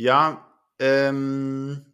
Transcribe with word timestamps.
Ja, 0.00 0.46
ähm, 0.78 1.84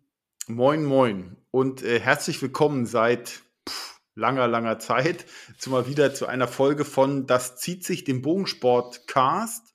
moin, 0.47 0.84
moin 0.84 1.39
und 1.50 1.83
äh, 1.83 1.99
herzlich 1.99 2.42
willkommen 2.42 2.84
seit 2.84 3.41
pff, 3.67 3.99
langer, 4.15 4.46
langer 4.46 4.78
Zeit 4.78 5.25
zu 5.58 5.71
mal 5.71 5.89
wieder 5.89 6.12
zu 6.12 6.26
einer 6.26 6.46
Folge 6.46 6.85
von 6.85 7.26
Das 7.26 7.57
zieht 7.57 7.82
sich 7.82 8.05
dem 8.05 8.21
Bogensport-Cast. 8.21 9.73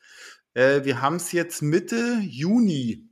Äh, 0.54 0.84
wir 0.84 1.02
haben 1.02 1.16
es 1.16 1.32
jetzt 1.32 1.64
Mitte 1.64 2.20
Juni. 2.22 3.10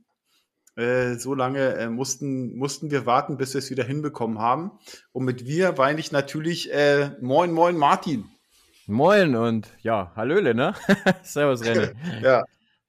Äh, 0.76 1.16
so 1.16 1.34
lange 1.34 1.74
äh, 1.74 1.88
mussten, 1.88 2.56
mussten 2.56 2.92
wir 2.92 3.04
warten, 3.04 3.38
bis 3.38 3.54
wir 3.54 3.58
es 3.58 3.70
wieder 3.70 3.82
hinbekommen 3.82 4.38
haben. 4.38 4.78
Und 5.10 5.24
mit 5.24 5.46
wir 5.46 5.74
meine 5.76 5.98
ich 5.98 6.12
natürlich 6.12 6.72
äh, 6.72 7.10
Moin, 7.20 7.50
moin, 7.50 7.76
Martin. 7.76 8.30
Moin 8.86 9.34
und 9.34 9.66
ja, 9.82 10.12
Hallöle, 10.14 10.54
ne? 10.54 10.74
Servus, 11.24 11.62
René. 11.62 11.96
ja. 12.22 12.44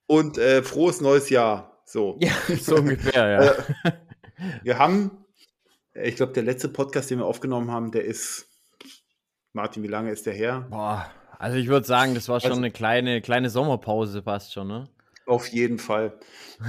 Und 0.06 0.38
äh, 0.38 0.62
frohes 0.62 1.00
neues 1.00 1.28
Jahr. 1.28 1.69
So. 1.90 2.16
Ja, 2.20 2.30
so 2.60 2.76
ungefähr, 2.76 3.28
ja. 3.28 3.42
Äh, 3.42 3.92
wir 4.62 4.78
haben, 4.78 5.24
ich 5.92 6.14
glaube, 6.14 6.32
der 6.32 6.44
letzte 6.44 6.68
Podcast, 6.68 7.10
den 7.10 7.18
wir 7.18 7.26
aufgenommen 7.26 7.72
haben, 7.72 7.90
der 7.90 8.04
ist, 8.04 8.46
Martin, 9.52 9.82
wie 9.82 9.88
lange 9.88 10.12
ist 10.12 10.24
der 10.24 10.34
her? 10.34 10.68
Boah, 10.70 11.10
also 11.40 11.56
ich 11.56 11.66
würde 11.66 11.84
sagen, 11.84 12.14
das 12.14 12.28
war 12.28 12.38
schon 12.38 12.50
also, 12.50 12.60
eine 12.60 12.70
kleine, 12.70 13.20
kleine 13.20 13.50
Sommerpause 13.50 14.22
fast 14.22 14.52
schon, 14.52 14.68
ne? 14.68 14.88
Auf 15.26 15.48
jeden 15.48 15.80
Fall. 15.80 16.16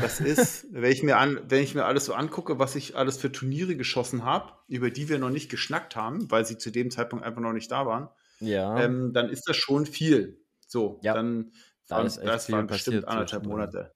Das 0.01 0.19
ist, 0.19 0.65
wenn 0.71 0.91
ich 0.91 1.03
mir 1.03 1.17
an, 1.17 1.39
wenn 1.47 1.61
ich 1.61 1.75
mir 1.75 1.85
alles 1.85 2.05
so 2.05 2.15
angucke, 2.15 2.57
was 2.57 2.75
ich 2.75 2.95
alles 2.95 3.17
für 3.17 3.31
Turniere 3.31 3.75
geschossen 3.75 4.25
habe, 4.25 4.53
über 4.67 4.89
die 4.89 5.07
wir 5.07 5.19
noch 5.19 5.29
nicht 5.29 5.51
geschnackt 5.51 5.95
haben, 5.95 6.31
weil 6.31 6.47
sie 6.47 6.57
zu 6.57 6.71
dem 6.71 6.89
Zeitpunkt 6.89 7.23
einfach 7.23 7.41
noch 7.41 7.53
nicht 7.53 7.71
da 7.71 7.85
waren, 7.85 8.09
ja. 8.39 8.79
Ähm, 8.79 9.13
dann 9.13 9.29
ist 9.29 9.47
das 9.47 9.55
schon 9.55 9.85
viel. 9.85 10.41
So, 10.65 10.99
ja. 11.03 11.13
dann 11.13 11.51
da 11.87 11.97
waren, 11.97 12.11
das 12.25 12.51
waren 12.51 12.65
bestimmt 12.65 13.07
anderthalb 13.07 13.45
Monate. 13.45 13.93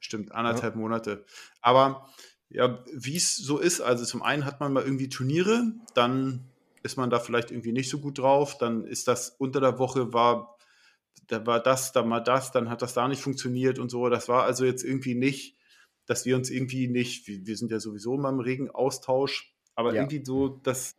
Stimmt, 0.00 0.32
anderthalb 0.32 0.74
ja. 0.74 0.80
Monate. 0.80 1.24
Aber 1.60 2.08
ja, 2.48 2.84
wie 2.92 3.16
es 3.16 3.36
so 3.36 3.58
ist, 3.58 3.80
also 3.80 4.04
zum 4.04 4.22
einen 4.22 4.44
hat 4.44 4.60
man 4.60 4.72
mal 4.72 4.84
irgendwie 4.84 5.08
Turniere, 5.08 5.72
dann 5.94 6.44
ist 6.82 6.96
man 6.96 7.10
da 7.10 7.18
vielleicht 7.18 7.50
irgendwie 7.50 7.72
nicht 7.72 7.90
so 7.90 7.98
gut 7.98 8.18
drauf, 8.18 8.56
dann 8.58 8.84
ist 8.84 9.08
das 9.08 9.30
unter 9.30 9.60
der 9.60 9.78
Woche 9.78 10.12
war, 10.12 10.56
da 11.26 11.44
war 11.44 11.60
das, 11.60 11.92
da 11.92 12.02
mal 12.02 12.20
das, 12.20 12.52
dann 12.52 12.70
hat 12.70 12.82
das 12.82 12.94
da 12.94 13.08
nicht 13.08 13.20
funktioniert 13.20 13.78
und 13.78 13.90
so. 13.90 14.08
Das 14.08 14.28
war 14.28 14.44
also 14.44 14.64
jetzt 14.64 14.84
irgendwie 14.84 15.14
nicht, 15.14 15.56
dass 16.06 16.24
wir 16.24 16.36
uns 16.36 16.50
irgendwie 16.50 16.86
nicht, 16.86 17.26
wir, 17.26 17.56
sind 17.56 17.72
ja 17.72 17.80
sowieso 17.80 18.14
immer 18.14 18.28
im 18.28 18.38
regen 18.38 18.70
Austausch, 18.70 19.52
aber 19.74 19.92
ja. 19.92 20.02
irgendwie 20.02 20.24
so, 20.24 20.48
dass 20.48 20.96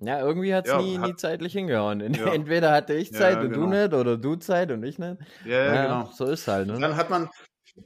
ja, 0.00 0.20
irgendwie 0.20 0.54
hat's 0.54 0.68
ja, 0.68 0.80
nie, 0.80 0.98
hat 0.98 1.06
nie 1.06 1.16
zeitlich 1.16 1.52
hingehauen. 1.52 2.00
Ja. 2.14 2.26
Entweder 2.32 2.72
hatte 2.72 2.94
ich 2.94 3.12
Zeit 3.12 3.36
ja, 3.36 3.42
und 3.42 3.52
genau. 3.52 3.66
du 3.66 3.70
nicht 3.70 3.94
oder 3.94 4.16
du 4.16 4.36
Zeit 4.36 4.72
und 4.72 4.82
ich 4.82 4.98
nicht. 4.98 5.18
Ja, 5.44 5.74
ja 5.74 5.82
genau. 5.82 6.10
So 6.12 6.24
ist 6.26 6.48
halt. 6.48 6.66
Ne? 6.66 6.78
Dann 6.80 6.96
hat 6.96 7.10
man, 7.10 7.28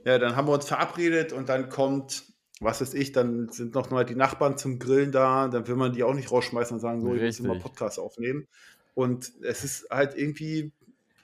ja, 0.04 0.18
dann 0.18 0.36
haben 0.36 0.48
wir 0.48 0.52
uns 0.52 0.66
verabredet 0.66 1.32
und 1.32 1.48
dann 1.48 1.68
kommt, 1.68 2.24
was 2.60 2.80
weiß 2.80 2.94
ich, 2.94 3.12
dann 3.12 3.48
sind 3.48 3.74
noch 3.74 3.90
mal 3.90 4.04
die 4.04 4.14
Nachbarn 4.14 4.56
zum 4.56 4.78
Grillen 4.78 5.12
da, 5.12 5.48
dann 5.48 5.66
will 5.68 5.76
man 5.76 5.92
die 5.92 6.02
auch 6.02 6.14
nicht 6.14 6.30
rausschmeißen 6.30 6.74
und 6.74 6.80
sagen, 6.80 7.00
so, 7.00 7.14
ich 7.14 7.22
muss 7.22 7.40
immer 7.40 7.58
Podcast 7.58 7.98
aufnehmen. 7.98 8.46
Und 8.94 9.32
es 9.42 9.62
ist 9.62 9.90
halt 9.90 10.16
irgendwie. 10.16 10.72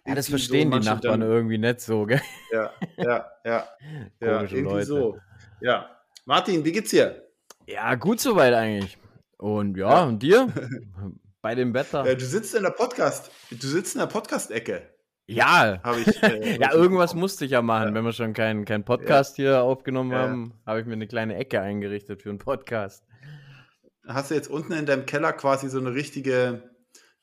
Ja, 0.06 0.14
das 0.14 0.28
verstehen 0.28 0.70
so, 0.72 0.78
die 0.78 0.84
Nachbarn 0.84 1.20
dann, 1.20 1.30
irgendwie 1.30 1.58
nicht 1.58 1.80
so, 1.80 2.04
gell? 2.04 2.20
Ja, 2.52 2.72
ja, 2.96 3.26
ja. 3.44 3.68
ja 4.20 4.42
irgendwie 4.42 4.60
Leute. 4.60 4.86
so. 4.86 5.18
Ja. 5.60 5.90
Martin, 6.24 6.64
wie 6.64 6.72
geht's 6.72 6.90
dir? 6.90 7.28
Ja, 7.66 7.94
gut 7.94 8.20
soweit 8.20 8.52
eigentlich. 8.52 8.98
Und 9.38 9.76
ja, 9.76 9.90
ja. 9.90 10.04
und 10.04 10.22
dir? 10.22 10.48
Bei 11.42 11.54
dem 11.54 11.74
Wetter. 11.74 12.06
Ja, 12.06 12.14
du 12.14 12.24
sitzt 12.24 12.54
in 12.54 12.62
der 12.62 12.70
Podcast, 12.70 13.30
du 13.50 13.66
sitzt 13.66 13.94
in 13.94 14.00
der 14.00 14.06
Podcast-Ecke. 14.06 14.91
Ja, 15.26 15.80
ich, 15.96 16.22
äh, 16.22 16.58
ja, 16.60 16.72
irgendwas 16.72 17.14
musste 17.14 17.44
ich 17.44 17.52
ja 17.52 17.62
machen. 17.62 17.88
Ja. 17.88 17.94
Wenn 17.94 18.04
wir 18.04 18.12
schon 18.12 18.32
keinen 18.32 18.64
kein 18.64 18.84
Podcast 18.84 19.38
ja. 19.38 19.44
hier 19.44 19.62
aufgenommen 19.62 20.10
ja. 20.10 20.18
haben, 20.18 20.54
habe 20.66 20.80
ich 20.80 20.86
mir 20.86 20.94
eine 20.94 21.06
kleine 21.06 21.36
Ecke 21.36 21.60
eingerichtet 21.60 22.22
für 22.22 22.30
einen 22.30 22.38
Podcast. 22.38 23.04
Hast 24.06 24.30
du 24.30 24.34
jetzt 24.34 24.50
unten 24.50 24.72
in 24.72 24.86
deinem 24.86 25.06
Keller 25.06 25.32
quasi 25.32 25.68
so 25.68 25.78
eine 25.78 25.94
richtige, 25.94 26.70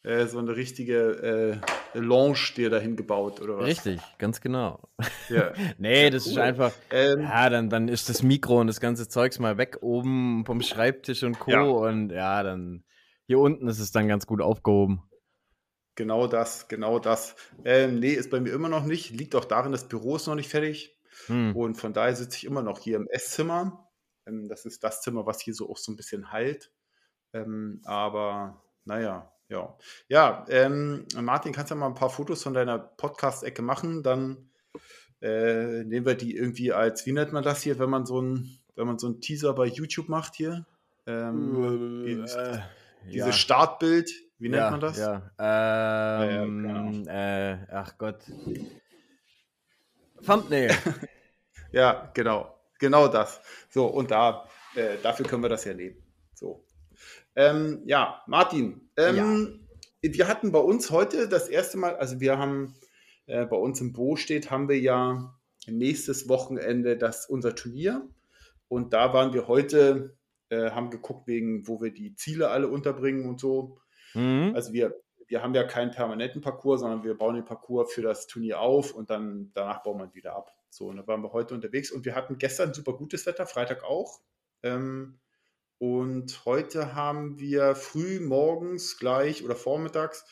äh, 0.04 0.26
so 0.28 0.40
eine 0.40 0.56
richtige 0.56 1.62
äh, 1.94 2.00
Lounge 2.00 2.54
dir 2.56 2.70
dahin 2.70 2.96
gebaut, 2.96 3.42
oder 3.42 3.58
was? 3.58 3.66
Richtig, 3.66 4.00
ganz 4.18 4.40
genau. 4.40 4.80
Ja. 5.28 5.52
nee, 5.78 6.10
das 6.10 6.26
cool. 6.26 6.32
ist 6.32 6.38
einfach, 6.38 6.72
ähm, 6.92 7.22
ja, 7.22 7.50
dann, 7.50 7.70
dann 7.70 7.90
ist 7.90 8.08
das 8.08 8.24
Mikro 8.24 8.62
und 8.62 8.68
das 8.68 8.80
ganze 8.80 9.10
Zeugs 9.10 9.40
mal 9.40 9.58
weg 9.58 9.80
oben 9.82 10.46
vom 10.46 10.62
Schreibtisch 10.62 11.24
und 11.24 11.38
Co. 11.38 11.86
Und 11.86 12.12
ja, 12.12 12.44
dann 12.44 12.86
hier 13.28 13.40
unten 13.40 13.68
ist 13.68 13.80
es 13.80 13.92
dann 13.92 14.08
ganz 14.08 14.26
gut 14.26 14.42
aufgehoben. 14.42 15.04
Genau 16.00 16.28
das, 16.28 16.70
genau 16.70 16.98
das. 16.98 17.36
Ähm, 17.66 18.00
nee, 18.00 18.14
ist 18.14 18.30
bei 18.30 18.40
mir 18.40 18.54
immer 18.54 18.70
noch 18.70 18.86
nicht. 18.86 19.10
Liegt 19.10 19.36
auch 19.36 19.44
darin, 19.44 19.74
das 19.74 19.90
Büro 19.90 20.16
ist 20.16 20.28
noch 20.28 20.36
nicht 20.36 20.48
fertig. 20.48 20.98
Hm. 21.26 21.54
Und 21.54 21.76
von 21.76 21.92
daher 21.92 22.16
sitze 22.16 22.38
ich 22.38 22.46
immer 22.46 22.62
noch 22.62 22.80
hier 22.80 22.96
im 22.96 23.06
Esszimmer. 23.10 23.86
Ähm, 24.26 24.48
das 24.48 24.66
ist 24.66 24.82
das 24.86 25.02
Zimmer, 25.02 25.26
was 25.26 25.42
hier 25.42 25.54
so 25.54 25.70
auch 25.70 25.78
so 25.78 25.92
ein 25.92 25.98
bisschen 25.98 26.32
halt. 26.32 26.72
Ähm, 27.34 27.82
aber 27.84 28.64
naja, 28.86 29.30
ja. 29.50 29.76
Ja, 30.08 30.46
ähm, 30.48 31.06
Martin, 31.20 31.52
kannst 31.52 31.72
du 31.72 31.76
mal 31.76 31.88
ein 31.88 31.96
paar 31.96 32.10
Fotos 32.10 32.44
von 32.44 32.54
deiner 32.54 32.80
Podcast-Ecke 32.80 33.62
machen? 33.62 34.02
Dann 34.02 34.50
äh, 35.22 35.84
nehmen 35.84 36.06
wir 36.06 36.16
die 36.16 36.34
irgendwie 36.34 36.72
als, 36.72 37.06
wie 37.06 37.12
nennt 37.12 37.34
man 37.34 37.44
das 37.44 37.62
hier, 37.62 37.78
wenn 37.78 37.90
man 37.90 38.06
so 38.06 38.22
ein, 38.22 38.58
wenn 38.78 38.88
man 38.88 39.00
so 39.00 39.08
einen 39.08 39.20
Teaser 39.20 39.54
bei 39.54 39.66
YouTube 39.66 40.08
macht 40.08 40.36
hier? 40.36 40.66
Ähm, 41.08 42.24
äh, 42.26 42.60
dieses 43.10 43.26
ja. 43.26 43.34
Startbild, 43.34 44.29
wie 44.40 44.50
nennt 44.50 44.64
ja, 44.64 44.72
man 44.72 44.80
das? 44.80 44.98
Ja, 44.98 45.32
ähm, 45.38 47.04
ja, 47.06 47.52
äh, 47.52 47.58
ach 47.72 47.98
Gott. 47.98 48.20
Thumbnail. 50.26 50.72
ja, 51.72 52.10
genau. 52.14 52.56
Genau 52.80 53.08
das. 53.10 53.42
So, 53.70 53.86
und 53.88 54.12
da, 54.12 54.48
äh, 54.76 54.98
dafür 55.04 55.26
können 55.26 55.44
wir 55.44 55.50
das 55.50 55.66
ja 55.66 55.74
nehmen. 55.74 56.02
So. 56.34 56.66
Ähm, 57.36 57.82
ja, 57.86 58.22
Martin, 58.28 58.90
ähm, 58.98 59.60
ja. 60.02 60.14
wir 60.14 60.28
hatten 60.28 60.52
bei 60.52 60.60
uns 60.60 60.90
heute 60.90 61.28
das 61.28 61.50
erste 61.50 61.78
Mal, 61.78 61.96
also 61.98 62.20
wir 62.20 62.38
haben 62.38 62.76
äh, 63.28 63.46
bei 63.46 63.58
uns 63.58 63.82
im 63.82 63.94
Bo 63.94 64.16
steht, 64.16 64.50
haben 64.50 64.70
wir 64.70 64.80
ja 64.80 65.38
nächstes 65.68 66.30
Wochenende 66.30 66.98
das 66.98 67.26
unser 67.28 67.56
Turnier. 67.56 68.08
Und 68.70 68.94
da 68.94 69.14
waren 69.14 69.34
wir 69.34 69.48
heute, 69.48 70.18
äh, 70.50 70.72
haben 70.72 70.90
geguckt, 70.90 71.28
wegen, 71.28 71.68
wo 71.68 71.82
wir 71.82 71.92
die 71.92 72.16
Ziele 72.16 72.50
alle 72.50 72.68
unterbringen 72.70 73.28
und 73.28 73.40
so. 73.40 73.80
Mhm. 74.14 74.54
Also 74.56 74.74
wir, 74.74 74.96
wir 75.28 75.44
haben 75.44 75.54
ja 75.54 75.64
keinen 75.64 75.92
permanenten 75.92 76.42
Parcours, 76.42 76.82
sondern 76.82 77.04
wir 77.04 77.18
bauen 77.18 77.36
den 77.36 77.46
Parcours 77.46 77.94
für 77.94 78.02
das 78.02 78.28
Turnier 78.28 78.60
auf 78.60 78.94
und 78.94 79.10
dann 79.10 79.52
danach 79.54 79.84
bauen 79.84 80.00
wir 80.00 80.14
wieder 80.14 80.36
ab. 80.36 80.52
So, 80.70 80.88
und 80.88 80.98
da 80.98 81.08
waren 81.08 81.24
wir 81.24 81.34
heute 81.34 81.54
unterwegs 81.54 81.92
und 81.92 82.06
wir 82.06 82.16
hatten 82.16 82.38
gestern 82.38 82.74
super 82.74 82.94
gutes 82.94 83.26
Wetter, 83.26 83.46
Freitag 83.46 83.84
auch. 83.84 84.20
Ähm, 84.64 85.20
und 85.78 86.46
heute 86.46 86.94
haben 86.94 87.40
wir 87.40 87.76
früh 87.76 88.20
morgens 88.20 88.98
gleich 88.98 89.44
oder 89.44 89.56
vormittags 89.56 90.26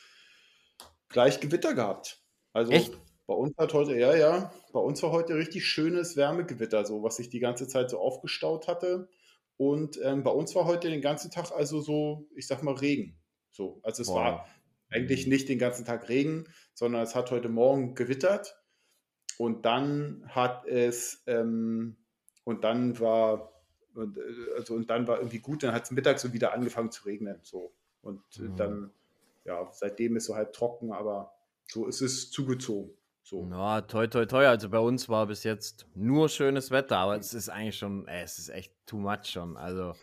gleich 1.10 1.40
Gewitter 1.40 1.74
gehabt. 1.74 2.22
Also 2.54 2.72
Echt? 2.74 2.98
bei 3.28 3.34
uns 3.34 3.58
hat 3.58 3.74
heute, 3.74 3.96
ja, 3.96 4.16
ja, 4.16 4.54
bei 4.74 4.80
uns 4.80 5.02
war 5.04 5.12
heute 5.12 5.36
richtig 5.36 5.66
schönes 5.66 6.18
Wärmegewitter, 6.18 6.86
so 6.86 7.02
was 7.02 7.16
sich 7.16 7.30
die 7.30 7.40
ganze 7.40 7.68
Zeit 7.68 7.90
so 7.90 8.00
aufgestaut 8.00 8.68
hatte. 8.68 9.10
Und 9.58 10.00
ähm, 10.04 10.24
bei 10.24 10.32
uns 10.32 10.54
war 10.54 10.66
heute 10.66 10.90
den 10.90 11.02
ganzen 11.02 11.32
Tag 11.32 11.52
also 11.52 11.82
so, 11.82 12.28
ich 12.36 12.46
sag 12.46 12.62
mal, 12.62 12.76
Regen. 12.76 13.18
So, 13.52 13.80
also 13.84 14.02
es 14.02 14.08
Boah. 14.08 14.16
war 14.16 14.48
eigentlich 14.90 15.26
mhm. 15.26 15.34
nicht 15.34 15.50
den 15.50 15.60
ganzen 15.60 15.86
Tag 15.86 16.10
Regen, 16.10 16.46
sondern 16.74 17.02
es 17.02 17.16
hat 17.16 17.32
heute 17.32 17.50
Morgen 17.50 17.96
gewittert 17.96 18.58
und 19.38 19.66
dann 19.66 20.24
hat 20.28 20.66
es 20.66 21.24
ähm, 21.28 21.98
und 22.44 22.64
dann 22.64 23.00
war 23.00 23.52
und, 23.98 24.18
äh, 24.18 24.22
also 24.56 24.76
und 24.76 24.90
dann 24.90 25.08
war 25.08 25.18
irgendwie 25.18 25.40
gut, 25.40 25.64
dann 25.64 25.74
hat 25.74 25.86
es 25.86 25.92
mittags 25.92 26.22
so 26.22 26.34
wieder 26.34 26.54
angefangen 26.54 26.92
zu 26.92 27.06
regnen. 27.06 27.40
So. 27.44 27.74
Und 28.02 28.22
äh, 28.38 28.44
mhm. 28.44 28.56
dann, 28.56 28.92
ja, 29.44 29.68
seitdem 29.72 30.16
ist 30.16 30.26
so 30.26 30.36
halb 30.36 30.54
trocken, 30.54 30.92
aber 30.92 31.34
so 31.68 31.88
ist 31.88 32.02
es 32.02 32.32
zugezogen. 32.32 32.92
So. 33.24 33.46
Ja, 33.52 33.82
toi, 33.82 34.08
toi, 34.08 34.26
toi. 34.26 34.48
Also 34.48 34.70
bei 34.70 34.80
uns 34.80 35.10
war 35.10 35.28
bis 35.28 35.44
jetzt 35.44 35.86
nur 35.96 36.30
schönes 36.30 36.72
Wetter, 36.72 36.98
aber 36.98 37.18
es 37.18 37.34
ist 37.34 37.50
eigentlich 37.50 37.78
schon, 37.78 38.08
ey, 38.08 38.24
es 38.24 38.40
ist 38.40 38.50
echt 38.50 38.74
too 38.86 38.98
much 38.98 39.26
schon. 39.26 39.58
Also 39.58 39.94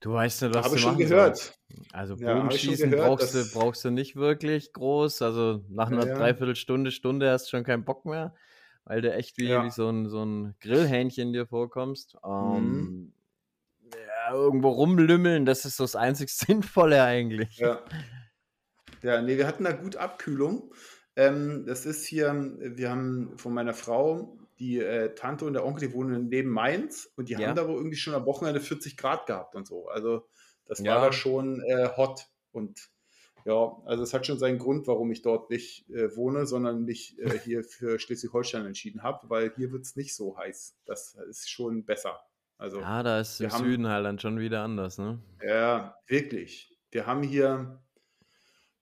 Du 0.00 0.12
weißt 0.14 0.42
nicht, 0.42 0.54
was 0.54 0.64
Habe 0.64 0.76
ich 0.76 0.82
schon 0.82 0.96
gehört. 0.96 1.36
Soll. 1.36 1.54
Also 1.92 2.16
Bogenschießen 2.16 2.90
ja, 2.90 3.06
brauchst, 3.06 3.34
du, 3.34 3.44
brauchst 3.52 3.84
du 3.84 3.90
nicht 3.90 4.16
wirklich 4.16 4.72
groß. 4.72 5.20
Also 5.22 5.62
nach 5.68 5.90
einer 5.90 6.06
ja, 6.06 6.14
Dreiviertelstunde, 6.14 6.90
Stunde 6.90 7.30
hast 7.30 7.46
du 7.46 7.50
schon 7.50 7.64
keinen 7.64 7.84
Bock 7.84 8.06
mehr, 8.06 8.34
weil 8.84 9.02
du 9.02 9.12
echt 9.12 9.36
wie, 9.36 9.48
ja. 9.48 9.64
wie 9.64 9.70
so, 9.70 9.88
ein, 9.90 10.08
so 10.08 10.24
ein 10.24 10.54
Grillhähnchen 10.60 11.34
dir 11.34 11.46
vorkommst. 11.46 12.16
Ähm, 12.24 12.62
mhm. 12.62 13.12
ja, 13.92 14.34
irgendwo 14.34 14.70
rumlümmeln, 14.70 15.44
das 15.44 15.66
ist 15.66 15.76
so 15.76 15.84
das 15.84 15.96
einzig 15.96 16.30
Sinnvolle 16.34 17.02
eigentlich. 17.02 17.58
Ja. 17.58 17.84
Ja, 19.02 19.22
nee, 19.22 19.36
wir 19.36 19.46
hatten 19.46 19.64
da 19.64 19.72
gut 19.72 19.96
Abkühlung. 19.96 20.74
Ähm, 21.16 21.64
das 21.66 21.86
ist 21.86 22.06
hier, 22.06 22.34
wir 22.58 22.90
haben 22.90 23.36
von 23.36 23.52
meiner 23.52 23.74
Frau 23.74 24.38
die 24.60 24.78
äh, 24.78 25.14
Tante 25.14 25.46
und 25.46 25.54
der 25.54 25.64
Onkel, 25.64 25.88
die 25.88 25.94
wohnen 25.94 26.28
neben 26.28 26.50
Mainz 26.50 27.10
und 27.16 27.28
die 27.28 27.32
ja. 27.32 27.40
haben 27.40 27.56
da 27.56 27.66
wohl 27.66 27.76
irgendwie 27.76 27.96
schon 27.96 28.14
am 28.14 28.26
Wochenende 28.26 28.60
40 28.60 28.96
Grad 28.96 29.26
gehabt 29.26 29.56
und 29.56 29.66
so. 29.66 29.88
Also 29.88 30.28
das 30.66 30.80
ja. 30.80 30.94
war 30.94 31.06
da 31.06 31.12
schon 31.12 31.62
äh, 31.62 31.88
hot. 31.96 32.26
Und 32.52 32.90
Ja, 33.46 33.76
also 33.86 34.02
es 34.02 34.12
hat 34.12 34.26
schon 34.26 34.38
seinen 34.38 34.58
Grund, 34.58 34.86
warum 34.86 35.10
ich 35.10 35.22
dort 35.22 35.50
nicht 35.50 35.88
äh, 35.88 36.14
wohne, 36.14 36.46
sondern 36.46 36.84
mich 36.84 37.18
äh, 37.18 37.38
hier 37.44 37.64
für 37.64 37.98
Schleswig-Holstein 37.98 38.66
entschieden 38.66 39.02
habe, 39.02 39.30
weil 39.30 39.52
hier 39.56 39.72
wird 39.72 39.82
es 39.82 39.96
nicht 39.96 40.14
so 40.14 40.36
heiß. 40.36 40.76
Das 40.84 41.14
ist 41.28 41.50
schon 41.50 41.86
besser. 41.86 42.20
Also, 42.58 42.80
ja, 42.80 43.02
da 43.02 43.20
ist 43.20 43.40
im 43.40 43.50
haben, 43.50 43.64
Süden 43.64 43.88
halt 43.88 44.04
dann 44.04 44.18
schon 44.18 44.38
wieder 44.38 44.62
anders, 44.62 44.98
ne? 44.98 45.18
Ja, 45.42 45.96
wirklich. 46.06 46.78
Wir 46.90 47.06
haben 47.06 47.22
hier 47.22 47.80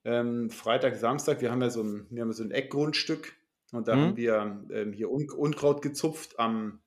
ähm, 0.04 0.50
Freitag, 0.50 0.96
Samstag, 0.96 1.40
wir 1.40 1.52
haben 1.52 1.62
ja 1.62 1.70
so 1.70 1.82
ein, 1.82 2.08
wir 2.10 2.22
haben 2.22 2.32
so 2.32 2.42
ein 2.42 2.50
Eckgrundstück 2.50 3.38
und 3.73 3.88
da 3.88 3.97
mhm. 3.97 4.00
haben 4.00 4.17
wir 4.17 4.65
ähm, 4.70 4.93
hier 4.93 5.11
Un 5.11 5.31
Unkraut 5.31 5.82
gezupft 5.82 6.38
am, 6.38 6.81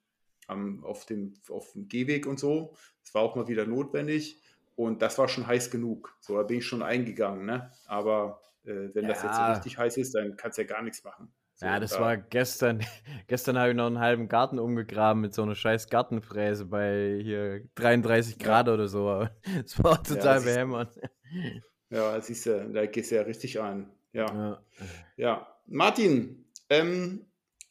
am, 0.47 0.83
auf, 0.83 1.05
dem, 1.05 1.33
auf 1.49 1.73
dem 1.73 1.87
Gehweg 1.87 2.25
und 2.25 2.39
so. 2.39 2.75
Das 3.03 3.13
war 3.13 3.21
auch 3.21 3.35
mal 3.35 3.47
wieder 3.47 3.65
notwendig. 3.65 4.41
Und 4.75 5.01
das 5.01 5.17
war 5.17 5.27
schon 5.27 5.45
heiß 5.45 5.69
genug. 5.69 6.15
So, 6.21 6.37
da 6.37 6.43
bin 6.43 6.57
ich 6.57 6.65
schon 6.65 6.81
eingegangen, 6.81 7.45
ne? 7.45 7.71
Aber 7.85 8.41
äh, 8.63 8.89
wenn 8.93 9.03
ja. 9.03 9.09
das 9.09 9.23
jetzt 9.23 9.35
so 9.35 9.43
richtig 9.43 9.77
heiß 9.77 9.97
ist, 9.97 10.15
dann 10.15 10.35
kannst 10.37 10.57
du 10.57 10.63
ja 10.63 10.67
gar 10.67 10.81
nichts 10.81 11.03
machen. 11.03 11.31
So, 11.55 11.67
ja, 11.67 11.79
das 11.79 11.91
da. 11.91 12.01
war 12.01 12.17
gestern. 12.17 12.83
Gestern 13.27 13.59
habe 13.59 13.69
ich 13.69 13.75
noch 13.75 13.85
einen 13.85 13.99
halben 13.99 14.27
Garten 14.27 14.57
umgegraben 14.57 15.21
mit 15.21 15.33
so 15.35 15.43
einer 15.43 15.53
scheiß 15.53 15.89
Gartenfräse 15.89 16.65
bei 16.65 17.19
hier 17.21 17.61
33 17.75 18.39
Grad 18.39 18.67
ja. 18.67 18.73
oder 18.73 18.87
so. 18.87 19.27
Das 19.61 19.83
war 19.83 20.03
total 20.03 20.39
ja, 20.39 20.43
behämmert. 20.43 20.99
Ja, 21.91 22.19
siehst 22.19 22.47
du, 22.47 22.71
da 22.73 22.85
gehst 22.87 23.11
du 23.11 23.15
ja 23.15 23.21
richtig 23.21 23.61
ein. 23.61 23.91
Ja. 24.13 24.25
Ja, 24.33 24.63
ja. 25.17 25.47
Martin, 25.67 26.45
ähm, 26.71 27.25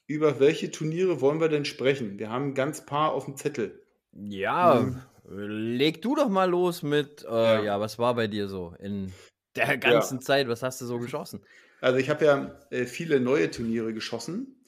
über 0.07 0.39
welche 0.41 0.71
Turniere 0.71 1.21
wollen 1.21 1.41
wir 1.41 1.49
denn 1.49 1.65
sprechen? 1.65 2.19
Wir 2.19 2.31
haben 2.31 2.49
ein 2.49 2.55
ganz 2.55 2.85
paar 2.85 3.13
auf 3.13 3.25
dem 3.25 3.37
Zettel. 3.37 3.83
Ja, 4.13 4.81
mhm. 4.81 5.01
leg 5.29 6.03
du 6.03 6.15
doch 6.15 6.29
mal 6.29 6.51
los 6.51 6.83
mit, 6.83 7.25
äh, 7.25 7.29
ja. 7.29 7.63
ja. 7.63 7.81
was 7.81 7.99
war 7.99 8.15
bei 8.15 8.27
dir 8.27 8.49
so 8.49 8.75
in 8.79 9.13
der 9.57 9.79
ganzen 9.79 10.19
ja. 10.19 10.21
Zeit? 10.21 10.49
Was 10.49 10.63
hast 10.63 10.81
du 10.81 10.85
so 10.85 10.99
geschossen? 10.99 11.41
Also 11.81 11.99
ich 11.99 12.11
habe 12.11 12.25
ja 12.25 12.61
äh, 12.71 12.85
viele 12.85 13.21
neue 13.21 13.51
Turniere 13.51 13.95
geschossen. 13.95 14.63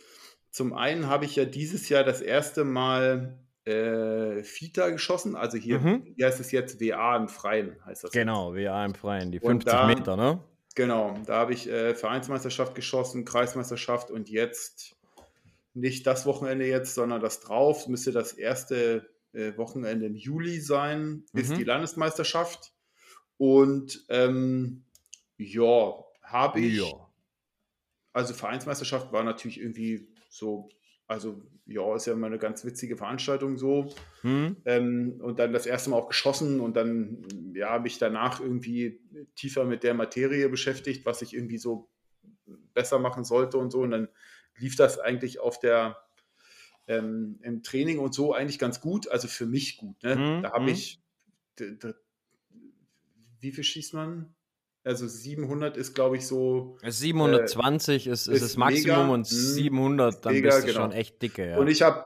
Zum 0.51 0.73
einen 0.73 1.09
habe 1.09 1.27
ich 1.27 1.37
ja 1.37 1.45
dieses 1.45 1.89
Jahr 1.89 2.05
das 2.05 2.21
erste 2.23 2.65
Mal 2.65 3.39
äh, 3.65 4.43
Fita 4.45 4.89
geschossen. 4.91 5.37
Also 5.37 5.59
hier, 5.59 5.81
mhm. 5.81 6.15
wie 6.17 6.25
heißt 6.25 6.41
es 6.41 6.53
jetzt? 6.53 6.81
WA 6.81 7.17
im 7.17 7.29
Freien 7.29 7.77
heißt 7.85 8.05
das. 8.05 8.13
Genau, 8.13 8.55
jetzt. 8.55 8.67
WA 8.67 8.85
im 8.85 8.95
Freien, 8.95 9.31
die 9.31 9.41
50 9.41 9.71
da, 9.71 9.87
Meter, 9.87 10.17
ne? 10.17 10.41
Genau, 10.75 11.19
da 11.27 11.37
habe 11.37 11.53
ich 11.53 11.69
äh, 11.69 11.95
Vereinsmeisterschaft 11.95 12.75
geschossen, 12.75 13.25
Kreismeisterschaft 13.25 14.11
und 14.11 14.29
jetzt 14.29 14.97
nicht 15.75 16.07
das 16.07 16.27
Wochenende 16.27 16.67
jetzt, 16.67 16.95
sondern 16.95 17.21
das 17.21 17.41
drauf. 17.41 17.89
Müsste 17.89 18.13
das 18.13 18.33
erste 18.33 19.09
äh, 19.33 19.57
Wochenende 19.57 20.07
im 20.07 20.15
Juli 20.15 20.61
sein, 20.61 21.25
mhm. 21.33 21.41
ist 21.41 21.57
die 21.57 21.65
Landesmeisterschaft. 21.65 22.73
Und 23.39 24.05
ähm, 24.09 24.85
ja, 25.37 25.95
habe 26.23 26.61
ich. 26.61 26.81
Ja. 26.81 27.09
Also 28.15 28.35
Vereinsmeisterschaft 28.35 29.11
war 29.13 29.25
natürlich 29.25 29.59
irgendwie 29.59 30.07
so 30.29 30.69
also 31.13 31.43
ja, 31.67 31.95
ist 31.95 32.07
ja 32.07 32.13
immer 32.13 32.27
eine 32.27 32.39
ganz 32.39 32.65
witzige 32.65 32.97
Veranstaltung 32.97 33.57
so. 33.57 33.93
Hm. 34.23 34.57
Ähm, 34.65 35.21
und 35.23 35.39
dann 35.39 35.53
das 35.53 35.67
erste 35.67 35.91
Mal 35.91 35.97
auch 35.97 36.09
geschossen 36.09 36.61
und 36.61 36.77
dann 36.77 37.27
ja, 37.55 37.71
habe 37.71 37.89
ich 37.89 37.99
danach 37.99 38.41
irgendwie 38.41 39.01
tiefer 39.35 39.65
mit 39.65 39.83
der 39.83 39.95
Materie 39.95 40.49
beschäftigt, 40.49 41.07
was 41.07 41.23
ich 41.23 41.35
irgendwie 41.35 41.59
so 41.59 41.89
besser 42.75 42.99
machen 42.99 43.25
sollte 43.25 43.59
und 43.59 43.71
so. 43.71 43.81
Und 43.81 43.93
dann 43.93 44.09
lief 44.57 44.77
das 44.77 44.99
eigentlich 44.99 45.41
auf 45.41 45.61
der 45.61 45.99
ähm, 46.89 47.39
im 47.43 47.63
Training 47.63 48.01
und 48.01 48.13
so 48.13 48.35
eigentlich 48.35 48.59
ganz 48.59 48.81
gut, 48.81 49.09
also 49.09 49.29
für 49.29 49.47
mich 49.47 49.77
gut. 49.77 50.03
Ne? 50.03 50.17
Hm. 50.17 50.43
Da 50.43 50.53
habe 50.53 50.67
hm. 50.67 50.73
ich 50.73 51.01
wie 53.43 53.53
viel 53.53 53.65
schießt 53.65 53.95
man? 53.95 54.35
Also 54.85 55.07
700 55.07 55.77
ist, 55.77 55.95
glaube 55.95 56.17
ich, 56.17 56.27
so. 56.27 56.77
720 56.83 58.07
äh, 58.07 58.11
ist, 58.11 58.27
ist, 58.27 58.35
ist, 58.35 58.43
das 58.43 58.57
Maximum 58.57 58.97
mega, 58.97 59.15
und 59.15 59.27
700, 59.27 60.15
hm, 60.15 60.21
dann 60.23 60.33
mega, 60.33 60.49
bist 60.49 60.63
du 60.63 60.67
genau. 60.67 60.81
schon 60.81 60.93
echt 60.93 61.23
dicke. 61.23 61.51
Ja. 61.51 61.59
Und 61.59 61.69
ich 61.69 61.83
habe, 61.83 62.05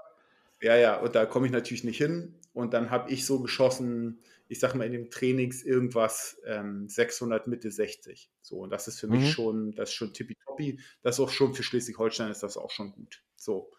ja, 0.60 0.76
ja, 0.76 0.96
und 0.98 1.14
da 1.14 1.24
komme 1.24 1.46
ich 1.46 1.52
natürlich 1.52 1.84
nicht 1.84 1.98
hin. 1.98 2.34
Und 2.52 2.74
dann 2.74 2.90
habe 2.90 3.10
ich 3.10 3.26
so 3.26 3.40
geschossen, 3.40 4.20
ich 4.48 4.60
sage 4.60 4.78
mal 4.78 4.84
in 4.84 4.92
den 4.92 5.10
Trainings 5.10 5.62
irgendwas 5.62 6.38
ähm, 6.46 6.88
600 6.88 7.46
Mitte 7.46 7.70
60. 7.70 8.30
So, 8.42 8.58
und 8.58 8.70
das 8.70 8.88
ist 8.88 9.00
für 9.00 9.06
mhm. 9.06 9.18
mich 9.18 9.32
schon, 9.32 9.74
das 9.74 9.90
ist 9.90 9.94
schon 9.94 10.12
tippitoppi. 10.12 10.78
Das 11.02 11.16
ist 11.16 11.20
auch 11.20 11.30
schon 11.30 11.54
für 11.54 11.62
Schleswig-Holstein 11.62 12.30
ist 12.30 12.42
das 12.42 12.56
auch 12.56 12.70
schon 12.70 12.92
gut. 12.92 13.22
So. 13.36 13.70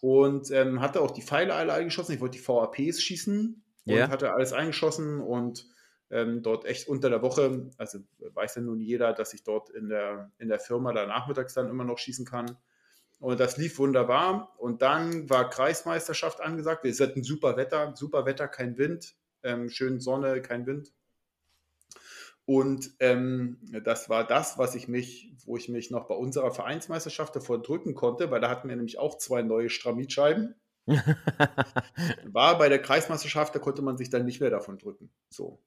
Und 0.00 0.50
ähm, 0.50 0.80
hatte 0.80 1.00
auch 1.00 1.10
die 1.10 1.22
Pfeile 1.22 1.54
alle 1.54 1.74
eingeschossen. 1.74 2.14
Ich 2.14 2.20
wollte 2.20 2.38
die 2.38 2.46
VAPs 2.46 3.02
schießen 3.02 3.62
und 3.84 3.92
yeah. 3.92 4.08
hatte 4.08 4.32
alles 4.32 4.52
eingeschossen 4.52 5.20
und 5.20 5.66
ähm, 6.12 6.42
dort 6.42 6.66
echt 6.66 6.88
unter 6.88 7.08
der 7.08 7.22
Woche, 7.22 7.70
also 7.78 7.98
weiß 8.18 8.56
ja 8.56 8.62
nun 8.62 8.80
jeder, 8.80 9.14
dass 9.14 9.32
ich 9.32 9.42
dort 9.44 9.70
in 9.70 9.88
der, 9.88 10.30
in 10.38 10.48
der 10.48 10.60
Firma 10.60 10.92
da 10.92 11.06
nachmittags 11.06 11.54
dann 11.54 11.70
immer 11.70 11.84
noch 11.84 11.98
schießen 11.98 12.26
kann. 12.26 12.58
Und 13.18 13.40
das 13.40 13.56
lief 13.56 13.78
wunderbar. 13.78 14.54
Und 14.58 14.82
dann 14.82 15.30
war 15.30 15.48
Kreismeisterschaft 15.48 16.42
angesagt. 16.42 16.84
Wir 16.84 16.92
hatten 16.92 17.24
super 17.24 17.56
Wetter, 17.56 17.94
super 17.96 18.26
Wetter, 18.26 18.46
kein 18.46 18.76
Wind, 18.76 19.14
ähm, 19.42 19.70
schön 19.70 20.00
Sonne, 20.00 20.42
kein 20.42 20.66
Wind. 20.66 20.92
Und 22.44 22.90
ähm, 22.98 23.58
das 23.84 24.10
war 24.10 24.26
das, 24.26 24.58
was 24.58 24.74
ich 24.74 24.88
mich, 24.88 25.32
wo 25.46 25.56
ich 25.56 25.70
mich 25.70 25.90
noch 25.90 26.08
bei 26.08 26.14
unserer 26.14 26.50
Vereinsmeisterschaft 26.50 27.34
davor 27.34 27.62
drücken 27.62 27.94
konnte, 27.94 28.30
weil 28.30 28.40
da 28.40 28.50
hatten 28.50 28.68
wir 28.68 28.76
nämlich 28.76 28.98
auch 28.98 29.16
zwei 29.16 29.40
neue 29.40 29.70
Stramitscheiben. 29.70 30.56
war 32.24 32.58
bei 32.58 32.68
der 32.68 32.82
Kreismeisterschaft, 32.82 33.54
da 33.54 33.60
konnte 33.60 33.80
man 33.80 33.96
sich 33.96 34.10
dann 34.10 34.26
nicht 34.26 34.40
mehr 34.40 34.50
davon 34.50 34.78
drücken. 34.78 35.10
So. 35.30 35.60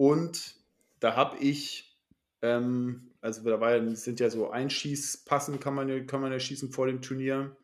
Und 0.00 0.54
da 1.00 1.14
habe 1.14 1.36
ich, 1.40 1.94
ähm, 2.40 3.10
also 3.20 3.42
da 3.44 3.60
war, 3.60 3.94
sind 3.94 4.18
ja 4.18 4.30
so 4.30 4.48
Einschießpassen, 4.48 5.60
kann 5.60 5.74
man, 5.74 6.06
kann 6.06 6.22
man 6.22 6.32
ja 6.32 6.40
schießen 6.40 6.70
vor 6.70 6.86
dem 6.86 7.02
Turnier. 7.02 7.54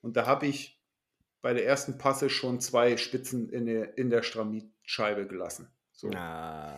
Und 0.00 0.16
da 0.16 0.26
habe 0.26 0.48
ich 0.48 0.82
bei 1.42 1.54
der 1.54 1.64
ersten 1.64 1.96
Passe 1.96 2.28
schon 2.28 2.58
zwei 2.58 2.96
Spitzen 2.96 3.50
in 3.50 3.66
der, 3.66 3.96
in 3.98 4.10
der 4.10 4.24
Stramitscheibe 4.24 5.28
gelassen. 5.28 5.68
So. 5.92 6.10
Ah. 6.10 6.74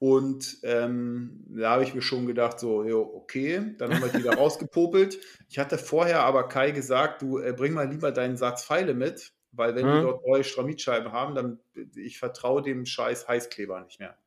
Und 0.00 0.58
ähm, 0.64 1.44
da 1.50 1.70
habe 1.70 1.84
ich 1.84 1.94
mir 1.94 2.02
schon 2.02 2.26
gedacht, 2.26 2.58
so, 2.58 2.82
jo, 2.82 3.00
okay, 3.14 3.76
dann 3.78 3.94
haben 3.94 4.02
wir 4.02 4.18
die 4.18 4.24
da 4.24 4.32
rausgepopelt. 4.34 5.20
Ich 5.48 5.60
hatte 5.60 5.78
vorher 5.78 6.24
aber 6.24 6.48
Kai 6.48 6.72
gesagt, 6.72 7.22
du 7.22 7.38
äh, 7.38 7.52
bring 7.52 7.74
mal 7.74 7.88
lieber 7.88 8.10
deinen 8.10 8.36
Satz 8.36 8.64
Pfeile 8.64 8.94
mit, 8.94 9.32
weil 9.52 9.76
wenn 9.76 9.86
hm. 9.86 9.94
wir 9.94 10.02
dort 10.02 10.26
neue 10.26 10.42
Stramitscheiben 10.42 11.12
haben, 11.12 11.36
dann 11.36 11.60
ich 11.94 12.18
vertraue 12.18 12.62
dem 12.62 12.86
scheiß 12.86 13.28
Heißkleber 13.28 13.84
nicht 13.84 14.00
mehr. 14.00 14.18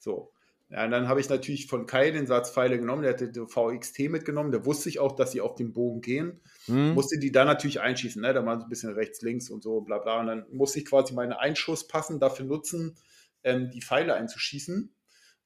So. 0.00 0.32
Ja, 0.70 0.84
und 0.84 0.92
dann 0.92 1.08
habe 1.08 1.20
ich 1.20 1.28
natürlich 1.28 1.66
von 1.66 1.86
Kai 1.86 2.12
den 2.12 2.28
Satz 2.28 2.52
Pfeile 2.52 2.78
genommen, 2.78 3.02
der 3.02 3.12
hatte 3.12 3.28
die 3.28 3.40
VXT 3.40 4.08
mitgenommen, 4.10 4.52
der 4.52 4.64
wusste 4.64 4.88
ich 4.88 5.00
auch, 5.00 5.16
dass 5.16 5.32
sie 5.32 5.40
auf 5.40 5.56
den 5.56 5.72
Bogen 5.72 6.00
gehen, 6.00 6.40
mhm. 6.68 6.94
musste 6.94 7.18
die 7.18 7.32
dann 7.32 7.48
natürlich 7.48 7.80
einschießen, 7.80 8.22
ne? 8.22 8.32
da 8.32 8.46
waren 8.46 8.60
so 8.60 8.66
ein 8.66 8.68
bisschen 8.68 8.92
rechts, 8.92 9.20
links 9.20 9.50
und 9.50 9.64
so, 9.64 9.80
bla 9.80 9.98
bla, 9.98 10.20
und 10.20 10.28
dann 10.28 10.46
musste 10.52 10.78
ich 10.78 10.84
quasi 10.86 11.12
meine 11.12 11.40
Einschusspassen 11.40 12.20
dafür 12.20 12.46
nutzen, 12.46 12.96
ähm, 13.42 13.70
die 13.72 13.82
Pfeile 13.82 14.14
einzuschießen 14.14 14.94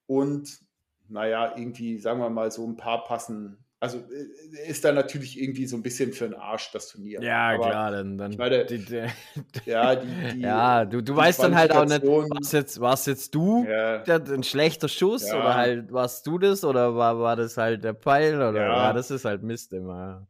und 0.06 0.58
naja, 1.08 1.56
irgendwie, 1.56 1.98
sagen 1.98 2.20
wir 2.20 2.28
mal, 2.28 2.50
so 2.50 2.66
ein 2.66 2.76
paar 2.76 3.04
Passen 3.04 3.63
also 3.84 3.98
äh, 3.98 4.70
ist 4.70 4.82
da 4.82 4.92
natürlich 4.92 5.38
irgendwie 5.38 5.66
so 5.66 5.76
ein 5.76 5.82
bisschen 5.82 6.14
für 6.14 6.24
den 6.24 6.34
Arsch 6.34 6.70
das 6.72 6.88
Turnier. 6.88 7.22
Ja, 7.22 7.50
Aber 7.50 7.68
klar, 7.68 7.90
dann. 7.90 8.16
dann 8.16 8.34
meine, 8.36 8.64
die, 8.64 8.78
die, 8.78 9.06
ja, 9.66 9.94
die, 9.94 10.40
ja, 10.40 10.86
du, 10.86 11.02
du 11.02 11.14
weißt 11.14 11.42
dann 11.42 11.54
halt 11.54 11.72
auch 11.72 11.84
nicht, 11.84 12.02
warst 12.02 12.54
jetzt, 12.54 12.80
warst 12.80 13.06
jetzt 13.06 13.34
du 13.34 13.66
ja. 13.68 13.98
der, 13.98 14.24
ein 14.32 14.42
schlechter 14.42 14.88
Schuss 14.88 15.28
ja. 15.28 15.38
oder 15.38 15.54
halt 15.54 15.92
warst 15.92 16.26
du 16.26 16.38
das 16.38 16.64
oder 16.64 16.96
war, 16.96 17.18
war 17.18 17.36
das 17.36 17.58
halt 17.58 17.84
der 17.84 17.94
Pfeil 17.94 18.36
oder 18.36 18.54
ja. 18.54 18.86
ja 18.86 18.92
das 18.94 19.10
ist 19.10 19.26
halt 19.26 19.42
Mist 19.42 19.74
immer. 19.74 20.26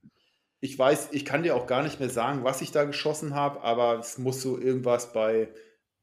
Ich 0.60 0.76
weiß, 0.76 1.10
ich 1.12 1.24
kann 1.24 1.44
dir 1.44 1.54
auch 1.54 1.68
gar 1.68 1.84
nicht 1.84 2.00
mehr 2.00 2.10
sagen, 2.10 2.42
was 2.42 2.60
ich 2.60 2.72
da 2.72 2.84
geschossen 2.84 3.36
habe, 3.36 3.62
aber 3.62 4.00
es 4.00 4.18
muss 4.18 4.42
so 4.42 4.58
irgendwas 4.58 5.12
bei 5.12 5.48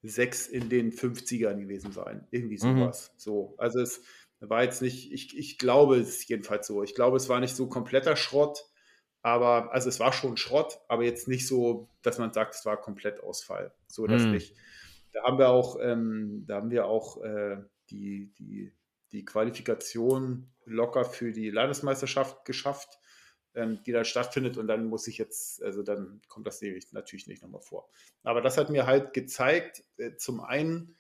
sechs 0.04 0.48
in 0.48 0.70
den 0.70 0.94
50ern 0.94 1.60
gewesen 1.60 1.92
sein. 1.92 2.26
Irgendwie 2.32 2.56
mhm. 2.64 2.80
sowas. 2.80 3.12
Mhm. 3.14 3.20
So, 3.20 3.56
also 3.58 3.82
es 3.82 4.02
war 4.50 4.64
jetzt 4.64 4.82
nicht, 4.82 5.12
ich, 5.12 5.38
ich 5.38 5.58
glaube 5.58 5.98
es 5.98 6.10
ist 6.10 6.30
jedenfalls 6.30 6.68
so. 6.68 6.84
Ich 6.84 6.96
glaube, 6.96 7.18
es 7.18 7.30
war 7.30 7.40
nicht 7.40 7.56
so 7.56 7.68
kompletter 7.68 8.16
Schrott, 8.16 8.66
aber, 9.22 9.72
also 9.72 9.88
es 9.88 10.00
war 10.00 10.14
schon 10.14 10.38
Schrott, 10.38 10.80
aber 10.88 11.04
jetzt 11.04 11.28
nicht 11.28 11.48
so, 11.48 11.90
dass 12.02 12.18
man 12.18 12.34
sagt, 12.34 12.56
es 12.56 12.66
war 12.66 12.82
komplett 12.82 13.22
Ausfall. 13.22 13.74
So 13.88 14.08
das 14.08 14.24
mm. 14.24 14.32
nicht. 14.32 14.56
Da 15.14 15.24
haben 15.24 15.38
wir 15.38 15.50
auch, 15.50 15.78
ähm, 15.80 16.46
da 16.48 16.56
haben 16.56 16.72
wir 16.72 16.86
auch 16.86 17.22
äh, 17.22 17.58
die, 17.90 18.34
die, 18.40 18.74
die 19.12 19.26
Qualifikation 19.26 20.52
locker 20.66 21.06
für 21.06 21.32
die 21.32 21.52
Landesmeisterschaft 21.52 22.46
geschafft, 22.46 22.98
ähm, 23.54 23.84
die 23.86 23.92
dann 23.92 24.06
stattfindet 24.06 24.58
und 24.58 24.68
dann 24.68 24.86
muss 24.86 25.08
ich 25.08 25.18
jetzt, 25.18 25.62
also 25.62 25.84
dann 25.84 26.22
kommt 26.28 26.48
das 26.48 26.62
natürlich 26.92 27.28
nicht 27.28 27.44
nochmal 27.44 27.62
vor. 27.62 27.90
Aber 28.24 28.42
das 28.42 28.58
hat 28.58 28.70
mir 28.70 28.86
halt 28.86 29.14
gezeigt, 29.14 29.84
äh, 29.98 30.16
zum 30.16 30.42
einen, 30.42 30.96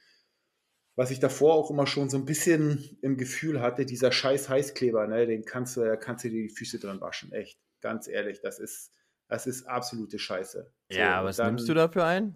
was 0.95 1.11
ich 1.11 1.19
davor 1.19 1.53
auch 1.55 1.71
immer 1.71 1.87
schon 1.87 2.09
so 2.09 2.17
ein 2.17 2.25
bisschen 2.25 2.97
im 3.01 3.17
Gefühl 3.17 3.61
hatte, 3.61 3.85
dieser 3.85 4.11
scheiß 4.11 4.49
Heißkleber, 4.49 5.07
ne, 5.07 5.25
den 5.25 5.45
kannst 5.45 5.77
du, 5.77 5.97
kannst 5.97 6.25
du 6.25 6.29
dir 6.29 6.43
die 6.43 6.53
Füße 6.53 6.79
dran 6.79 7.01
waschen, 7.01 7.31
echt. 7.31 7.59
Ganz 7.81 8.07
ehrlich, 8.07 8.41
das 8.41 8.59
ist, 8.59 8.91
das 9.27 9.47
ist 9.47 9.67
absolute 9.67 10.19
Scheiße. 10.19 10.71
So, 10.91 10.97
ja, 10.97 11.23
was 11.23 11.37
dann, 11.37 11.55
nimmst 11.55 11.67
du 11.67 11.73
dafür 11.73 12.05
ein? 12.05 12.35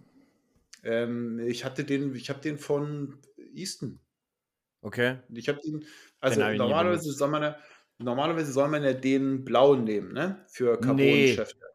Ähm, 0.84 1.40
ich 1.40 1.66
hatte 1.66 1.84
den, 1.84 2.16
ich 2.16 2.30
habe 2.30 2.42
den 2.42 2.58
von 2.58 3.20
Easton. 3.54 4.00
Okay. 4.82 5.20
Ich 5.34 5.50
habe 5.50 5.60
den, 5.60 5.86
also 6.20 6.40
normalerweise 6.40 7.12
soll 7.12 7.30
man 7.30 7.56
normalerweise 7.98 8.52
soll 8.52 8.68
man 8.68 8.84
ja 8.84 8.94
den 8.94 9.44
blauen 9.46 9.84
nehmen, 9.84 10.14
ne? 10.14 10.46
Für 10.48 10.80
Carbon-Geschäfte. 10.80 11.58
Nee. 11.60 11.75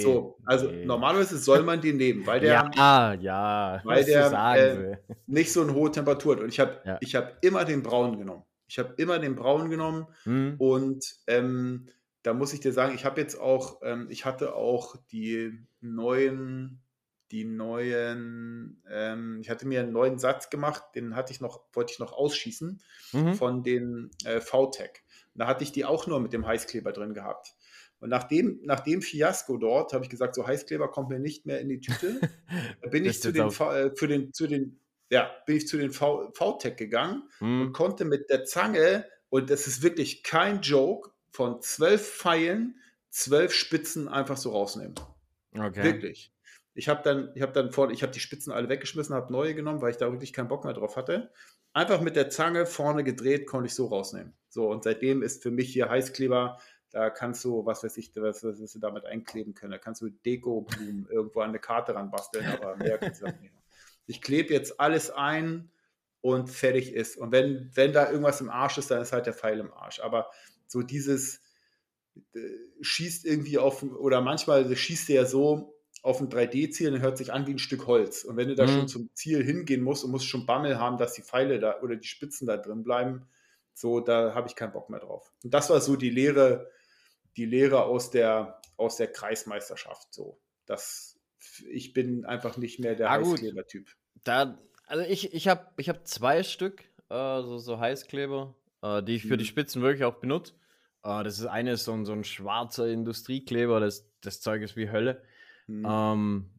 So, 0.00 0.38
also 0.44 0.70
nee. 0.70 0.84
normalerweise 0.84 1.38
soll 1.38 1.62
man 1.62 1.80
den 1.80 1.98
nehmen, 1.98 2.26
weil 2.26 2.40
der, 2.40 2.70
ja, 2.74 3.12
ja, 3.14 3.80
weil 3.84 4.04
der 4.04 4.32
äh, 4.56 4.96
nicht 5.26 5.52
so 5.52 5.62
eine 5.62 5.74
hohe 5.74 5.90
Temperatur 5.90 6.36
hat. 6.36 6.42
Und 6.42 6.48
ich 6.48 6.60
habe 6.60 6.80
ja. 6.84 6.98
hab 7.20 7.44
immer 7.44 7.64
den 7.64 7.82
braunen 7.82 8.18
genommen. 8.18 8.44
Ich 8.66 8.78
habe 8.78 8.94
immer 8.96 9.18
den 9.18 9.36
braunen 9.36 9.70
genommen 9.70 10.06
hm. 10.24 10.56
und 10.58 11.04
ähm, 11.26 11.86
da 12.22 12.34
muss 12.34 12.52
ich 12.52 12.58
dir 12.58 12.72
sagen, 12.72 12.94
ich 12.94 13.04
habe 13.04 13.20
jetzt 13.20 13.38
auch, 13.38 13.80
ähm, 13.82 14.08
ich 14.10 14.24
hatte 14.24 14.56
auch 14.56 14.96
die 15.12 15.64
neuen, 15.80 16.82
die 17.30 17.44
neuen, 17.44 18.82
ähm, 18.90 19.38
ich 19.40 19.50
hatte 19.50 19.68
mir 19.68 19.80
einen 19.80 19.92
neuen 19.92 20.18
Satz 20.18 20.50
gemacht, 20.50 20.82
den 20.96 21.14
hatte 21.14 21.32
ich 21.32 21.40
noch, 21.40 21.60
wollte 21.72 21.92
ich 21.92 22.00
noch 22.00 22.12
ausschießen 22.12 22.82
mhm. 23.12 23.34
von 23.34 23.62
den 23.62 24.10
äh, 24.24 24.40
VTech. 24.40 25.02
Da 25.34 25.46
hatte 25.46 25.62
ich 25.62 25.70
die 25.70 25.84
auch 25.84 26.06
nur 26.08 26.18
mit 26.18 26.32
dem 26.32 26.46
Heißkleber 26.46 26.92
drin 26.92 27.14
gehabt. 27.14 27.54
Und 27.98 28.10
nach 28.10 28.24
dem, 28.24 28.60
nach 28.62 28.80
dem 28.80 29.02
Fiasko 29.02 29.56
dort 29.56 29.92
habe 29.92 30.04
ich 30.04 30.10
gesagt, 30.10 30.34
so 30.34 30.46
Heißkleber 30.46 30.88
kommt 30.88 31.08
mir 31.08 31.18
nicht 31.18 31.46
mehr 31.46 31.60
in 31.60 31.68
die 31.68 31.80
Tüte. 31.80 32.20
Da 32.82 32.88
bin 32.90 33.04
ich 33.04 33.20
zu 33.20 33.32
den, 33.32 33.48
äh, 33.48 33.90
für 33.94 34.06
den, 34.06 34.32
zu 34.32 34.46
den, 34.46 34.80
ja, 35.10 35.30
bin 35.46 35.56
ich 35.56 35.66
zu 35.66 35.78
den 35.78 35.92
VTech 35.92 36.76
gegangen 36.76 37.22
mhm. 37.40 37.60
und 37.62 37.72
konnte 37.72 38.04
mit 38.04 38.30
der 38.30 38.44
Zange, 38.44 39.06
und 39.28 39.50
das 39.50 39.66
ist 39.66 39.82
wirklich 39.82 40.22
kein 40.22 40.60
Joke, 40.60 41.10
von 41.30 41.60
zwölf 41.60 42.06
Pfeilen 42.06 42.80
zwölf 43.16 43.52
Spitzen 43.52 44.08
einfach 44.08 44.36
so 44.36 44.50
rausnehmen. 44.50 44.94
Okay. 45.54 45.82
Wirklich. 45.82 46.32
Ich 46.74 46.88
habe 46.88 47.02
dann, 47.02 47.32
ich 47.34 47.40
habe 47.40 47.52
dann 47.52 47.72
vor, 47.72 47.90
ich 47.90 48.02
habe 48.02 48.12
die 48.12 48.20
Spitzen 48.20 48.52
alle 48.52 48.68
weggeschmissen, 48.68 49.14
habe 49.14 49.32
neue 49.32 49.54
genommen, 49.54 49.80
weil 49.80 49.90
ich 49.90 49.96
da 49.96 50.12
wirklich 50.12 50.34
keinen 50.34 50.48
Bock 50.48 50.64
mehr 50.64 50.74
drauf 50.74 50.96
hatte. 50.96 51.30
Einfach 51.72 52.02
mit 52.02 52.14
der 52.16 52.28
Zange 52.28 52.66
vorne 52.66 53.04
gedreht, 53.04 53.46
konnte 53.46 53.68
ich 53.68 53.74
so 53.74 53.86
rausnehmen. 53.86 54.34
So, 54.50 54.70
und 54.70 54.84
seitdem 54.84 55.22
ist 55.22 55.42
für 55.42 55.50
mich 55.50 55.72
hier 55.72 55.88
Heißkleber 55.88 56.58
da 56.96 57.10
kannst 57.10 57.44
du, 57.44 57.66
was 57.66 57.84
weiß 57.84 57.94
ich, 57.98 58.10
was, 58.16 58.42
was 58.42 58.72
du 58.72 58.78
damit 58.78 59.04
einkleben 59.04 59.52
können. 59.52 59.72
Da 59.72 59.76
kannst 59.76 60.00
du 60.00 60.08
Deko-Blumen 60.08 61.06
irgendwo 61.10 61.40
an 61.40 61.50
eine 61.50 61.58
Karte 61.58 61.94
ranbasteln, 61.94 62.46
aber 62.46 62.74
mehr 62.76 62.96
kannst 62.96 63.20
du 63.20 63.26
nicht. 63.26 63.52
Ich 64.06 64.22
klebe 64.22 64.54
jetzt 64.54 64.80
alles 64.80 65.10
ein 65.10 65.70
und 66.22 66.48
fertig 66.48 66.94
ist. 66.94 67.18
Und 67.18 67.32
wenn, 67.32 67.70
wenn 67.74 67.92
da 67.92 68.10
irgendwas 68.10 68.40
im 68.40 68.48
Arsch 68.48 68.78
ist, 68.78 68.90
dann 68.90 69.02
ist 69.02 69.12
halt 69.12 69.26
der 69.26 69.34
Pfeil 69.34 69.58
im 69.58 69.74
Arsch. 69.74 70.00
Aber 70.00 70.30
so 70.66 70.80
dieses 70.80 71.42
äh, 72.32 72.38
schießt 72.80 73.26
irgendwie 73.26 73.58
auf, 73.58 73.82
oder 73.82 74.22
manchmal 74.22 74.74
schießt 74.74 75.10
der 75.10 75.16
ja 75.16 75.26
so 75.26 75.78
auf 76.02 76.22
ein 76.22 76.30
3D-Ziel 76.30 76.94
und 76.94 77.02
hört 77.02 77.18
sich 77.18 77.30
an 77.30 77.46
wie 77.46 77.52
ein 77.52 77.58
Stück 77.58 77.86
Holz. 77.86 78.24
Und 78.24 78.38
wenn 78.38 78.48
du 78.48 78.54
da 78.54 78.66
mhm. 78.66 78.70
schon 78.70 78.88
zum 78.88 79.10
Ziel 79.12 79.44
hingehen 79.44 79.82
musst 79.82 80.02
und 80.02 80.12
musst 80.12 80.26
schon 80.26 80.46
Bammel 80.46 80.78
haben, 80.78 80.96
dass 80.96 81.12
die 81.12 81.22
Pfeile 81.22 81.58
da 81.58 81.78
oder 81.82 81.96
die 81.96 82.08
Spitzen 82.08 82.46
da 82.46 82.56
drin 82.56 82.84
bleiben, 82.84 83.28
so, 83.74 84.00
da 84.00 84.34
habe 84.34 84.48
ich 84.48 84.56
keinen 84.56 84.72
Bock 84.72 84.88
mehr 84.88 85.00
drauf. 85.00 85.30
Und 85.44 85.52
das 85.52 85.68
war 85.68 85.82
so 85.82 85.96
die 85.96 86.08
Lehre, 86.08 86.70
die 87.36 87.46
Lehre 87.46 87.84
aus 87.84 88.10
der, 88.10 88.60
aus 88.76 88.96
der 88.96 89.12
Kreismeisterschaft. 89.12 90.12
So, 90.12 90.40
das, 90.64 91.18
ich 91.70 91.92
bin 91.92 92.24
einfach 92.24 92.56
nicht 92.56 92.80
mehr 92.80 92.94
der 92.94 93.10
ah, 93.10 93.18
Heißkleber-Typ. 93.18 93.88
Da, 94.24 94.58
also 94.86 95.04
ich, 95.04 95.34
ich 95.34 95.48
habe 95.48 95.68
ich 95.76 95.88
hab 95.88 96.06
zwei 96.06 96.42
Stück, 96.42 96.82
äh, 97.08 97.42
so, 97.42 97.58
so 97.58 97.78
Heißkleber, 97.78 98.54
äh, 98.82 99.02
die 99.02 99.16
ich 99.16 99.22
für 99.22 99.30
hm. 99.30 99.38
die 99.38 99.44
mhm. 99.44 99.48
Spitzen 99.48 99.82
wirklich 99.82 100.04
auch 100.04 100.16
benutze. 100.16 100.54
Äh, 101.02 101.24
das 101.24 101.38
ist 101.38 101.46
eine 101.46 101.76
so 101.76 101.92
ein, 101.92 102.04
so 102.04 102.12
ein 102.12 102.24
schwarzer 102.24 102.88
Industriekleber, 102.88 103.80
das, 103.80 104.10
das 104.20 104.40
Zeug 104.40 104.62
ist 104.62 104.76
wie 104.76 104.90
Hölle. 104.90 105.22
Hm. 105.66 105.86
Ähm, 105.88 106.50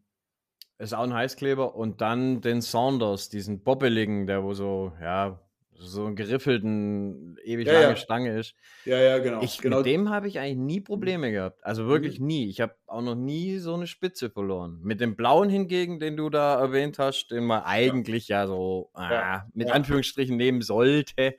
ist 0.80 0.94
auch 0.94 1.04
ein 1.04 1.14
Heißkleber. 1.14 1.76
Und 1.76 2.02
dann 2.02 2.42
den 2.42 2.62
Saunders, 2.62 3.30
diesen 3.30 3.64
bobbeligen, 3.64 4.28
der 4.28 4.44
wo 4.44 4.54
so, 4.54 4.94
ja, 5.02 5.42
so 5.80 6.06
einen 6.06 6.16
geriffelten, 6.16 7.38
ewig 7.44 7.68
ja, 7.68 7.74
lange 7.74 7.88
ja. 7.90 7.96
Stange 7.96 8.40
ist. 8.40 8.56
Ja, 8.86 8.98
ja, 9.00 9.20
genau. 9.20 9.42
Ich, 9.42 9.60
genau. 9.60 9.78
Mit 9.78 9.86
dem 9.86 10.10
habe 10.10 10.28
ich 10.28 10.40
eigentlich 10.40 10.58
nie 10.58 10.82
Probleme 10.82 11.32
gehabt. 11.32 11.64
Also 11.64 11.88
wirklich 11.88 12.20
mhm. 12.20 12.28
nie. 12.28 12.50
Ich 12.50 12.62
habe 12.62 12.76
auch 12.88 13.02
noch 13.02 13.16
nie 13.16 13.58
so 13.58 13.74
eine 13.76 13.88
Spitze 13.88 14.30
verloren. 14.30 14.80
Mit 14.82 15.02
dem 15.02 15.16
blauen 15.16 15.50
hingegen, 15.50 16.00
den 16.00 16.18
du 16.18 16.30
da 16.30 16.60
erwähnt 16.60 17.00
hast, 17.00 17.30
den 17.30 17.46
man 17.46 17.64
eigentlich 17.64 18.28
ja, 18.28 18.42
ja 18.42 18.48
so 18.48 18.90
ah, 18.94 19.44
mit 19.54 19.72
Anführungsstrichen 19.72 20.36
nehmen 20.36 20.62
sollte, 20.62 21.36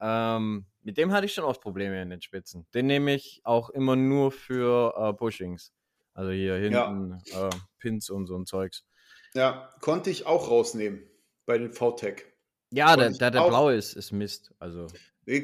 ähm, 0.00 0.66
mit 0.82 0.96
dem 0.96 1.12
hatte 1.12 1.26
ich 1.26 1.34
schon 1.34 1.44
oft 1.44 1.60
Probleme 1.60 2.00
in 2.00 2.10
den 2.10 2.22
Spitzen. 2.22 2.66
Den 2.74 2.86
nehme 2.86 3.14
ich 3.14 3.40
auch 3.44 3.70
immer 3.70 3.96
nur 3.96 4.32
für 4.32 4.94
äh, 4.96 5.12
Bushings. 5.12 5.72
Also 6.14 6.32
hier 6.32 6.56
hinten 6.56 7.18
äh, 7.32 7.50
Pins 7.78 8.10
und 8.10 8.26
so 8.26 8.36
ein 8.36 8.46
Zeugs. 8.46 8.84
Ja, 9.34 9.70
konnte 9.80 10.10
ich 10.10 10.26
auch 10.26 10.50
rausnehmen 10.50 11.02
bei 11.46 11.58
den 11.58 11.72
VTech. 11.72 12.29
Ja, 12.70 12.96
der, 12.96 13.10
der, 13.10 13.30
der 13.30 13.48
blaue 13.48 13.74
ist, 13.74 13.94
ist 13.94 14.12
Mist. 14.12 14.52
Also. 14.58 14.86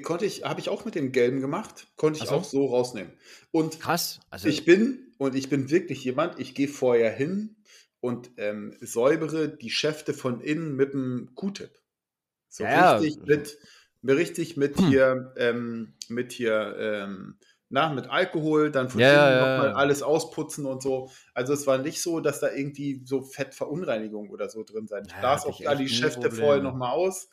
Konnte 0.02 0.24
ich, 0.24 0.44
habe 0.44 0.60
ich 0.60 0.68
auch 0.68 0.84
mit 0.84 0.94
dem 0.94 1.12
gelben 1.12 1.40
gemacht, 1.40 1.86
konnte 1.96 2.18
ich 2.20 2.28
so. 2.28 2.34
auch 2.34 2.44
so 2.44 2.66
rausnehmen. 2.66 3.12
Und 3.50 3.80
krass. 3.80 4.20
Also 4.30 4.48
ich 4.48 4.64
bin, 4.64 5.12
und 5.18 5.34
ich 5.34 5.48
bin 5.48 5.70
wirklich 5.70 6.02
jemand, 6.04 6.40
ich 6.40 6.54
gehe 6.54 6.68
vorher 6.68 7.10
hin 7.10 7.56
und 8.00 8.30
ähm, 8.36 8.76
säubere 8.80 9.48
die 9.48 9.70
Schäfte 9.70 10.14
von 10.14 10.40
innen 10.40 10.76
mit 10.76 10.94
einem 10.94 11.34
Q-Tip. 11.34 11.70
So 12.48 12.64
ja, 12.64 12.96
richtig 12.96 13.26
mit, 13.26 13.58
richtig 14.02 14.56
mit 14.56 14.78
hm. 14.78 14.88
hier, 14.88 15.34
ähm, 15.36 15.94
mit 16.08 16.32
hier, 16.32 16.76
ähm, 16.78 17.38
na, 17.68 17.92
mit 17.92 18.08
Alkohol, 18.08 18.70
dann 18.70 18.88
von 18.88 19.00
ja, 19.00 19.30
ja, 19.30 19.40
nochmal 19.40 19.72
alles 19.72 20.02
ausputzen 20.02 20.66
und 20.66 20.82
so. 20.82 21.10
Also 21.34 21.52
es 21.52 21.66
war 21.66 21.78
nicht 21.78 22.00
so, 22.00 22.20
dass 22.20 22.40
da 22.40 22.50
irgendwie 22.52 23.02
so 23.04 23.22
Fettverunreinigung 23.22 24.30
oder 24.30 24.48
so 24.48 24.62
drin 24.62 24.86
sein. 24.86 25.02
Ich 25.06 25.12
ja, 25.12 25.22
las 25.22 25.46
auch 25.46 25.60
alle 25.66 25.78
die 25.78 25.88
Schäfte 25.88 26.30
vorher 26.30 26.62
nochmal 26.62 26.92
aus. 26.92 27.28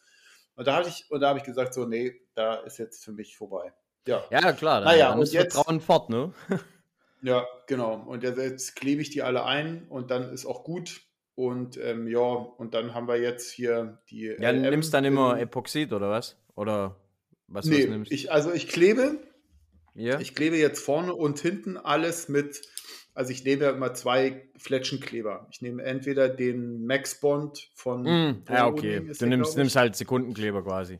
Und 0.55 0.67
da 0.67 0.77
habe 0.77 0.87
ich, 0.87 1.05
und 1.09 1.19
da 1.19 1.29
habe 1.29 1.39
ich 1.39 1.45
gesagt, 1.45 1.73
so, 1.73 1.85
nee, 1.85 2.21
da 2.35 2.55
ist 2.55 2.79
jetzt 2.79 3.03
für 3.03 3.11
mich 3.11 3.37
vorbei. 3.37 3.73
Ja, 4.07 4.23
ja 4.31 4.53
klar. 4.53 4.81
Dann, 4.81 4.89
naja, 4.89 5.09
dann 5.09 5.19
und 5.19 5.31
jetzt 5.31 5.53
Vertrauen 5.53 5.81
fort, 5.81 6.09
ne? 6.09 6.33
ja, 7.21 7.45
genau. 7.67 7.95
Und 7.95 8.23
jetzt 8.23 8.75
klebe 8.75 9.01
ich 9.01 9.09
die 9.09 9.21
alle 9.21 9.45
ein 9.45 9.87
und 9.89 10.11
dann 10.11 10.31
ist 10.31 10.45
auch 10.45 10.63
gut. 10.63 11.01
Und 11.35 11.77
ähm, 11.77 12.07
ja, 12.07 12.19
und 12.19 12.75
dann 12.75 12.93
haben 12.93 13.07
wir 13.07 13.19
jetzt 13.19 13.51
hier 13.51 13.99
die. 14.09 14.35
Ja, 14.39 14.51
LM 14.51 14.69
nimmst 14.69 14.93
dann 14.93 15.05
immer 15.05 15.39
Epoxid 15.39 15.91
oder 15.91 16.09
was? 16.09 16.37
Oder 16.55 16.95
was, 17.47 17.65
nee, 17.65 17.83
was 17.83 17.89
nimmst 17.89 18.11
ich, 18.11 18.31
also 18.31 18.51
ich 18.51 18.67
klebe 18.67 19.19
ja. 19.95 20.19
Ich 20.19 20.35
klebe 20.35 20.57
jetzt 20.57 20.83
vorne 20.83 21.13
und 21.13 21.39
hinten 21.39 21.77
alles 21.77 22.29
mit, 22.29 22.61
also 23.13 23.31
ich 23.31 23.43
nehme 23.43 23.65
ja 23.65 23.69
immer 23.71 23.93
zwei 23.93 24.47
Fletschenkleber. 24.57 25.47
Ich 25.51 25.61
nehme 25.61 25.83
entweder 25.83 26.29
den 26.29 26.85
Max 26.85 27.19
Bond 27.19 27.69
von. 27.75 28.03
Mm, 28.03 28.43
ja, 28.49 28.67
okay. 28.67 29.01
Du 29.17 29.25
nimmst, 29.25 29.57
nimmst 29.57 29.75
halt 29.75 29.95
Sekundenkleber 29.95 30.63
quasi. 30.63 30.99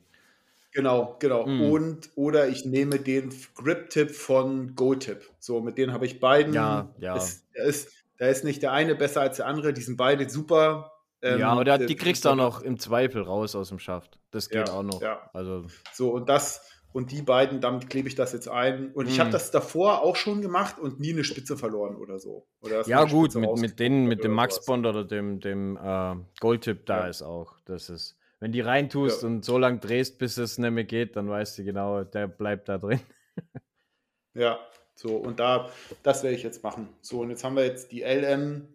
Genau, 0.72 1.18
genau. 1.20 1.46
Mm. 1.46 1.72
Und 1.72 2.10
oder 2.16 2.48
ich 2.48 2.66
nehme 2.66 3.00
den 3.00 3.34
Grip-Tip 3.56 4.12
von 4.12 4.76
Go-Tip. 4.76 5.30
So, 5.40 5.62
mit 5.62 5.78
denen 5.78 5.94
habe 5.94 6.06
ich 6.06 6.20
beiden. 6.20 6.54
Ja, 6.54 6.94
ja. 6.98 7.16
Ist, 7.16 7.46
ist, 7.54 7.92
da 8.18 8.28
ist 8.28 8.44
nicht 8.44 8.62
der 8.64 8.72
eine 8.72 8.96
besser 8.96 9.22
als 9.22 9.38
der 9.38 9.48
andere. 9.48 9.74
Die 9.74 9.82
sind 9.82 9.98
beide 9.98 10.28
super. 10.30 10.92
Ähm, 11.22 11.40
ja, 11.40 11.50
aber 11.50 11.78
die 11.78 11.96
kriegst 11.96 12.26
du 12.26 12.30
auch 12.30 12.36
noch 12.36 12.62
im 12.62 12.80
Zweifel 12.80 13.22
raus 13.22 13.56
aus 13.56 13.70
dem 13.70 13.80
Schaft. 13.80 14.20
Das 14.32 14.50
geht 14.50 14.68
ja, 14.68 14.74
auch 14.74 14.84
noch. 14.84 15.02
Ja. 15.02 15.30
Also. 15.34 15.66
So, 15.94 16.12
und 16.12 16.28
das 16.28 16.62
und 16.94 17.12
die 17.12 17.24
beiden, 17.24 17.60
damit 17.60 17.90
klebe 17.90 18.08
ich 18.08 18.16
das 18.16 18.34
jetzt 18.34 18.48
ein. 18.48 18.92
Und 18.94 19.10
ich 19.10 19.20
habe 19.20 19.30
mhm. 19.30 19.34
das 19.34 19.50
davor 19.50 20.04
auch 20.04 20.16
schon 20.16 20.42
gemacht 20.42 20.80
und 20.80 21.00
nie 21.00 21.12
eine 21.12 21.24
Spitze 21.24 21.58
verloren 21.58 21.96
oder 21.96 22.20
so. 22.20 22.48
Oder 22.62 22.88
ja, 22.88 23.04
gut, 23.04 23.34
mit, 23.36 23.58
mit 23.58 23.80
denen, 23.80 24.06
mit 24.06 24.24
dem 24.24 24.32
Max 24.32 24.64
Bond 24.64 24.86
oder 24.86 25.04
dem, 25.04 25.40
dem 25.40 25.76
äh, 25.76 26.16
Goldtip 26.40 26.86
da 26.86 27.02
ja. 27.02 27.08
ist 27.08 27.24
auch. 27.24 27.56
Das 27.66 27.90
ist, 27.90 28.16
wenn 28.40 28.52
die 28.52 28.62
reintust 28.62 29.24
ja. 29.24 29.28
und 29.28 29.44
so 29.44 29.58
lange 29.58 29.80
drehst, 29.80 30.20
bis 30.20 30.38
es 30.38 30.60
nicht 30.60 30.72
mehr 30.72 30.84
geht, 30.84 31.16
dann 31.16 31.28
weißt 31.28 31.58
du 31.58 31.64
genau, 31.64 32.04
der 32.04 32.28
bleibt 32.28 32.70
da 32.70 32.78
drin. 32.78 33.00
ja, 34.36 34.60
so, 34.94 35.16
und 35.16 35.40
da, 35.40 35.72
das 36.04 36.22
werde 36.22 36.36
ich 36.36 36.44
jetzt 36.44 36.64
machen. 36.64 36.90
So, 37.02 37.22
und 37.22 37.32
jetzt 37.32 37.44
haben 37.44 37.56
wir 37.56 37.66
jetzt 37.66 37.92
die 37.92 38.02
LM 38.02 38.68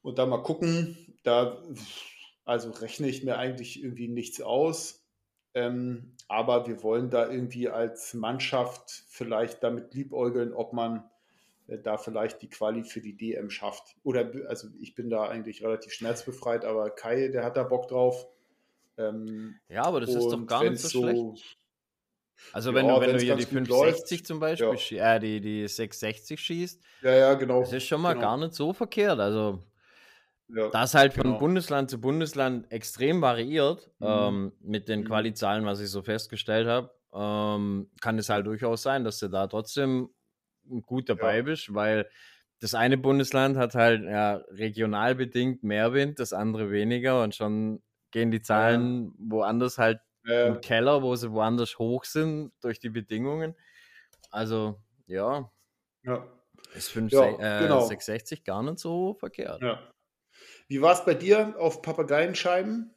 und 0.00 0.18
da 0.18 0.24
mal 0.24 0.42
gucken. 0.42 0.96
Da, 1.24 1.62
also 2.46 2.70
rechne 2.70 3.08
ich 3.08 3.22
mir 3.22 3.36
eigentlich 3.36 3.82
irgendwie 3.82 4.08
nichts 4.08 4.40
aus. 4.40 4.97
Ähm, 5.58 6.12
aber 6.28 6.68
wir 6.68 6.82
wollen 6.84 7.10
da 7.10 7.28
irgendwie 7.28 7.68
als 7.68 8.14
Mannschaft 8.14 9.02
vielleicht 9.08 9.62
damit 9.64 9.92
liebäugeln, 9.92 10.52
ob 10.52 10.72
man 10.72 11.02
äh, 11.66 11.78
da 11.78 11.98
vielleicht 11.98 12.42
die 12.42 12.48
Quali 12.48 12.84
für 12.84 13.00
die 13.00 13.16
DM 13.16 13.50
schafft. 13.50 13.96
Oder 14.04 14.30
also 14.46 14.68
ich 14.80 14.94
bin 14.94 15.10
da 15.10 15.24
eigentlich 15.24 15.62
relativ 15.62 15.92
schmerzbefreit, 15.92 16.64
aber 16.64 16.90
Kai, 16.90 17.28
der 17.28 17.44
hat 17.44 17.56
da 17.56 17.64
Bock 17.64 17.88
drauf. 17.88 18.28
Ähm, 18.98 19.56
ja, 19.68 19.82
aber 19.82 20.00
das 20.00 20.10
ist 20.14 20.28
doch 20.28 20.46
gar 20.46 20.62
nicht 20.62 20.78
so, 20.80 20.88
so 20.88 21.02
schlecht. 21.02 21.58
Also 22.52 22.72
wenn 22.72 22.86
ja, 22.86 22.94
du, 22.94 23.00
wenn 23.00 23.16
du 23.16 23.22
hier 23.22 23.34
die 23.34 23.46
560 23.46 24.10
läuft, 24.10 24.26
zum 24.28 24.38
Beispiel, 24.38 24.98
ja. 24.98 25.16
äh, 25.16 25.20
die, 25.20 25.40
die 25.40 25.66
660 25.66 26.38
schießt, 26.38 26.80
ja, 27.02 27.14
ja, 27.16 27.34
genau. 27.34 27.60
Das 27.60 27.72
ist 27.72 27.84
schon 27.84 28.00
mal 28.00 28.12
genau. 28.12 28.26
gar 28.26 28.36
nicht 28.36 28.54
so 28.54 28.72
verkehrt. 28.72 29.18
Also 29.18 29.64
ja, 30.48 30.68
das 30.70 30.94
halt 30.94 31.14
von 31.14 31.24
genau. 31.24 31.38
Bundesland 31.38 31.90
zu 31.90 32.00
Bundesland 32.00 32.70
extrem 32.72 33.20
variiert 33.20 33.90
mhm. 33.98 34.06
ähm, 34.06 34.52
mit 34.60 34.88
den 34.88 35.00
mhm. 35.00 35.04
Qualizahlen, 35.04 35.64
was 35.66 35.80
ich 35.80 35.90
so 35.90 36.02
festgestellt 36.02 36.66
habe, 36.66 36.90
ähm, 37.12 37.90
kann 38.00 38.18
es 38.18 38.28
halt 38.28 38.46
durchaus 38.46 38.82
sein, 38.82 39.04
dass 39.04 39.18
du 39.18 39.28
da 39.28 39.46
trotzdem 39.46 40.10
gut 40.82 41.08
dabei 41.08 41.38
ja. 41.38 41.42
bist, 41.42 41.74
weil 41.74 42.08
das 42.60 42.74
eine 42.74 42.98
Bundesland 42.98 43.56
hat 43.56 43.74
halt 43.74 44.02
ja, 44.04 44.36
regional 44.50 45.14
bedingt 45.14 45.62
mehr 45.62 45.92
Wind, 45.92 46.18
das 46.18 46.32
andere 46.32 46.70
weniger 46.70 47.22
und 47.22 47.34
schon 47.34 47.82
gehen 48.10 48.30
die 48.30 48.42
Zahlen 48.42 49.06
ja. 49.06 49.12
woanders 49.18 49.78
halt 49.78 50.00
im 50.24 50.60
Keller, 50.60 51.02
wo 51.02 51.16
sie 51.16 51.32
woanders 51.32 51.78
hoch 51.78 52.04
sind 52.04 52.52
durch 52.60 52.80
die 52.80 52.90
Bedingungen. 52.90 53.54
Also, 54.30 54.78
ja. 55.06 55.50
Ja. 56.02 56.26
Ist 56.74 56.90
5, 56.90 57.12
ja, 57.12 57.24
äh, 57.24 57.62
genau. 57.62 57.80
660 57.80 58.44
gar 58.44 58.62
nicht 58.62 58.78
so 58.78 59.14
verkehrt. 59.14 59.62
Ja. 59.62 59.80
Wie 60.68 60.82
war 60.82 60.92
es 60.92 61.04
bei 61.04 61.14
dir 61.14 61.54
auf 61.58 61.82
Papageienscheiben? 61.82 62.94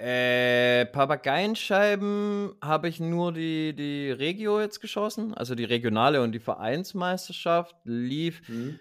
Äh, 0.00 0.86
Papageienscheiben 0.86 2.54
habe 2.62 2.88
ich 2.88 3.00
nur 3.00 3.32
die, 3.32 3.74
die 3.74 4.12
Regio 4.12 4.60
jetzt 4.60 4.80
geschossen, 4.80 5.34
also 5.34 5.56
die 5.56 5.64
regionale 5.64 6.22
und 6.22 6.32
die 6.32 6.38
Vereinsmeisterschaft 6.38 7.74
lief. 7.84 8.48
Mhm. 8.48 8.78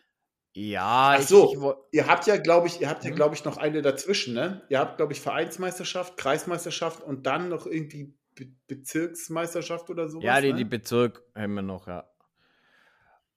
Ja, 0.53 1.15
Ach 1.17 1.21
so, 1.21 1.53
ich, 1.53 1.59
ich, 1.59 1.99
ihr 1.99 2.07
habt 2.07 2.27
ja, 2.27 2.37
glaube 2.37 2.67
ich, 2.67 2.81
ihr 2.81 2.89
habt 2.89 3.03
ja, 3.03 3.11
mhm. 3.11 3.15
glaube 3.15 3.35
ich, 3.35 3.45
noch 3.45 3.57
eine 3.57 3.81
dazwischen, 3.81 4.33
ne? 4.33 4.63
Ihr 4.69 4.79
habt, 4.79 4.97
glaube 4.97 5.13
ich, 5.13 5.21
Vereinsmeisterschaft, 5.21 6.17
Kreismeisterschaft 6.17 7.03
und 7.03 7.25
dann 7.25 7.49
noch 7.49 7.65
irgendwie 7.65 8.15
Be 8.35 8.47
Bezirksmeisterschaft 8.67 9.89
oder 9.89 10.09
sowas. 10.09 10.23
Ja, 10.23 10.41
die, 10.41 10.51
ne? 10.51 10.59
die 10.59 10.65
Bezirk 10.65 11.23
haben 11.35 11.55
wir 11.55 11.61
noch, 11.63 11.87
ja. 11.87 12.07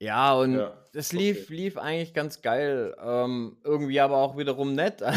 Ja, 0.00 0.32
und 0.32 0.54
ja, 0.54 0.72
das 0.94 1.12
lief, 1.12 1.44
okay. 1.44 1.54
lief 1.54 1.76
eigentlich 1.76 2.14
ganz 2.14 2.40
geil. 2.40 2.96
Ähm, 2.98 3.58
irgendwie 3.62 4.00
aber 4.00 4.16
auch 4.16 4.36
wiederum 4.36 4.74
nett. 4.74 5.02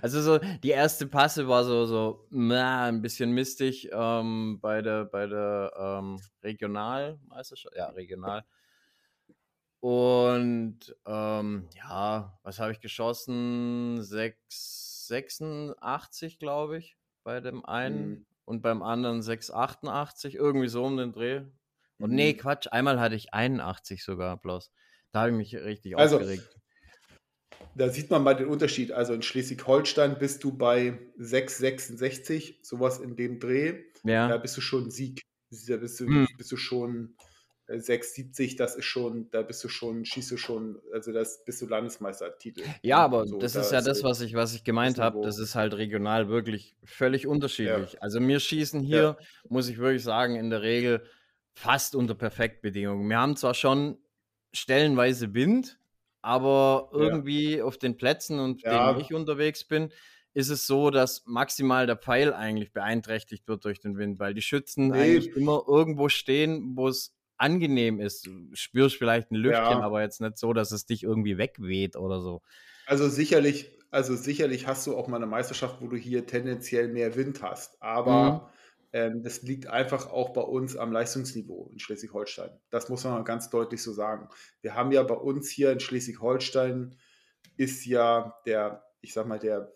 Also 0.00 0.22
so, 0.22 0.38
die 0.38 0.70
erste 0.70 1.08
Passe 1.08 1.48
war 1.48 1.64
so, 1.64 1.86
so 1.86 2.28
na, 2.30 2.84
ein 2.84 3.02
bisschen 3.02 3.32
mistig 3.32 3.90
ähm, 3.92 4.60
bei 4.60 4.80
der, 4.80 5.06
bei 5.06 5.26
der 5.26 5.72
ähm, 5.76 6.20
Regionalmeisterschaft. 6.44 7.74
Ja, 7.74 7.88
regional. 7.88 8.44
Und 9.80 10.78
ähm, 11.04 11.68
ja, 11.74 12.38
was 12.44 12.60
habe 12.60 12.70
ich 12.70 12.78
geschossen? 12.78 14.00
6, 14.00 15.08
86, 15.08 16.38
glaube 16.38 16.78
ich, 16.78 16.96
bei 17.24 17.40
dem 17.40 17.64
einen. 17.64 18.08
Mhm. 18.08 18.26
Und 18.44 18.62
beim 18.62 18.84
anderen 18.84 19.20
688, 19.20 20.36
irgendwie 20.36 20.68
so 20.68 20.84
um 20.84 20.96
den 20.96 21.10
Dreh. 21.10 21.42
Und 22.02 22.10
mhm. 22.10 22.16
nee, 22.16 22.34
Quatsch, 22.34 22.66
einmal 22.72 22.98
hatte 22.98 23.14
ich 23.14 23.32
81 23.32 24.02
sogar 24.02 24.36
bloß. 24.36 24.72
Da 25.12 25.20
habe 25.20 25.30
ich 25.30 25.36
mich 25.36 25.54
richtig 25.54 25.96
also, 25.96 26.16
aufgeregt. 26.16 26.48
Da 27.76 27.90
sieht 27.90 28.10
man 28.10 28.24
mal 28.24 28.34
den 28.34 28.48
Unterschied. 28.48 28.90
Also 28.90 29.14
in 29.14 29.22
Schleswig-Holstein 29.22 30.18
bist 30.18 30.42
du 30.42 30.50
bei 30.50 30.98
6,66, 31.20 32.56
sowas 32.62 32.98
in 32.98 33.14
dem 33.14 33.38
Dreh. 33.38 33.84
Ja. 34.02 34.28
Da 34.28 34.36
bist 34.36 34.56
du 34.56 34.60
schon 34.60 34.90
Sieg. 34.90 35.22
Da 35.68 35.76
bist 35.76 36.00
du, 36.00 36.08
mhm. 36.08 36.26
bist 36.36 36.50
du 36.50 36.56
schon 36.56 37.14
6,70, 37.68 38.56
das 38.56 38.74
ist 38.74 38.86
schon, 38.86 39.30
da 39.30 39.42
bist 39.42 39.62
du 39.62 39.68
schon, 39.68 40.04
schießt 40.04 40.32
du 40.32 40.36
schon, 40.36 40.80
also 40.92 41.12
das 41.12 41.44
bist 41.44 41.62
du 41.62 41.66
Landesmeistertitel. 41.66 42.64
Ja, 42.82 42.98
aber 42.98 43.26
so, 43.26 43.38
das 43.38 43.52
da 43.52 43.60
ist 43.60 43.70
ja 43.70 43.80
das, 43.80 44.02
was 44.02 44.20
ich, 44.22 44.34
was 44.34 44.54
ich 44.54 44.64
gemeint 44.64 44.98
habe. 44.98 45.22
Das 45.22 45.38
ist 45.38 45.54
halt 45.54 45.74
regional 45.74 46.28
wirklich 46.28 46.74
völlig 46.82 47.28
unterschiedlich. 47.28 47.92
Ja. 47.92 48.00
Also 48.00 48.18
mir 48.18 48.40
schießen 48.40 48.80
hier, 48.80 49.02
ja. 49.02 49.16
muss 49.48 49.68
ich 49.68 49.78
wirklich 49.78 50.02
sagen, 50.02 50.34
in 50.34 50.50
der 50.50 50.62
Regel 50.62 51.04
fast 51.54 51.94
unter 51.94 52.14
Perfektbedingungen. 52.14 53.08
Wir 53.08 53.18
haben 53.18 53.36
zwar 53.36 53.54
schon 53.54 53.98
stellenweise 54.52 55.34
Wind, 55.34 55.78
aber 56.20 56.90
irgendwie 56.92 57.56
ja. 57.56 57.64
auf 57.64 57.78
den 57.78 57.96
Plätzen, 57.96 58.38
und 58.38 58.62
ja. 58.62 58.92
denen 58.92 59.00
ich 59.00 59.12
unterwegs 59.12 59.64
bin, 59.64 59.92
ist 60.34 60.48
es 60.48 60.66
so, 60.66 60.90
dass 60.90 61.24
maximal 61.26 61.86
der 61.86 61.96
Pfeil 61.96 62.32
eigentlich 62.32 62.72
beeinträchtigt 62.72 63.46
wird 63.48 63.64
durch 63.64 63.80
den 63.80 63.98
Wind, 63.98 64.18
weil 64.18 64.34
die 64.34 64.42
Schützen 64.42 64.88
nee. 64.88 64.98
eigentlich 64.98 65.36
immer 65.36 65.62
irgendwo 65.66 66.08
stehen, 66.08 66.72
wo 66.74 66.88
es 66.88 67.14
angenehm 67.36 68.00
ist. 68.00 68.26
Du 68.26 68.30
spürst 68.54 68.96
vielleicht 68.96 69.30
ein 69.30 69.34
Lüftchen, 69.36 69.78
ja. 69.78 69.80
aber 69.80 70.00
jetzt 70.02 70.20
nicht 70.20 70.38
so, 70.38 70.52
dass 70.52 70.72
es 70.72 70.86
dich 70.86 71.02
irgendwie 71.02 71.38
wegweht 71.38 71.96
oder 71.96 72.20
so. 72.20 72.40
Also 72.86 73.08
sicherlich, 73.08 73.70
also 73.90 74.16
sicherlich 74.16 74.66
hast 74.66 74.86
du 74.86 74.96
auch 74.96 75.08
mal 75.08 75.16
eine 75.16 75.26
Meisterschaft, 75.26 75.80
wo 75.80 75.88
du 75.88 75.96
hier 75.96 76.26
tendenziell 76.26 76.88
mehr 76.88 77.14
Wind 77.14 77.42
hast. 77.42 77.82
Aber 77.82 78.32
mhm. 78.32 78.40
Ähm, 78.92 79.22
das 79.22 79.42
liegt 79.42 79.66
einfach 79.68 80.10
auch 80.10 80.30
bei 80.30 80.42
uns 80.42 80.76
am 80.76 80.92
Leistungsniveau 80.92 81.68
in 81.72 81.78
Schleswig-Holstein. 81.78 82.50
Das 82.70 82.88
muss 82.88 83.04
man 83.04 83.24
ganz 83.24 83.48
deutlich 83.50 83.82
so 83.82 83.92
sagen. 83.92 84.28
Wir 84.60 84.74
haben 84.74 84.92
ja 84.92 85.02
bei 85.02 85.14
uns 85.14 85.48
hier 85.48 85.72
in 85.72 85.80
Schleswig-Holstein 85.80 86.96
ist 87.56 87.84
ja 87.86 88.38
der, 88.46 88.84
ich 89.00 89.12
sag 89.12 89.26
mal, 89.26 89.38
der 89.38 89.72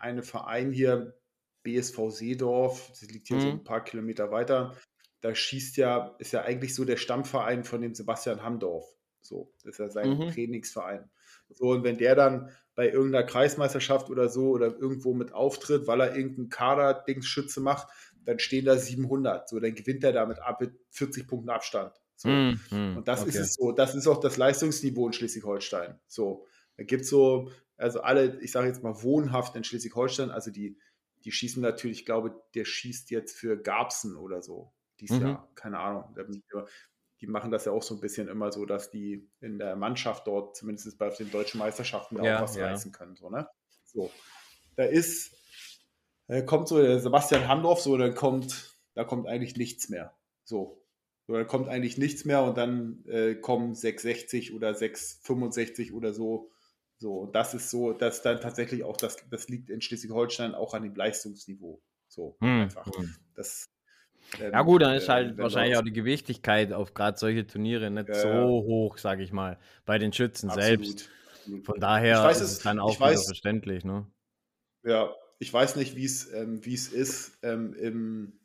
eine 0.00 0.22
Verein 0.22 0.72
hier, 0.72 1.14
BSV 1.62 2.10
Seedorf, 2.10 2.88
das 2.90 3.02
liegt 3.10 3.28
hier 3.28 3.38
mhm. 3.38 3.40
so 3.40 3.48
ein 3.48 3.64
paar 3.64 3.82
Kilometer 3.82 4.30
weiter. 4.30 4.76
Da 5.20 5.34
schießt 5.34 5.76
ja, 5.78 6.14
ist 6.18 6.32
ja 6.32 6.42
eigentlich 6.42 6.74
so 6.74 6.84
der 6.84 6.96
Stammverein 6.96 7.64
von 7.64 7.80
dem 7.80 7.94
Sebastian 7.94 8.42
Hamdorf. 8.42 8.86
So, 9.20 9.52
das 9.64 9.72
ist 9.72 9.78
ja 9.78 9.88
sein 9.90 10.10
mhm. 10.10 10.30
Trainingsverein. 10.30 11.10
So, 11.50 11.70
und 11.70 11.82
wenn 11.82 11.98
der 11.98 12.14
dann 12.14 12.50
bei 12.76 12.90
irgendeiner 12.90 13.24
Kreismeisterschaft 13.24 14.10
oder 14.10 14.28
so 14.28 14.50
oder 14.50 14.76
irgendwo 14.76 15.14
mit 15.14 15.32
auftritt, 15.32 15.86
weil 15.86 16.00
er 16.00 16.14
irgendeinen 16.14 16.50
Kader-Dingsschütze 16.50 17.60
macht, 17.60 17.88
dann 18.26 18.38
stehen 18.38 18.64
da 18.64 18.76
700. 18.76 19.48
So, 19.48 19.58
dann 19.58 19.74
gewinnt 19.74 20.04
er 20.04 20.12
damit 20.12 20.38
ab 20.40 20.60
mit 20.60 20.72
40 20.90 21.26
Punkten 21.26 21.50
Abstand. 21.50 21.92
So. 22.16 22.28
Mm, 22.28 22.60
mm, 22.70 22.96
und 22.98 23.08
das 23.08 23.22
okay. 23.22 23.30
ist 23.30 23.36
es 23.36 23.54
so. 23.54 23.72
Das 23.72 23.94
ist 23.94 24.06
auch 24.06 24.20
das 24.20 24.36
Leistungsniveau 24.36 25.06
in 25.06 25.12
Schleswig-Holstein. 25.12 25.98
So, 26.06 26.46
da 26.76 26.84
gibt 26.84 27.04
es 27.04 27.10
so, 27.10 27.50
also 27.76 28.00
alle, 28.00 28.38
ich 28.40 28.52
sage 28.52 28.68
jetzt 28.68 28.82
mal 28.82 29.02
wohnhaft 29.02 29.56
in 29.56 29.64
Schleswig-Holstein, 29.64 30.30
also 30.30 30.50
die, 30.50 30.78
die 31.24 31.32
schießen 31.32 31.62
natürlich, 31.62 32.00
ich 32.00 32.06
glaube, 32.06 32.34
der 32.54 32.64
schießt 32.64 33.10
jetzt 33.10 33.36
für 33.36 33.56
Garbsen 33.56 34.16
oder 34.16 34.42
so. 34.42 34.72
Dies 35.00 35.10
mhm. 35.10 35.20
Jahr, 35.20 35.50
keine 35.54 35.78
Ahnung 35.78 36.14
die 37.20 37.26
machen 37.26 37.50
das 37.50 37.64
ja 37.64 37.72
auch 37.72 37.82
so 37.82 37.94
ein 37.94 38.00
bisschen 38.00 38.28
immer 38.28 38.52
so, 38.52 38.66
dass 38.66 38.90
die 38.90 39.28
in 39.40 39.58
der 39.58 39.76
Mannschaft 39.76 40.26
dort, 40.26 40.56
zumindest 40.56 40.98
bei 40.98 41.08
den 41.10 41.30
deutschen 41.30 41.58
Meisterschaften, 41.58 42.22
ja, 42.22 42.38
auch 42.38 42.42
was 42.42 42.56
ja. 42.56 42.66
reißen 42.66 42.92
können. 42.92 43.16
So, 43.16 43.30
ne? 43.30 43.48
so. 43.84 44.10
Da 44.76 44.84
ist, 44.84 45.32
da 45.32 45.35
kommt 46.42 46.68
so 46.68 46.80
der 46.80 46.98
Sebastian 46.98 47.48
Handorf, 47.48 47.80
so, 47.80 47.96
dann 47.96 48.14
kommt, 48.14 48.76
da 48.94 49.04
kommt 49.04 49.26
eigentlich 49.26 49.56
nichts 49.56 49.88
mehr. 49.88 50.16
So. 50.44 50.82
so 51.26 51.34
da 51.34 51.44
kommt 51.44 51.68
eigentlich 51.68 51.98
nichts 51.98 52.24
mehr 52.24 52.42
und 52.42 52.56
dann 52.56 53.04
äh, 53.06 53.34
kommen 53.34 53.74
660 53.74 54.54
oder 54.54 54.74
665 54.74 55.92
oder 55.92 56.12
so. 56.12 56.50
So, 56.98 57.18
und 57.18 57.34
das 57.34 57.52
ist 57.54 57.70
so, 57.70 57.92
dass 57.92 58.22
dann 58.22 58.40
tatsächlich 58.40 58.82
auch, 58.82 58.96
das, 58.96 59.16
das 59.30 59.48
liegt 59.48 59.68
in 59.68 59.82
Schleswig-Holstein 59.82 60.54
auch 60.54 60.72
an 60.72 60.82
dem 60.82 60.94
Leistungsniveau. 60.94 61.82
So, 62.08 62.36
hm, 62.40 62.62
einfach. 62.62 62.86
Hm. 62.86 63.14
Das, 63.34 63.68
ähm, 64.40 64.52
ja 64.52 64.62
gut, 64.62 64.82
dann 64.82 64.94
ist 64.94 65.08
halt 65.08 65.38
äh, 65.38 65.42
wahrscheinlich 65.42 65.76
auch 65.76 65.82
die 65.82 65.92
Gewichtigkeit 65.92 66.72
auf 66.72 66.94
gerade 66.94 67.18
solche 67.18 67.46
Turniere 67.46 67.90
nicht 67.90 68.08
ja, 68.08 68.14
so 68.14 68.28
hoch, 68.64 68.98
sage 68.98 69.22
ich 69.22 69.32
mal, 69.32 69.58
bei 69.84 69.98
den 69.98 70.12
Schützen 70.12 70.48
absolut, 70.48 70.86
selbst. 70.86 71.10
Von 71.64 71.78
daher 71.78 72.24
weiß, 72.24 72.40
ist 72.40 72.50
es 72.50 72.58
dann 72.60 72.80
auch 72.80 72.98
weiß, 72.98 73.26
verständlich. 73.26 73.84
Ne? 73.84 74.06
Ja, 74.82 75.14
ich 75.38 75.52
weiß 75.52 75.76
nicht, 75.76 75.96
wie 75.96 76.04
es 76.04 76.32
ähm, 76.32 76.60
ist 76.62 77.38
ähm, 77.42 77.74
im, 77.74 78.40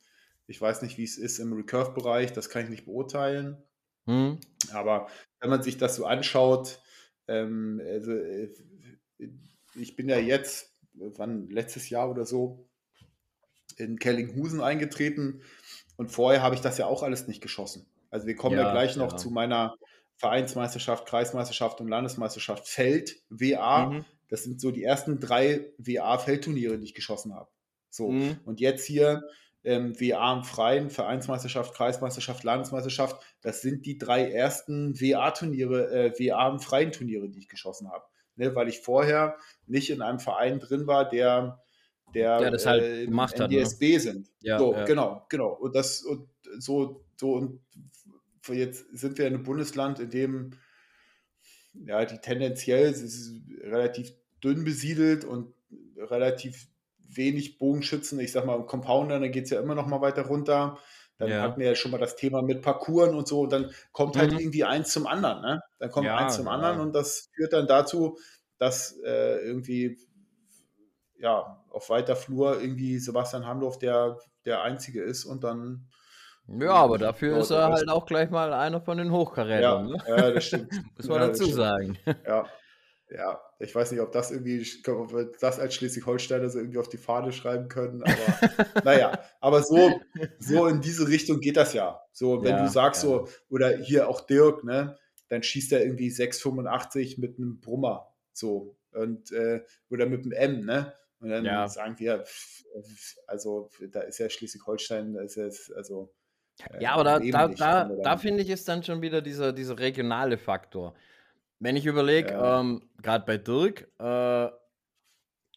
ich 0.48 0.60
weiß 0.60 0.82
nicht, 0.82 0.98
wie 0.98 1.04
es 1.04 1.18
ist 1.18 1.40
im 1.40 1.54
Recurve-Bereich, 1.54 2.34
das 2.34 2.50
kann 2.50 2.64
ich 2.64 2.70
nicht 2.70 2.86
beurteilen. 2.86 3.64
Hm. 4.06 4.40
Aber 4.74 5.08
wenn 5.40 5.50
man 5.50 5.64
sich 5.64 5.78
das 5.78 5.96
so 5.96 6.06
anschaut, 6.06 6.82
ähm, 7.28 7.82
also, 7.86 8.12
äh, 8.12 8.54
ich 9.76 9.96
bin 9.96 10.10
ja 10.10 10.18
jetzt, 10.18 10.76
wann 10.94 11.50
letztes 11.50 11.90
Jahr 11.90 12.10
oder 12.10 12.26
so, 12.26 12.68
in 13.78 14.00
Kellinghusen 14.00 14.62
eingetreten 14.62 15.44
und 15.96 16.12
vorher 16.12 16.42
habe 16.42 16.56
ich 16.56 16.62
das 16.62 16.78
ja 16.78 16.88
auch 16.88 17.04
alles 17.04 17.28
nicht 17.28 17.42
geschossen. 17.42 17.86
Also 18.10 18.28
wir 18.28 18.36
kommen 18.36 18.58
ja, 18.58 18.64
ja 18.64 18.72
gleich 18.72 18.98
noch 18.98 19.14
ja. 19.14 19.18
zu 19.18 19.32
meiner 19.32 19.78
Vereinsmeisterschaft, 20.18 21.08
Kreismeisterschaft 21.08 21.80
und 21.80 21.88
Landesmeisterschaft 21.88 22.68
Feld, 22.68 23.16
WA. 23.30 23.90
Mhm. 23.90 24.06
Das 24.32 24.44
sind 24.44 24.60
so 24.60 24.72
die 24.72 24.84
ersten 24.84 25.20
drei 25.20 25.72
WA-Feldturniere, 25.78 26.80
die 26.80 26.86
ich 26.86 26.96
geschossen 26.96 27.36
habe. 27.36 27.50
So, 27.89 28.10
mhm. 28.10 28.39
und 28.46 28.60
jetzt 28.60 28.86
hier 28.86 29.24
ähm, 29.63 29.94
WA 30.00 30.34
im 30.34 30.44
Freien, 30.44 30.89
Vereinsmeisterschaft, 30.89 31.76
Kreismeisterschaft, 31.76 32.44
Landesmeisterschaft, 32.44 33.22
das 33.41 33.62
sind 33.62 33.86
die 33.86 33.98
drei 33.98 34.32
ersten 34.32 35.00
WA-Turniere, 35.00 35.91
äh, 35.91 36.13
WA 36.17 36.50
im 36.50 36.60
Freien 36.60 36.91
Turniere, 36.91 37.30
die 37.30 37.39
ich 37.39 37.50
geschossen 37.50 37.91
habe. 37.91 38.06
Ne, 38.38 38.56
weil 38.56 38.70
ich 38.70 38.80
vorher 38.80 39.36
nicht 39.67 39.89
in 39.89 40.02
einem 40.02 40.20
Verein 40.20 40.60
drin 40.60 40.88
war, 40.88 41.08
der 41.08 41.62
der 42.13 42.41
ja, 42.41 42.50
das 42.50 42.65
halt 42.65 42.84
äh, 42.84 43.06
gemacht 43.06 43.39
NDSB 43.39 43.94
ne? 43.94 44.00
sind. 44.00 44.32
Ja, 44.41 44.58
so, 44.58 44.74
ja. 44.74 44.86
genau, 44.86 45.26
genau. 45.30 45.50
Und 45.50 45.76
das 45.76 46.02
und 46.02 46.30
so, 46.58 47.04
so 47.17 47.34
und 47.34 47.62
jetzt 48.50 48.86
sind 48.98 49.17
wir 49.17 49.28
in 49.28 49.36
einem 49.36 49.44
Bundesland, 49.44 50.00
in 50.00 50.10
dem 50.10 50.52
ja 51.74 52.04
die 52.06 52.17
tendenziell 52.20 52.94
relativ 53.63 54.13
dünn 54.44 54.64
besiedelt 54.64 55.26
und 55.26 55.54
relativ 55.98 56.68
wenig 57.00 57.58
Bogenschützen. 57.58 58.20
Ich 58.20 58.32
sag 58.32 58.46
mal, 58.46 58.56
im 58.56 58.66
Compounder, 58.66 59.20
dann 59.20 59.32
geht 59.32 59.46
es 59.46 59.50
ja 59.50 59.60
immer 59.60 59.76
noch 59.76 59.88
mal 59.88 60.02
weiter 60.02 60.24
runter. 60.24 60.78
Dann 61.18 61.30
ja. 61.30 61.42
hatten 61.42 61.60
wir 61.60 61.68
ja 61.68 61.76
schon 61.76 61.92
mal 61.92 62.00
das 62.00 62.16
Thema 62.16 62.42
mit 62.42 62.62
Parcours 62.62 63.10
und 63.10 63.28
so. 63.28 63.42
Und 63.42 63.52
dann 63.52 63.72
kommt 63.92 64.18
halt 64.18 64.32
mhm. 64.32 64.40
irgendwie 64.40 64.64
eins 64.64 64.92
zum 64.92 65.06
anderen. 65.06 65.42
Ne? 65.42 65.62
Dann 65.80 65.92
kommt 65.92 66.08
ja, 66.08 66.18
eins 66.18 66.36
zum 66.36 66.48
anderen 66.48 66.80
und 66.80 66.94
das 66.94 67.30
führt 67.36 67.54
dann 67.54 67.68
dazu, 67.68 68.18
dass 68.58 68.98
äh, 69.04 69.38
irgendwie 69.46 69.98
ja, 71.22 71.64
auf 71.70 71.90
weiter 71.90 72.16
Flur 72.16 72.60
irgendwie 72.60 72.98
Sebastian 73.00 73.46
Hamdorf 73.46 73.78
der, 73.78 74.18
der 74.46 74.64
Einzige 74.64 75.04
ist 75.04 75.26
und 75.26 75.44
dann. 75.44 75.88
Ja, 76.48 76.74
aber 76.74 76.98
dafür 76.98 77.38
ist 77.38 77.52
er 77.52 77.72
halt 77.72 77.88
auch 77.88 78.06
gleich 78.06 78.30
mal 78.32 78.52
einer 78.52 78.82
von 78.82 78.98
den 78.98 79.12
Hochkarätern. 79.12 79.90
Ja, 79.90 79.96
ne? 79.96 80.04
ja 80.08 80.32
das 80.32 80.46
stimmt. 80.46 80.72
Muss 80.98 81.08
man 81.08 81.22
ja, 81.22 81.28
dazu 81.28 81.46
sagen. 81.46 81.98
Ja. 82.26 82.46
Ja, 83.13 83.41
ich 83.60 83.76
weiß 83.76 83.91
nicht, 83.91 84.02
ob 84.02 84.12
das 84.12 84.32
irgendwie, 84.32 84.65
ob 84.88 85.13
wir 85.13 85.32
das 85.39 85.60
als 85.60 85.76
Schleswig-Holsteiner 85.76 86.50
so 86.50 86.60
irgendwie 86.60 86.78
auf 86.78 86.89
die 86.89 86.97
Fahne 86.97 87.34
schreiben 87.34 87.67
können, 87.67 88.04
aber 88.04 88.84
naja, 88.86 89.19
aber 89.39 89.63
so, 89.63 90.00
so 90.39 90.67
in 90.67 90.82
diese 90.82 91.08
Richtung 91.08 91.39
geht 91.39 91.58
das 91.58 91.74
ja. 91.74 92.02
So, 92.12 92.43
wenn 92.43 92.56
ja, 92.56 92.63
du 92.63 92.69
sagst 92.69 93.04
ja. 93.04 93.10
so, 93.10 93.28
oder 93.50 93.69
hier 93.69 94.08
auch 94.08 94.21
Dirk, 94.21 94.63
ne, 94.63 94.97
dann 95.28 95.43
schießt 95.43 95.74
er 95.74 95.84
irgendwie 95.84 96.10
6,85 96.10 97.19
mit 97.19 97.38
einem 97.38 97.60
Brummer, 97.60 98.13
so, 98.32 98.78
und, 98.93 99.32
äh, 99.32 99.62
oder 99.89 100.06
mit 100.06 100.24
einem 100.24 100.32
M, 100.32 100.65
ne, 100.65 100.93
und 101.19 101.30
dann 101.30 101.45
ja. 101.45 101.67
sagen 101.67 102.00
wir, 102.00 102.24
also 103.28 103.69
da 103.91 104.02
ist 104.02 104.19
ja 104.19 104.30
Schleswig-Holstein, 104.30 105.15
ist 105.15 105.36
ja, 105.36 105.50
also. 105.76 106.13
Äh, 106.71 106.82
ja, 106.82 106.93
aber 106.93 107.04
da, 107.04 107.19
da, 107.19 107.47
da, 107.50 107.86
da 107.86 108.17
finde 108.17 108.41
ich 108.41 108.50
ist 108.50 108.67
dann 108.67 108.84
schon 108.84 109.02
wieder 109.02 109.21
dieser, 109.21 109.54
dieser 109.54 109.78
regionale 109.78 110.38
Faktor. 110.38 110.95
Wenn 111.62 111.76
ich 111.76 111.86
überlege, 111.86 112.32
ja. 112.32 112.60
ähm, 112.60 112.82
gerade 113.04 113.24
bei 113.24 113.38
Dirk, 113.38 113.82
äh, 114.00 114.50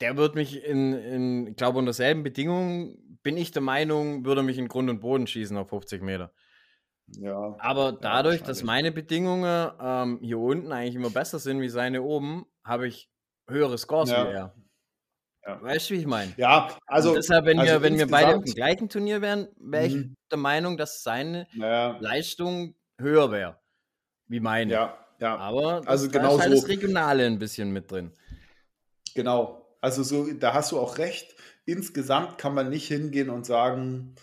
der 0.01 0.17
wird 0.17 0.35
mich 0.35 0.63
in, 0.63 0.93
in 0.93 1.47
ich 1.47 1.57
glaube, 1.57 1.79
unter 1.79 1.95
selben 1.95 2.23
Bedingungen, 2.23 3.19
bin 3.23 3.39
ich 3.39 3.53
der 3.53 3.63
Meinung, 3.63 4.27
würde 4.27 4.43
mich 4.43 4.59
in 4.59 4.69
Grund 4.69 4.91
und 4.91 5.01
Boden 5.01 5.27
schießen 5.27 5.57
auf 5.57 5.71
50 5.71 6.03
Meter. 6.03 6.31
Ja. 7.07 7.57
Aber 7.59 7.93
dadurch, 7.93 8.41
ja, 8.41 8.47
dass 8.47 8.63
meine 8.63 8.93
Bedingungen 8.93 9.71
ähm, 9.81 10.19
hier 10.23 10.39
unten 10.39 10.73
eigentlich 10.73 10.95
immer 10.95 11.09
besser 11.09 11.39
sind 11.39 11.63
wie 11.63 11.71
seine 11.71 12.03
oben, 12.03 12.45
habe 12.63 12.87
ich 12.87 13.11
höhere 13.49 13.79
Scores 13.79 14.11
ja. 14.11 14.29
wie 14.29 14.35
er. 14.35 14.55
Ja. 15.47 15.63
Weißt 15.63 15.89
du, 15.89 15.95
wie 15.95 16.01
ich 16.01 16.07
meine? 16.07 16.35
Ja, 16.37 16.77
also. 16.87 17.11
Und 17.11 17.17
deshalb, 17.17 17.47
wenn, 17.47 17.59
also 17.59 17.73
wir, 17.73 17.83
wenn 17.83 17.97
wir 17.97 18.09
beide 18.09 18.33
im 18.33 18.43
gleichen 18.43 18.91
Turnier 18.91 19.23
wären, 19.23 19.49
wäre 19.57 19.87
ich 19.87 19.95
mhm. 19.95 20.15
der 20.31 20.39
Meinung, 20.39 20.77
dass 20.77 21.03
seine 21.03 21.47
Leistung 21.55 22.75
höher 22.99 23.31
wäre. 23.31 23.59
Wie 24.27 24.41
meine. 24.41 24.73
Ja, 24.73 25.04
ja. 25.19 25.37
Aber 25.37 25.83
also 25.87 26.09
genau 26.09 26.31
da 26.31 26.35
ist 26.35 26.41
halt 26.41 26.51
so. 26.51 26.61
das 26.63 26.69
Regionale 26.69 27.27
ein 27.27 27.39
bisschen 27.39 27.73
mit 27.73 27.91
drin. 27.91 28.13
Genau. 29.15 29.67
Also 29.81 30.03
so, 30.03 30.33
da 30.33 30.55
hast 30.55 30.73
du 30.73 30.79
auch 30.79 30.99
recht. 30.99 31.35
Insgesamt 31.67 32.39
kann 32.39 32.55
man 32.55 32.69
nicht 32.71 32.89
hingehen 32.89 33.31
und 33.31 33.47
sagen, 33.47 34.15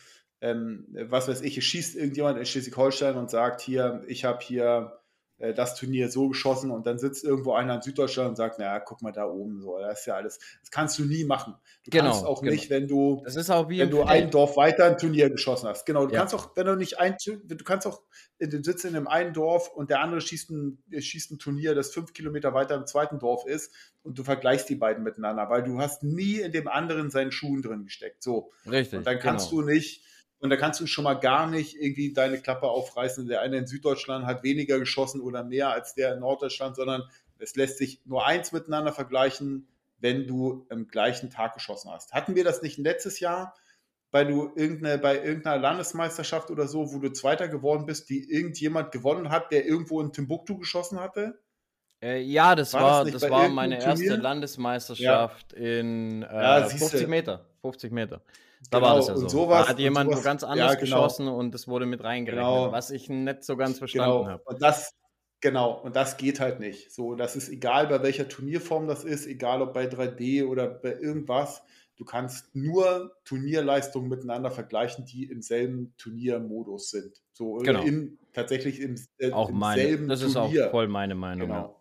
ähm, 0.42 0.88
was 0.92 1.28
weiß 1.28 1.42
ich, 1.42 1.58
es 1.58 1.64
schießt 1.64 1.96
irgendjemand 1.96 2.38
in 2.40 2.46
Schleswig-Holstein 2.46 3.16
und 3.16 3.30
sagt 3.30 3.62
hier, 3.62 4.04
ich 4.08 4.26
habe 4.26 4.40
hier 4.42 5.01
äh, 5.42 5.54
das 5.54 5.76
Turnier 5.76 6.10
so 6.10 6.30
geschossen 6.30 6.72
und 6.72 6.86
dann 6.86 7.00
sitzt 7.00 7.24
irgendwo 7.24 7.54
einer 7.54 7.76
in 7.76 7.82
Süddeutschland 7.82 8.30
und 8.30 8.36
sagt, 8.36 8.60
naja, 8.60 8.80
guck 8.80 9.02
mal 9.02 9.12
da 9.12 9.26
oben, 9.26 9.62
so, 9.62 9.78
das 9.80 10.02
ist 10.02 10.06
ja 10.06 10.16
alles. 10.16 10.40
Das 10.62 10.72
kannst 10.72 11.00
du 11.00 11.06
nie 11.06 11.24
machen. 11.24 11.56
Du 11.84 11.92
genau, 11.92 12.12
kannst 12.12 12.26
auch 12.26 12.42
genau. 12.42 12.54
nicht, 12.54 12.70
wenn 12.70 12.88
du, 12.88 13.22
das 13.26 13.36
ist 13.36 13.50
auch 13.50 13.70
wie 13.70 13.80
wenn 13.80 13.90
du 13.90 14.04
ein 14.04 14.30
Dorf 14.30 14.58
weiter 14.58 14.86
ein 14.86 14.98
Turnier 14.98 15.30
geschossen 15.30 15.68
hast. 15.68 15.86
Genau, 15.86 16.06
du 16.06 16.14
ja. 16.14 16.20
kannst 16.20 16.36
auch, 16.36 16.56
wenn 16.56 16.66
du 16.66 16.76
nicht 16.76 17.00
ein, 17.00 17.16
du 17.26 17.58
kannst 17.58 17.88
auch, 17.88 18.02
du 18.40 18.64
sitzt 18.64 18.86
in 18.86 18.96
einem 18.96 19.08
einen 19.08 19.34
Dorf 19.34 19.70
und 19.70 19.90
der 19.90 20.02
andere 20.02 20.22
schießt 20.22 20.52
ein, 20.52 20.84
schießt 20.98 21.32
ein 21.32 21.40
Turnier, 21.40 21.76
das 21.76 21.92
fünf 21.92 22.14
Kilometer 22.14 22.54
weiter 22.54 22.76
im 22.76 22.86
zweiten 22.86 23.20
Dorf 23.20 23.46
ist 23.46 23.74
und 24.04 24.18
du 24.18 24.24
vergleichst 24.24 24.70
die 24.70 24.76
beiden 24.76 25.04
miteinander, 25.04 25.50
weil 25.50 25.64
du 25.64 25.80
hast 25.80 26.04
nie 26.04 26.40
in 26.40 26.52
dem 26.52 26.68
anderen 26.68 27.10
seinen 27.10 27.32
Schuhen 27.32 27.62
drin 27.62 27.86
gesteckt. 27.86 28.24
So. 28.24 28.52
Richtig. 28.70 29.00
Und 29.00 29.08
dann 29.08 29.20
kannst 29.20 29.50
genau. 29.50 29.64
du 29.64 29.68
nicht 29.70 30.06
und 30.42 30.50
da 30.50 30.58
kannst 30.58 30.80
du 30.82 30.88
schon 30.88 31.04
mal 31.04 31.14
gar 31.14 31.48
nicht 31.48 31.80
irgendwie 31.80 32.14
deine 32.14 32.40
Klappe 32.40 32.68
aufreißen. 32.68 33.28
Der 33.28 33.42
eine 33.42 33.58
in 33.58 33.68
Süddeutschland 33.68 34.26
hat 34.26 34.44
weniger 34.44 34.80
geschossen 34.80 35.22
oder 35.22 35.44
mehr 35.44 35.70
als 35.70 35.94
der 35.94 36.14
in 36.14 36.20
Norddeutschland, 36.20 36.76
sondern 36.76 37.04
es 37.38 37.56
lässt 37.56 37.78
sich 37.78 38.02
nur 38.06 38.26
eins 38.26 38.52
miteinander 38.52 38.92
vergleichen, 38.92 39.68
wenn 40.00 40.26
du 40.26 40.66
am 40.70 40.88
gleichen 40.88 41.30
Tag 41.30 41.54
geschossen 41.54 41.92
hast. 41.92 42.14
Hatten 42.14 42.36
wir 42.36 42.44
das 42.44 42.64
nicht 42.64 42.80
letztes 42.80 43.20
Jahr, 43.20 43.54
weil 44.10 44.26
du 44.26 44.52
irgendeine, 44.56 44.98
bei 44.98 45.24
irgendeiner 45.24 45.62
Landesmeisterschaft 45.62 46.50
oder 46.50 46.68
so, 46.68 46.92
wo 46.92 46.98
du 46.98 47.14
Zweiter 47.14 47.48
geworden 47.48 47.86
bist, 47.86 48.10
die 48.10 48.30
irgendjemand 48.32 48.92
gewonnen 48.92 49.30
hat, 49.30 49.52
der 49.52 49.66
irgendwo 49.66 50.02
in 50.02 50.12
Timbuktu 50.12 50.58
geschossen 50.58 51.00
hatte? 51.00 51.40
Äh, 52.02 52.20
ja, 52.22 52.56
das 52.56 52.74
war, 52.74 52.82
war 52.82 53.06
das, 53.06 53.22
das 53.22 53.30
war 53.30 53.48
meine 53.48 53.78
Turnier? 53.78 54.08
erste 54.08 54.22
Landesmeisterschaft 54.22 55.54
ja. 55.54 55.60
in 55.60 56.24
äh, 56.24 56.34
ja, 56.34 56.66
50 56.68 57.08
Meter. 57.08 57.46
50 57.62 57.92
Meter. 57.92 58.22
Da 58.70 58.78
genau, 58.78 58.90
war 58.90 58.96
das 58.98 59.08
ja 59.08 59.18
so. 59.18 59.28
Sowas, 59.28 59.66
da 59.66 59.70
hat 59.70 59.80
jemand 59.80 60.12
sowas, 60.12 60.24
ganz 60.24 60.44
anders 60.44 60.74
ja, 60.74 60.80
genau. 60.80 60.82
geschossen 60.82 61.28
und 61.28 61.56
es 61.56 61.68
wurde 61.68 61.86
mit 61.86 62.04
reingerechnet, 62.04 62.46
genau. 62.46 62.72
was 62.72 62.92
ich 62.92 63.10
nicht 63.10 63.44
so 63.44 63.58
ganz 63.58 63.80
verstanden 63.80 64.20
genau. 64.20 64.28
habe. 64.28 64.44
Und 64.46 64.62
das, 64.62 64.94
genau, 65.42 65.82
und 65.82 65.96
das 65.96 66.18
geht 66.18 66.40
halt 66.40 66.60
nicht. 66.60 66.94
So, 66.94 67.16
das 67.16 67.36
ist 67.36 67.50
egal, 67.50 67.88
bei 67.88 68.04
welcher 68.04 68.30
Turnierform 68.30 68.88
das 68.88 69.04
ist, 69.04 69.26
egal 69.26 69.62
ob 69.62 69.74
bei 69.74 69.86
3D 69.86 70.46
oder 70.46 70.68
bei 70.68 70.94
irgendwas. 70.94 71.64
Du 71.98 72.06
kannst 72.06 72.56
nur 72.56 73.16
Turnierleistungen 73.26 74.10
miteinander 74.10 74.50
vergleichen, 74.50 75.06
die 75.06 75.26
im 75.26 75.42
selben 75.42 75.94
Turniermodus 75.98 76.90
sind. 76.90 77.22
So 77.32 77.56
genau. 77.58 77.84
im, 77.84 78.18
tatsächlich 78.34 78.80
im, 78.80 78.96
äh, 79.20 79.32
auch 79.32 79.50
im 79.50 79.60
meine, 79.60 79.82
selben 79.82 80.08
Das 80.08 80.22
ist 80.22 80.34
Turnier. 80.34 80.68
auch 80.68 80.72
voll 80.72 80.88
meine 80.88 81.14
Meinung. 81.14 81.48
Genau. 81.48 81.80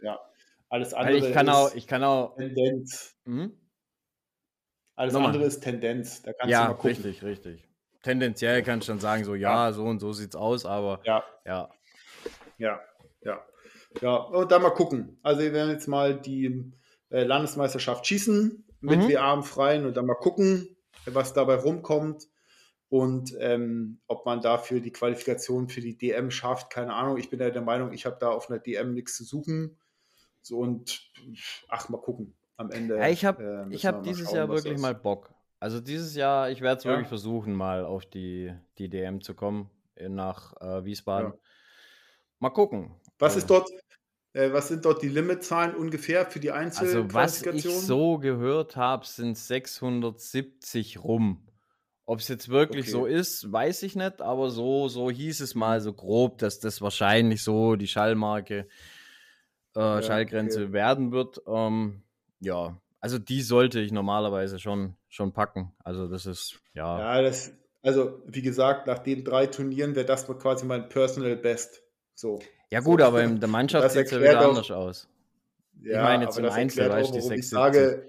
Ja. 0.00 0.06
ja. 0.06 0.20
Alles 0.68 0.92
andere 0.92 1.18
ich 1.18 1.32
kann 1.32 1.46
ist 1.46 1.54
auch, 1.54 1.74
ich 1.74 1.86
kann 1.86 2.02
auch. 2.02 2.34
Tendenz. 2.36 3.14
Mhm. 3.24 3.52
Alles 4.96 5.14
Nochmal. 5.14 5.30
andere 5.30 5.44
ist 5.44 5.60
Tendenz. 5.60 6.22
Da 6.22 6.32
kannst 6.32 6.50
ja, 6.50 6.62
du 6.62 6.68
mal 6.68 6.74
gucken. 6.74 6.90
richtig, 6.90 7.22
richtig. 7.22 7.68
Tendenziell 8.02 8.62
kannst 8.62 8.88
du 8.88 8.92
dann 8.92 9.00
sagen, 9.00 9.24
so 9.24 9.34
ja, 9.34 9.66
ja, 9.66 9.72
so 9.72 9.84
und 9.84 9.98
so 9.98 10.12
sieht's 10.12 10.36
aus, 10.36 10.66
aber 10.66 11.00
ja. 11.04 11.24
Ja. 11.44 11.70
Ja, 12.58 12.80
ja. 13.22 13.42
Ja, 14.00 14.16
und 14.16 14.52
dann 14.52 14.62
mal 14.62 14.70
gucken. 14.70 15.18
Also 15.22 15.42
wir 15.42 15.52
werden 15.52 15.70
jetzt 15.70 15.88
mal 15.88 16.20
die 16.20 16.72
äh, 17.10 17.24
Landesmeisterschaft 17.24 18.06
schießen 18.06 18.64
mit 18.80 19.00
mhm. 19.00 19.08
WA 19.08 19.34
im 19.34 19.42
Freien 19.42 19.86
und 19.86 19.96
dann 19.96 20.06
mal 20.06 20.14
gucken, 20.14 20.76
was 21.06 21.32
dabei 21.32 21.54
rumkommt 21.56 22.28
und 22.88 23.34
ähm, 23.40 24.00
ob 24.06 24.26
man 24.26 24.40
dafür 24.40 24.80
die 24.80 24.92
Qualifikation 24.92 25.68
für 25.68 25.80
die 25.80 25.96
DM 25.96 26.30
schafft. 26.30 26.70
Keine 26.70 26.94
Ahnung. 26.94 27.18
Ich 27.18 27.30
bin 27.30 27.40
ja 27.40 27.50
der 27.50 27.62
Meinung, 27.62 27.92
ich 27.92 28.04
habe 28.04 28.16
da 28.20 28.30
auf 28.30 28.50
einer 28.50 28.58
DM 28.58 28.94
nichts 28.94 29.16
zu 29.16 29.24
suchen. 29.24 29.78
So 30.42 30.58
und 30.58 31.10
ach, 31.68 31.88
mal 31.88 32.00
gucken 32.00 32.36
am 32.56 32.70
Ende. 32.70 32.96
Ja, 32.96 33.08
ich 33.08 33.24
habe 33.24 33.68
äh, 33.70 33.76
hab 33.76 34.02
dieses 34.02 34.26
schauen, 34.26 34.36
Jahr 34.36 34.48
wirklich 34.48 34.78
mal 34.78 34.94
Bock. 34.94 35.34
Also 35.60 35.80
dieses 35.80 36.14
Jahr, 36.14 36.50
ich 36.50 36.60
werde 36.60 36.78
es 36.78 36.84
ja. 36.84 36.90
wirklich 36.90 37.08
versuchen, 37.08 37.54
mal 37.54 37.84
auf 37.84 38.04
die, 38.06 38.52
die 38.78 38.88
DM 38.88 39.22
zu 39.22 39.34
kommen 39.34 39.70
äh, 39.96 40.08
nach 40.08 40.54
äh, 40.60 40.84
Wiesbaden. 40.84 41.32
Ja. 41.32 41.38
Mal 42.38 42.50
gucken. 42.50 42.94
Was 43.18 43.36
ist 43.36 43.48
dort, 43.48 43.70
äh, 44.34 44.52
was 44.52 44.68
sind 44.68 44.84
dort 44.84 45.02
die 45.02 45.08
Limitzahlen 45.08 45.74
ungefähr 45.74 46.26
für 46.26 46.40
die 46.40 46.50
Einzelqualifikationen? 46.50 47.56
Also 47.56 47.68
was 47.68 47.80
ich 47.80 47.86
so 47.86 48.18
gehört 48.18 48.76
habe, 48.76 49.06
sind 49.06 49.38
670 49.38 51.02
rum. 51.02 51.46
Ob 52.06 52.18
es 52.18 52.28
jetzt 52.28 52.50
wirklich 52.50 52.84
okay. 52.84 52.90
so 52.90 53.06
ist, 53.06 53.50
weiß 53.50 53.82
ich 53.84 53.96
nicht, 53.96 54.20
aber 54.20 54.50
so, 54.50 54.88
so 54.88 55.10
hieß 55.10 55.40
es 55.40 55.54
mal 55.54 55.80
so 55.80 55.94
grob, 55.94 56.36
dass 56.36 56.60
das 56.60 56.82
wahrscheinlich 56.82 57.42
so 57.42 57.76
die 57.76 57.86
Schallmarke, 57.86 58.68
äh, 59.74 59.80
ja, 59.80 60.02
Schallgrenze 60.02 60.64
okay. 60.64 60.72
werden 60.72 61.12
wird. 61.12 61.40
Ähm, 61.46 62.03
ja, 62.44 62.76
also 63.04 63.18
die 63.18 63.42
sollte 63.42 63.80
ich 63.80 63.92
normalerweise 63.92 64.58
schon, 64.58 64.96
schon 65.10 65.34
packen. 65.34 65.74
Also 65.84 66.08
das 66.08 66.24
ist, 66.24 66.58
ja. 66.72 66.98
Ja, 66.98 67.20
das, 67.20 67.52
also 67.82 68.22
wie 68.26 68.40
gesagt, 68.40 68.86
nach 68.86 68.98
den 68.98 69.24
drei 69.24 69.46
Turnieren 69.46 69.94
wäre 69.94 70.06
das 70.06 70.26
quasi 70.26 70.64
mein 70.64 70.88
Personal 70.88 71.36
Best. 71.36 71.82
So. 72.14 72.40
Ja 72.70 72.80
gut, 72.80 73.00
so. 73.00 73.06
aber 73.06 73.22
in 73.22 73.40
der 73.40 73.48
Mannschaft 73.50 73.90
sieht 73.90 74.06
es 74.06 74.10
ja 74.10 74.20
wieder 74.20 74.40
auch, 74.40 74.48
anders 74.48 74.70
aus. 74.70 75.06
Ja, 75.82 75.98
ich 75.98 76.02
meine 76.02 76.24
jetzt 76.24 76.38
im 76.38 76.46
Einzel, 76.46 76.88
weißt 76.88 77.14
du, 77.14 77.28
die 77.28 77.34
Ich 77.34 77.48
sage, 77.50 78.08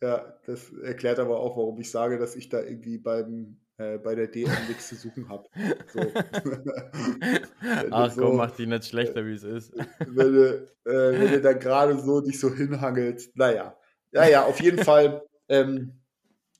ja, 0.00 0.32
das 0.46 0.72
erklärt 0.74 1.18
aber 1.18 1.40
auch, 1.40 1.56
warum 1.56 1.80
ich 1.80 1.90
sage, 1.90 2.18
dass 2.18 2.36
ich 2.36 2.48
da 2.48 2.60
irgendwie 2.60 2.98
beim 2.98 3.56
äh, 3.82 3.98
bei 3.98 4.14
der 4.14 4.28
DM 4.28 4.50
nichts 4.68 4.88
zu 4.88 4.96
suchen 4.96 5.28
habe. 5.28 5.48
So. 5.92 6.00
Ach 7.90 8.12
so, 8.12 8.22
komm, 8.22 8.36
mach 8.36 8.50
die 8.52 8.66
nicht 8.66 8.86
schlechter, 8.86 9.26
wie 9.26 9.34
es 9.34 9.42
ist. 9.42 9.72
wenn, 9.98 10.32
du, 10.32 10.68
äh, 10.84 11.20
wenn 11.20 11.32
du 11.32 11.40
da 11.40 11.52
gerade 11.52 11.98
so 11.98 12.20
dich 12.20 12.38
so 12.38 12.54
hinhangelt, 12.54 13.30
naja. 13.34 13.76
Ja, 14.12 14.28
ja, 14.28 14.44
auf 14.44 14.60
jeden 14.60 14.84
Fall, 14.84 15.22
ähm, 15.48 16.00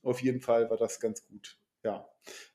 auf 0.01 0.21
jeden 0.21 0.41
Fall 0.41 0.69
war 0.69 0.77
das 0.77 0.99
ganz 0.99 1.25
gut. 1.25 1.57
Ja. 1.83 2.07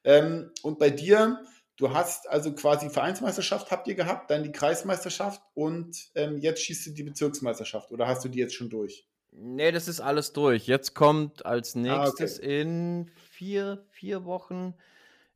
Ähm, 0.05 0.51
und 0.63 0.79
bei 0.79 0.91
dir, 0.91 1.43
du 1.77 1.95
hast 1.95 2.29
also 2.29 2.55
quasi 2.55 2.91
Vereinsmeisterschaft 2.91 3.71
habt 3.71 3.89
ihr 3.89 3.95
gehabt, 3.95 4.31
dann 4.31 4.43
die 4.43 4.53
Kreismeisterschaft 4.53 5.43
und 5.55 6.11
ähm, 6.15 6.39
jetzt 6.39 6.63
schießt 6.63 6.87
du 6.87 6.91
die 6.91 7.05
Bezirksmeisterschaft 7.05 7.93
oder 7.93 8.07
hast 8.07 8.25
du 8.25 8.29
die 8.29 8.39
jetzt 8.39 8.55
schon 8.55 8.71
durch? 8.71 9.08
Nee, 9.31 9.71
das 9.73 9.89
ist 9.89 10.01
alles 10.01 10.33
durch. 10.33 10.67
Jetzt 10.67 10.95
kommt 10.95 11.47
als 11.47 11.75
nächstes 11.75 12.39
ah, 12.39 12.43
okay. 12.43 12.61
in 12.61 13.11
vier, 13.15 13.85
vier 13.91 14.25
Wochen 14.25 14.75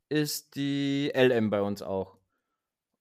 ist 0.09 0.57
die 0.57 1.13
LM 1.15 1.51
bei 1.51 1.63
uns 1.63 1.83
auch. 1.83 2.17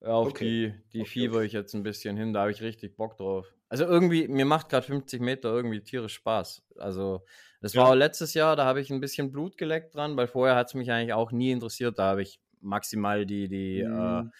Auf 0.01 0.29
okay. 0.29 0.45
die, 0.45 0.91
die 0.93 1.01
okay, 1.01 1.09
fieber 1.09 1.43
ich 1.43 1.53
jetzt 1.53 1.73
ein 1.75 1.83
bisschen 1.83 2.17
hin, 2.17 2.33
da 2.33 2.41
habe 2.41 2.51
ich 2.51 2.61
richtig 2.61 2.95
Bock 2.97 3.17
drauf. 3.17 3.53
Also 3.69 3.85
irgendwie, 3.85 4.27
mir 4.27 4.45
macht 4.45 4.69
gerade 4.69 4.85
50 4.85 5.21
Meter 5.21 5.49
irgendwie 5.49 5.81
tierisch 5.81 6.15
Spaß. 6.15 6.63
Also, 6.77 7.23
das 7.61 7.73
ja. 7.73 7.83
war 7.83 7.95
letztes 7.95 8.33
Jahr, 8.33 8.55
da 8.55 8.65
habe 8.65 8.81
ich 8.81 8.89
ein 8.89 8.99
bisschen 8.99 9.31
Blut 9.31 9.57
geleckt 9.57 9.95
dran, 9.95 10.17
weil 10.17 10.27
vorher 10.27 10.55
hat 10.55 10.67
es 10.67 10.73
mich 10.73 10.91
eigentlich 10.91 11.13
auch 11.13 11.31
nie 11.31 11.51
interessiert. 11.51 11.99
Da 11.99 12.05
habe 12.05 12.23
ich 12.23 12.41
maximal 12.59 13.25
die, 13.25 13.47
die 13.47 13.83
mhm. 13.83 14.29
äh, 14.29 14.31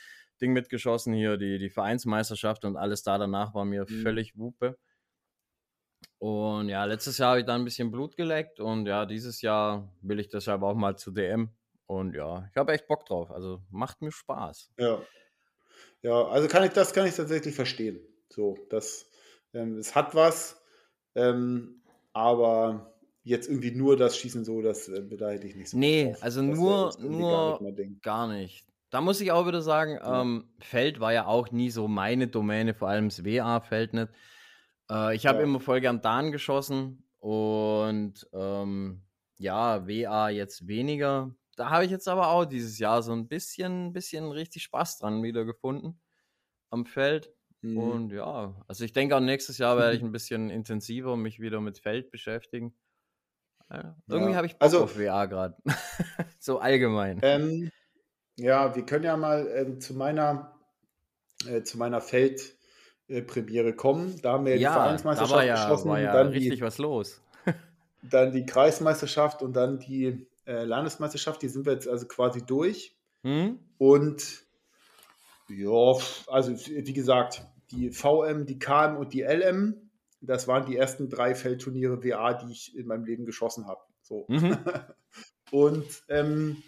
Ding 0.42 0.54
mitgeschossen 0.54 1.14
hier, 1.14 1.38
die, 1.38 1.60
die 1.60 1.70
Vereinsmeisterschaft 1.70 2.66
und 2.66 2.76
alles 2.76 3.04
da 3.04 3.18
danach 3.18 3.54
war 3.54 3.64
mir 3.64 3.86
mhm. 3.88 4.02
völlig 4.02 4.38
Wupe. 4.38 4.78
Und 6.20 6.70
ja, 6.70 6.86
letztes 6.86 7.18
Jahr 7.18 7.32
habe 7.32 7.40
ich 7.42 7.46
da 7.46 7.56
ein 7.56 7.66
bisschen 7.66 7.92
Blut 7.92 8.16
geleckt 8.16 8.60
und 8.60 8.86
ja, 8.86 9.06
dieses 9.06 9.42
Jahr 9.42 9.92
will 10.02 10.20
ich 10.20 10.30
deshalb 10.30 10.62
auch 10.62 10.76
mal 10.76 10.96
zu 10.98 11.12
DM. 11.12 11.50
Und 11.88 12.16
ja, 12.16 12.48
ich 12.52 12.58
habe 12.58 12.74
echt 12.74 12.88
Bock 12.88 13.06
drauf. 13.06 13.32
Also 13.32 13.62
macht 13.70 14.02
mir 14.02 14.12
Spaß. 14.12 14.72
Ja. 14.78 15.02
Ja, 16.04 16.28
also 16.28 16.48
kann 16.48 16.64
ich 16.64 16.72
das 16.72 16.94
kann 16.94 17.08
ich 17.08 17.16
tatsächlich 17.16 17.56
verstehen. 17.56 18.00
So, 18.30 18.58
das 18.70 19.10
Ähm, 19.54 19.78
es 19.78 19.96
hat 19.96 20.16
was, 20.16 20.62
ähm, 21.16 21.84
aber 22.14 22.96
jetzt 23.24 23.50
irgendwie 23.50 23.72
nur 23.72 23.98
das 23.98 24.18
Schießen 24.18 24.46
so, 24.46 24.62
das 24.62 24.88
äh, 24.88 25.04
hätte 25.10 25.48
ich 25.48 25.56
nicht 25.56 25.70
so. 25.70 25.78
Nee, 25.78 26.16
also 26.22 26.42
nur, 26.42 26.96
nur 27.00 27.60
gar 27.60 27.62
nicht, 27.62 28.02
gar 28.02 28.28
nicht, 28.28 28.66
Da 28.90 29.02
muss 29.02 29.22
ich 29.22 29.32
auch 29.32 29.48
wieder 29.48 29.62
sagen, 29.62 30.00
ja. 30.02 30.22
ähm, 30.22 30.54
Feld 30.60 31.00
war 31.00 31.14
ja 31.14 31.26
auch 31.26 31.52
nie 31.52 31.70
so 31.70 31.88
meine 31.88 32.28
Domäne, 32.28 32.74
vor 32.74 32.90
allem 32.90 33.10
das 33.10 33.26
WA-Feld 33.26 33.94
nicht. 33.94 34.10
Äh, 34.92 35.16
ich 35.16 35.26
habe 35.26 35.40
ja. 35.40 35.44
immer 35.46 35.60
voll 35.60 35.82
gern 35.82 36.02
Dan 36.02 36.32
geschossen 36.32 37.04
und 37.20 38.28
ähm, 38.34 39.02
ja, 39.38 39.88
WA 39.88 40.30
jetzt 40.30 40.68
weniger. 40.68 41.34
Da 41.56 41.70
habe 41.70 41.86
ich 41.86 41.92
jetzt 41.92 42.08
aber 42.08 42.28
auch 42.28 42.46
dieses 42.46 42.78
Jahr 42.80 43.02
so 43.02 43.14
ein 43.14 43.28
bisschen, 43.28 43.94
bisschen 43.94 44.32
richtig 44.32 44.64
Spaß 44.64 45.00
dran 45.00 45.24
wieder 45.24 45.46
gefunden 45.46 46.00
am 46.70 46.86
Feld. 46.86 47.34
Mhm. 47.62 47.78
Und 47.78 48.12
ja, 48.12 48.56
also 48.68 48.84
ich 48.84 48.94
denke 48.94 49.16
auch 49.16 49.22
nächstes 49.22 49.58
Jahr 49.58 49.78
werde 49.78 49.96
ich 49.96 50.02
ein 50.04 50.12
bisschen 50.12 50.50
intensiver 50.50 51.16
mich 51.16 51.40
wieder 51.40 51.62
mit 51.62 51.80
Feld 51.80 52.12
beschäftigen. 52.12 52.76
Ja, 53.70 53.96
irgendwie 54.08 54.32
ja. 54.32 54.38
habe 54.38 54.48
ich 54.48 54.54
Bock 54.54 54.64
also, 54.64 54.84
auf 54.84 55.00
WA 55.00 55.26
gerade. 55.28 55.56
so 56.40 56.60
allgemein. 56.60 57.20
Ähm, 57.22 57.72
ja, 58.36 58.76
wir 58.76 58.86
können 58.86 59.06
ja 59.06 59.16
mal 59.16 59.48
ähm, 59.56 59.80
zu 59.80 59.94
meiner 59.94 60.60
äh, 61.48 61.64
zu 61.64 61.78
meiner 61.78 62.02
Feldpremiere 63.12 63.74
kommen. 63.74 64.16
Da 64.22 64.34
haben 64.34 64.46
wir 64.46 64.58
ja, 64.58 64.70
die 64.70 64.74
Vereinsmeisterschaft 64.74 65.42
da 65.42 65.44
ja, 65.44 65.56
geschossen. 65.56 65.90
War 65.90 66.00
ja 66.00 66.14
dann 66.14 66.28
richtig 66.28 66.56
die, 66.56 66.62
was 66.62 66.78
los. 66.78 67.22
dann 68.02 68.32
die 68.32 68.46
Kreismeisterschaft 68.46 69.42
und 69.42 69.54
dann 69.54 69.80
die 69.80 70.28
äh, 70.46 70.64
Landesmeisterschaft. 70.64 71.42
Die 71.42 71.50
sind 71.50 71.66
wir 71.66 71.74
jetzt 71.74 71.88
also 71.88 72.08
quasi 72.08 72.46
durch. 72.46 72.96
Hm? 73.24 73.60
Und 73.78 74.44
ja, 75.50 75.94
also 76.28 76.54
wie 76.54 76.94
gesagt, 76.94 77.46
die 77.72 77.92
VM, 77.92 78.46
die 78.46 78.60
KM 78.60 78.96
und 78.96 79.14
die 79.14 79.24
LM, 79.24 79.76
das 80.22 80.48
waren 80.48 80.66
die 80.66 80.78
ersten 80.78 81.10
drei 81.10 81.36
Feldturniere 81.36 82.04
WA, 82.04 82.34
die 82.34 82.52
ich 82.54 82.78
in 82.78 82.88
meinem 82.88 83.04
Leben 83.04 83.26
geschossen 83.26 83.68
habe. 83.68 83.82
So. 84.02 84.26
Mhm. 84.30 84.58
und 85.52 85.86
ähm, 86.08 86.64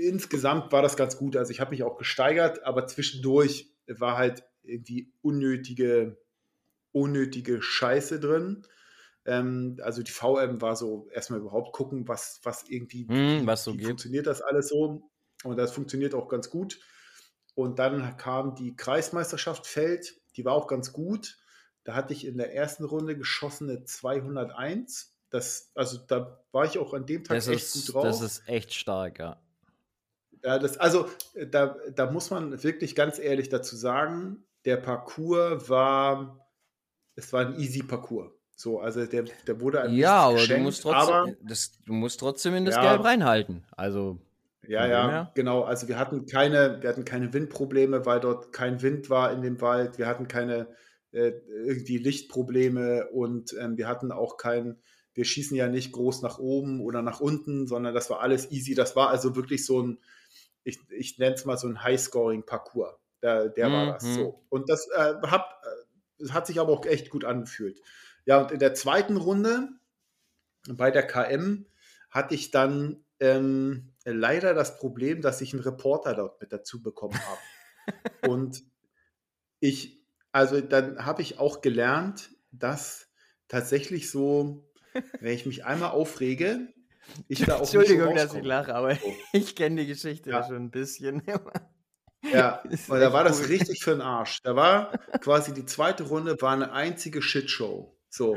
insgesamt 0.00 0.72
war 0.72 0.82
das 0.82 0.96
ganz 0.96 1.16
gut. 1.16 1.36
Also 1.36 1.52
ich 1.52 1.60
habe 1.60 1.70
mich 1.70 1.84
auch 1.84 1.96
gesteigert, 1.96 2.64
aber 2.64 2.88
zwischendurch 2.88 3.70
war 3.86 4.16
halt 4.16 4.42
irgendwie 4.68 5.12
unnötige, 5.22 6.18
unnötige 6.92 7.62
Scheiße 7.62 8.20
drin. 8.20 8.66
Ähm, 9.24 9.78
also 9.82 10.02
die 10.02 10.12
VM 10.12 10.60
war 10.62 10.76
so 10.76 11.08
erstmal 11.12 11.40
überhaupt 11.40 11.72
gucken, 11.72 12.08
was, 12.08 12.40
was 12.44 12.64
irgendwie, 12.68 13.04
mm, 13.04 13.46
was 13.46 13.64
so 13.64 13.74
funktioniert 13.76 14.26
das 14.26 14.40
alles 14.40 14.68
so. 14.68 15.02
Und 15.44 15.56
das 15.56 15.72
funktioniert 15.72 16.14
auch 16.14 16.28
ganz 16.28 16.50
gut. 16.50 16.80
Und 17.54 17.78
dann 17.78 18.16
kam 18.16 18.54
die 18.54 18.76
Kreismeisterschaft 18.76 19.66
Feld, 19.66 20.20
die 20.36 20.44
war 20.44 20.54
auch 20.54 20.66
ganz 20.66 20.92
gut. 20.92 21.38
Da 21.84 21.94
hatte 21.94 22.12
ich 22.12 22.24
in 22.24 22.38
der 22.38 22.54
ersten 22.54 22.84
Runde 22.84 23.16
geschossene 23.16 23.84
201. 23.84 25.14
Das, 25.30 25.72
also 25.74 25.98
da 25.98 26.42
war 26.52 26.64
ich 26.64 26.78
auch 26.78 26.94
an 26.94 27.06
dem 27.06 27.24
Tag 27.24 27.36
das 27.36 27.48
echt 27.48 27.64
ist, 27.64 27.86
gut 27.86 27.94
drauf. 27.94 28.04
Das 28.04 28.20
ist 28.20 28.48
echt 28.48 28.74
stark, 28.74 29.18
ja. 29.18 29.42
ja 30.42 30.58
das, 30.58 30.78
also 30.78 31.08
da, 31.50 31.76
da 31.94 32.10
muss 32.10 32.30
man 32.30 32.62
wirklich 32.62 32.94
ganz 32.94 33.18
ehrlich 33.18 33.48
dazu 33.48 33.76
sagen, 33.76 34.44
der 34.68 34.76
Parcours 34.76 35.70
war, 35.70 36.46
es 37.16 37.32
war 37.32 37.46
ein 37.46 37.58
easy 37.58 37.82
Parcours. 37.82 38.30
So, 38.54 38.80
also 38.80 39.06
der, 39.06 39.24
der 39.46 39.60
wurde 39.62 39.80
ein 39.80 39.94
Ja, 39.94 40.26
aber, 40.26 40.34
geschenkt, 40.34 40.60
du, 40.60 40.64
musst 40.64 40.82
trotzdem, 40.82 41.14
aber 41.14 41.32
das, 41.40 41.72
du 41.86 41.92
musst 41.94 42.20
trotzdem 42.20 42.54
in 42.54 42.66
das 42.66 42.74
ja, 42.74 42.82
Gelb 42.82 43.04
reinhalten. 43.04 43.64
Also 43.70 44.18
ja, 44.66 44.86
ja, 44.86 45.32
genau. 45.34 45.62
Also 45.62 45.88
wir 45.88 45.98
hatten 45.98 46.26
keine, 46.26 46.82
wir 46.82 46.90
hatten 46.90 47.06
keine 47.06 47.32
Windprobleme, 47.32 48.04
weil 48.04 48.20
dort 48.20 48.52
kein 48.52 48.82
Wind 48.82 49.08
war 49.08 49.32
in 49.32 49.40
dem 49.40 49.58
Wald. 49.62 49.96
Wir 49.96 50.06
hatten 50.06 50.28
keine 50.28 50.68
äh, 51.12 51.32
irgendwie 51.48 51.96
Lichtprobleme 51.96 53.08
und 53.08 53.56
ähm, 53.58 53.78
wir 53.78 53.88
hatten 53.88 54.12
auch 54.12 54.36
kein, 54.36 54.76
wir 55.14 55.24
schießen 55.24 55.56
ja 55.56 55.68
nicht 55.68 55.92
groß 55.92 56.20
nach 56.20 56.38
oben 56.38 56.82
oder 56.82 57.00
nach 57.00 57.20
unten, 57.20 57.66
sondern 57.66 57.94
das 57.94 58.10
war 58.10 58.20
alles 58.20 58.50
easy. 58.50 58.74
Das 58.74 58.96
war 58.96 59.08
also 59.08 59.34
wirklich 59.34 59.64
so 59.64 59.80
ein, 59.80 59.98
ich, 60.62 60.78
ich 60.90 61.16
nenne 61.18 61.36
es 61.36 61.46
mal 61.46 61.56
so 61.56 61.68
ein 61.68 61.82
High-Scoring-Parcours. 61.82 62.98
Der, 63.22 63.48
der 63.48 63.68
mhm. 63.68 63.72
war 63.72 63.86
das 63.94 64.04
so. 64.04 64.28
Mhm. 64.28 64.46
Und 64.48 64.70
das 64.70 64.88
äh, 64.94 65.14
hat, 65.26 65.46
äh, 66.20 66.28
hat 66.30 66.46
sich 66.46 66.60
aber 66.60 66.72
auch 66.72 66.86
echt 66.86 67.10
gut 67.10 67.24
angefühlt. 67.24 67.80
Ja, 68.24 68.40
und 68.40 68.52
in 68.52 68.58
der 68.58 68.74
zweiten 68.74 69.16
Runde 69.16 69.68
bei 70.68 70.90
der 70.90 71.06
KM 71.06 71.66
hatte 72.10 72.34
ich 72.34 72.50
dann 72.50 73.04
ähm, 73.20 73.94
leider 74.04 74.54
das 74.54 74.78
Problem, 74.78 75.20
dass 75.20 75.40
ich 75.40 75.52
einen 75.52 75.62
Reporter 75.62 76.14
dort 76.14 76.40
mit 76.40 76.52
dazu 76.52 76.82
bekommen 76.82 77.18
habe. 77.18 78.30
und 78.32 78.62
ich, 79.60 80.04
also 80.32 80.60
dann 80.60 81.04
habe 81.04 81.22
ich 81.22 81.38
auch 81.38 81.60
gelernt, 81.60 82.30
dass 82.52 83.08
tatsächlich 83.48 84.10
so, 84.10 84.70
wenn 85.20 85.32
ich 85.32 85.46
mich 85.46 85.64
einmal 85.64 85.90
aufrege, 85.90 86.68
ich 87.26 87.44
da 87.44 87.56
auch 87.56 87.60
Entschuldigung, 87.60 88.14
dass 88.14 88.34
ich 88.34 88.44
lache, 88.44 88.74
aber 88.74 88.96
ich 89.32 89.56
kenne 89.56 89.82
die 89.82 89.86
Geschichte 89.86 90.30
ja. 90.30 90.44
schon 90.44 90.56
ein 90.56 90.70
bisschen. 90.70 91.22
Ja, 92.22 92.62
und 92.88 93.00
da 93.00 93.12
war 93.12 93.22
cool. 93.22 93.28
das 93.28 93.48
richtig 93.48 93.82
für 93.82 93.92
den 93.92 94.00
Arsch. 94.00 94.42
Da 94.42 94.56
war 94.56 94.92
quasi 95.20 95.54
die 95.54 95.66
zweite 95.66 96.04
Runde 96.04 96.36
war 96.40 96.52
eine 96.52 96.72
einzige 96.72 97.22
Shitshow. 97.22 97.94
So. 98.10 98.36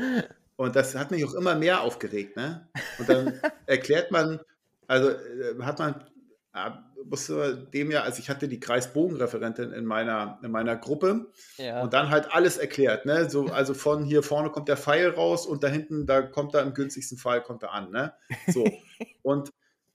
Und 0.56 0.76
das 0.76 0.96
hat 0.96 1.12
mich 1.12 1.26
auch 1.26 1.34
immer 1.34 1.56
mehr 1.56 1.82
aufgeregt, 1.82 2.38
ne? 2.38 2.70
Und 3.00 3.10
dann 3.10 3.40
erklärt 3.66 4.12
man, 4.12 4.40
also 4.88 5.10
äh, 5.10 5.62
hat 5.62 5.80
man, 5.80 6.04
musste 7.04 7.68
dem 7.74 7.90
ja, 7.90 8.04
also 8.04 8.20
ich 8.20 8.30
hatte 8.30 8.48
die 8.48 8.60
Kreisbogenreferentin 8.60 9.72
in 9.72 9.86
meiner, 9.86 10.40
in 10.44 10.52
meiner 10.52 10.76
Gruppe 10.76 11.32
ja. 11.58 11.82
und 11.82 11.94
dann 11.94 12.12
halt 12.12 12.32
alles 12.32 12.58
erklärt, 12.58 13.06
ne? 13.06 13.30
So, 13.30 13.46
also 13.46 13.74
von 13.74 14.04
hier 14.04 14.22
vorne 14.22 14.52
kommt 14.52 14.68
der 14.68 14.78
Pfeil 14.78 15.10
raus 15.10 15.48
und 15.48 15.64
da 15.64 15.68
hinten, 15.68 16.06
da 16.06 16.22
kommt 16.22 16.54
er 16.54 16.62
im 16.62 16.74
günstigsten 16.74 17.18
Fall, 17.18 17.42
kommt 17.42 17.64
er 17.64 17.72
an, 17.72 17.90
ne? 17.90 18.14
So. 18.48 18.64
und 19.24 19.52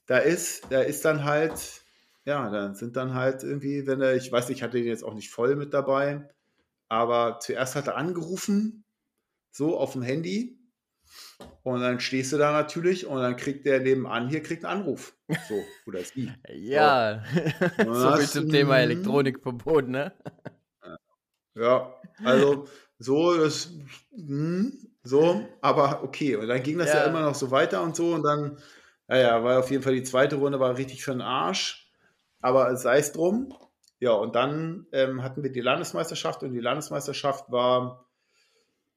da 0.07 0.19
ist, 0.19 0.65
da 0.71 0.81
ist 0.81 1.05
dann 1.05 1.25
halt, 1.25 1.85
ja, 2.27 2.51
dann 2.51 2.75
sind 2.75 2.97
dann 2.97 3.15
halt 3.15 3.45
irgendwie, 3.45 3.87
wenn 3.87 4.01
er, 4.01 4.17
ich 4.17 4.31
weiß 4.31 4.49
nicht, 4.49 4.59
ich 4.59 4.63
hatte 4.63 4.79
den 4.79 4.87
jetzt 4.87 5.05
auch 5.05 5.15
nicht 5.15 5.31
voll 5.31 5.55
mit 5.55 5.73
dabei, 5.73 6.29
aber 6.89 7.39
zuerst 7.41 7.77
hat 7.77 7.87
er 7.87 7.97
angerufen, 7.97 8.85
so 9.51 9.79
auf 9.79 9.93
dem 9.93 10.03
Handy 10.03 10.59
und 11.63 11.81
dann 11.81 12.01
stehst 12.01 12.33
du 12.33 12.37
da 12.37 12.51
natürlich 12.53 13.07
und 13.07 13.21
dann 13.21 13.37
kriegt 13.37 13.65
der 13.65 13.81
nebenan 13.81 14.29
hier 14.29 14.43
kriegt 14.43 14.65
einen 14.65 14.81
Anruf. 14.81 15.17
So, 15.49 15.55
oder 15.87 16.01
sie. 16.01 16.33
ja, 16.53 17.23
so, 17.79 17.95
so 17.95 18.17
viel 18.17 18.27
zum 18.27 18.49
Thema 18.51 18.79
Elektronikverbot, 18.79 19.89
ne? 19.89 20.13
Ja, 21.59 21.95
also 22.23 22.67
so, 22.99 23.35
das, 23.35 23.71
hm, 24.15 24.91
so, 25.03 25.49
aber 25.63 26.03
okay. 26.03 26.37
Und 26.37 26.49
dann 26.49 26.63
ging 26.63 26.77
das 26.77 26.89
ja. 26.89 26.97
ja 26.97 27.05
immer 27.05 27.23
noch 27.23 27.35
so 27.35 27.51
weiter 27.51 27.83
und 27.83 27.97
so 27.97 28.13
und 28.13 28.23
dann, 28.25 28.59
naja, 29.09 29.43
war 29.43 29.61
auf 29.61 29.71
jeden 29.71 29.83
Fall 29.83 29.95
die 29.95 30.03
zweite 30.03 30.37
Runde 30.37 30.61
war 30.61 30.77
richtig 30.77 31.03
für 31.03 31.13
den 31.13 31.23
Arsch, 31.23 31.86
aber 32.47 32.77
sei 32.77 32.99
es 32.99 33.13
drum. 33.13 33.53
Ja, 33.99 34.13
und 34.13 34.37
dann 34.37 34.87
ähm, 34.93 35.23
hatten 35.23 35.43
wir 35.43 35.51
die 35.51 35.61
Landesmeisterschaft 35.61 36.43
und 36.43 36.53
die 36.53 36.61
Landesmeisterschaft 36.61 37.51
war 37.51 38.07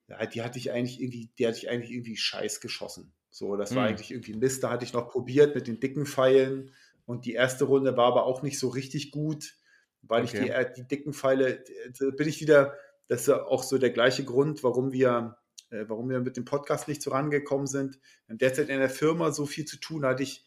ja, 0.10 0.26
die 0.26 0.42
hatte 0.42 0.58
ich 0.58 0.72
eigentlich 0.72 1.02
irgendwie, 1.02 1.30
die 1.38 1.48
hatte 1.48 1.58
ich 1.58 1.70
eigentlich 1.70 1.92
irgendwie 1.92 2.18
scheiß 2.18 2.62
geschossen. 2.62 3.14
So, 3.30 3.56
das 3.56 3.76
war 3.76 3.84
hm. 3.84 3.90
eigentlich 3.90 4.12
irgendwie 4.12 4.34
Mist. 4.34 4.64
Da 4.64 4.72
hatte 4.72 4.84
ich 4.84 4.94
noch 4.94 5.08
probiert 5.08 5.56
mit 5.56 5.68
den 5.68 5.80
dicken 5.80 6.06
Pfeilen 6.06 6.72
und 7.06 7.26
die 7.26 7.34
erste 7.34 7.66
Runde 7.66 7.96
war 7.96 8.08
aber 8.08 8.26
auch 8.26 8.42
nicht 8.42 8.60
so 8.60 8.70
richtig 8.70 9.12
gut, 9.12 9.56
weil 10.02 10.24
okay. 10.24 10.38
ich 10.38 10.44
die, 10.44 10.50
äh, 10.50 10.74
die 10.76 10.88
dicken 10.88 11.14
Pfeile, 11.14 11.64
äh, 11.66 12.12
bin 12.18 12.28
ich 12.28 12.42
wieder, 12.42 12.76
das 13.08 13.22
ist 13.22 13.30
auch 13.30 13.64
so 13.64 13.78
der 13.78 13.92
gleiche 13.92 14.24
Grund, 14.24 14.64
warum 14.64 14.92
wir, 14.92 15.38
äh, 15.70 15.86
warum 15.88 16.10
wir 16.10 16.20
mit 16.20 16.38
dem 16.38 16.46
Podcast 16.46 16.88
nicht 16.88 17.02
so 17.02 17.12
rangekommen 17.12 17.68
sind. 17.68 18.00
Derzeit 18.28 18.70
in 18.70 18.80
der 18.80 18.90
Firma 18.90 19.32
so 19.32 19.46
viel 19.46 19.66
zu 19.66 19.78
tun, 19.78 20.06
hatte 20.06 20.24
ich 20.24 20.46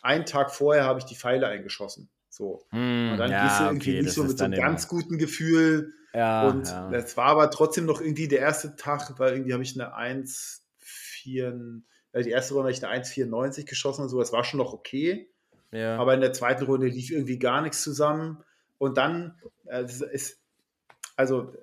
einen 0.00 0.26
Tag 0.26 0.52
vorher 0.52 0.84
habe 0.84 0.98
ich 0.98 1.04
die 1.04 1.16
Pfeile 1.16 1.48
eingeschossen. 1.48 2.08
So. 2.36 2.66
Mm, 2.70 3.12
und 3.12 3.16
dann 3.16 3.30
ja, 3.30 3.44
gehst 3.44 3.60
du 3.60 3.64
irgendwie 3.64 3.90
okay, 3.92 4.02
nicht 4.02 4.12
so 4.12 4.24
mit 4.24 4.36
so 4.36 4.44
einem 4.44 4.60
ganz 4.60 4.88
guten 4.88 5.16
Gefühl. 5.16 5.94
Ja, 6.12 6.48
und 6.48 6.66
ja. 6.66 6.90
das 6.90 7.16
war 7.16 7.26
aber 7.26 7.50
trotzdem 7.50 7.86
noch 7.86 8.02
irgendwie 8.02 8.28
der 8.28 8.40
erste 8.40 8.76
Tag, 8.76 9.18
weil 9.18 9.32
irgendwie 9.32 9.54
habe 9.54 9.62
ich 9.62 9.80
eine 9.80 9.96
1,4, 9.96 11.80
äh, 12.12 12.22
die 12.22 12.30
erste 12.30 12.52
Runde 12.52 12.68
habe 12.68 12.72
ich 12.72 12.84
eine 12.84 13.02
1,94 13.02 13.64
geschossen 13.64 14.02
und 14.02 14.10
so, 14.10 14.18
das 14.18 14.34
war 14.34 14.44
schon 14.44 14.58
noch 14.58 14.74
okay. 14.74 15.30
Ja. 15.72 15.96
Aber 15.96 16.12
in 16.12 16.20
der 16.20 16.34
zweiten 16.34 16.64
Runde 16.64 16.88
lief 16.88 17.10
irgendwie 17.10 17.38
gar 17.38 17.62
nichts 17.62 17.82
zusammen. 17.82 18.44
Und 18.76 18.98
dann 18.98 19.40
äh, 19.64 19.84
ist, 19.84 20.38
also 21.16 21.54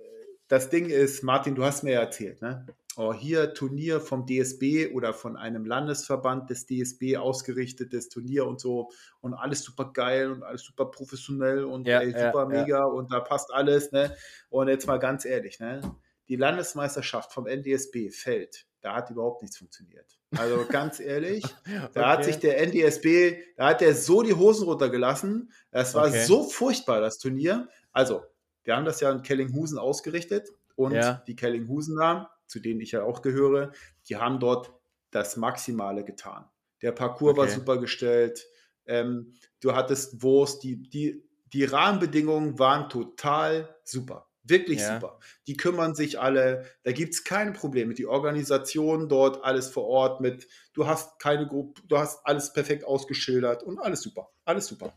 das 0.48 0.72
Ding 0.72 0.90
ist, 0.90 1.22
Martin, 1.22 1.54
du 1.54 1.64
hast 1.64 1.84
mir 1.84 1.94
ja 1.94 2.00
erzählt, 2.00 2.42
ne? 2.42 2.66
Oh, 2.98 3.14
hier 3.14 3.54
Turnier 3.54 4.00
vom 4.00 4.26
DSB 4.26 4.92
oder 4.94 5.14
von 5.14 5.36
einem 5.38 5.66
Landesverband 5.66 6.50
des 6.50 6.66
DSB 6.66 7.18
ausgerichtetes 7.18 8.10
Turnier 8.10 8.46
und 8.46 8.60
so 8.60 8.92
und 9.22 9.34
alles 9.34 9.64
super 9.64 9.92
geil 9.94 10.32
und 10.32 10.44
alles 10.44 10.64
super 10.64 10.86
professionell 10.86 11.64
und 11.64 11.88
ja, 11.88 12.02
ey, 12.02 12.12
super 12.12 12.44
ja, 12.44 12.46
mega 12.46 12.78
ja. 12.80 12.86
und 12.86 13.12
da 13.12 13.20
passt 13.20 13.54
alles, 13.54 13.92
ne? 13.92 14.16
Und 14.50 14.68
jetzt 14.68 14.88
mal 14.88 14.98
ganz 14.98 15.26
ehrlich, 15.26 15.60
ne? 15.60 15.82
Die 16.30 16.36
Landesmeisterschaft 16.36 17.34
vom 17.34 17.48
NDSB 17.48 18.10
fällt, 18.10 18.66
da 18.82 18.96
hat 18.96 19.10
überhaupt 19.10 19.42
nichts 19.42 19.58
funktioniert. 19.58 20.18
Also 20.36 20.66
ganz 20.68 21.00
ehrlich, 21.00 21.44
okay. 21.44 21.90
da 21.94 22.10
hat 22.10 22.26
sich 22.26 22.38
der 22.38 22.60
NDSB, 22.66 23.38
da 23.58 23.70
hat 23.70 23.82
der 23.82 23.96
so 23.96 24.24
die 24.24 24.34
Hosen 24.34 24.66
runtergelassen. 24.66 25.52
Das 25.72 25.94
war 25.96 26.08
okay. 26.08 26.24
so 26.26 26.44
furchtbar, 26.44 27.02
das 27.02 27.18
Turnier. 27.18 27.68
Also, 27.92 28.24
wir 28.64 28.76
haben 28.76 28.86
das 28.86 29.00
ja 29.00 29.12
in 29.12 29.22
Kellinghusen 29.22 29.78
ausgerichtet 29.78 30.50
Und 30.76 30.96
die 31.28 31.36
Kellinghusener, 31.36 32.32
zu 32.54 32.60
denen 32.60 32.82
ich 32.82 32.92
ja 32.92 33.04
auch 33.04 33.24
gehöre, 33.24 33.72
die 34.08 34.18
haben 34.18 34.40
dort 34.40 34.72
das 35.10 35.38
Maximale 35.38 36.06
getan. 36.06 36.46
Der 36.84 36.92
Parcours 36.92 37.32
okay. 37.32 37.40
war 37.40 37.48
super 37.48 37.78
gestellt. 37.80 38.46
Ähm, 38.86 39.34
du 39.60 39.74
hattest 39.74 40.22
Wurst, 40.22 40.62
die, 40.62 40.88
die, 40.88 41.28
die 41.48 41.64
Rahmenbedingungen 41.64 42.60
waren 42.60 42.90
total 42.90 43.76
super. 43.84 44.30
Wirklich 44.44 44.82
ja. 44.82 44.96
super. 44.96 45.20
Die 45.48 45.58
kümmern 45.58 45.96
sich 45.96 46.20
alle, 46.20 46.66
da 46.84 46.92
gibt 46.92 47.16
es 47.16 47.24
keine 47.24 47.54
Probleme. 47.54 47.96
Die 47.96 48.06
Organisation 48.06 49.10
dort, 49.10 49.44
alles 49.44 49.70
vor 49.70 49.86
Ort 49.86 50.22
mit, 50.22 50.48
du 50.74 50.86
hast 50.86 51.20
keine 51.20 51.48
Gruppe, 51.48 51.82
du 51.88 51.98
hast 51.98 52.24
alles 52.24 52.54
perfekt 52.54 52.84
ausgeschildert 52.86 53.64
und 53.64 53.80
alles 53.80 54.02
super. 54.02 54.30
Alles 54.46 54.68
super. 54.68 54.94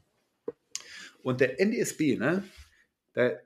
Und 1.22 1.40
der 1.40 1.58
NDSB, 1.58 2.18
ne, 2.18 2.44
der, 3.14 3.40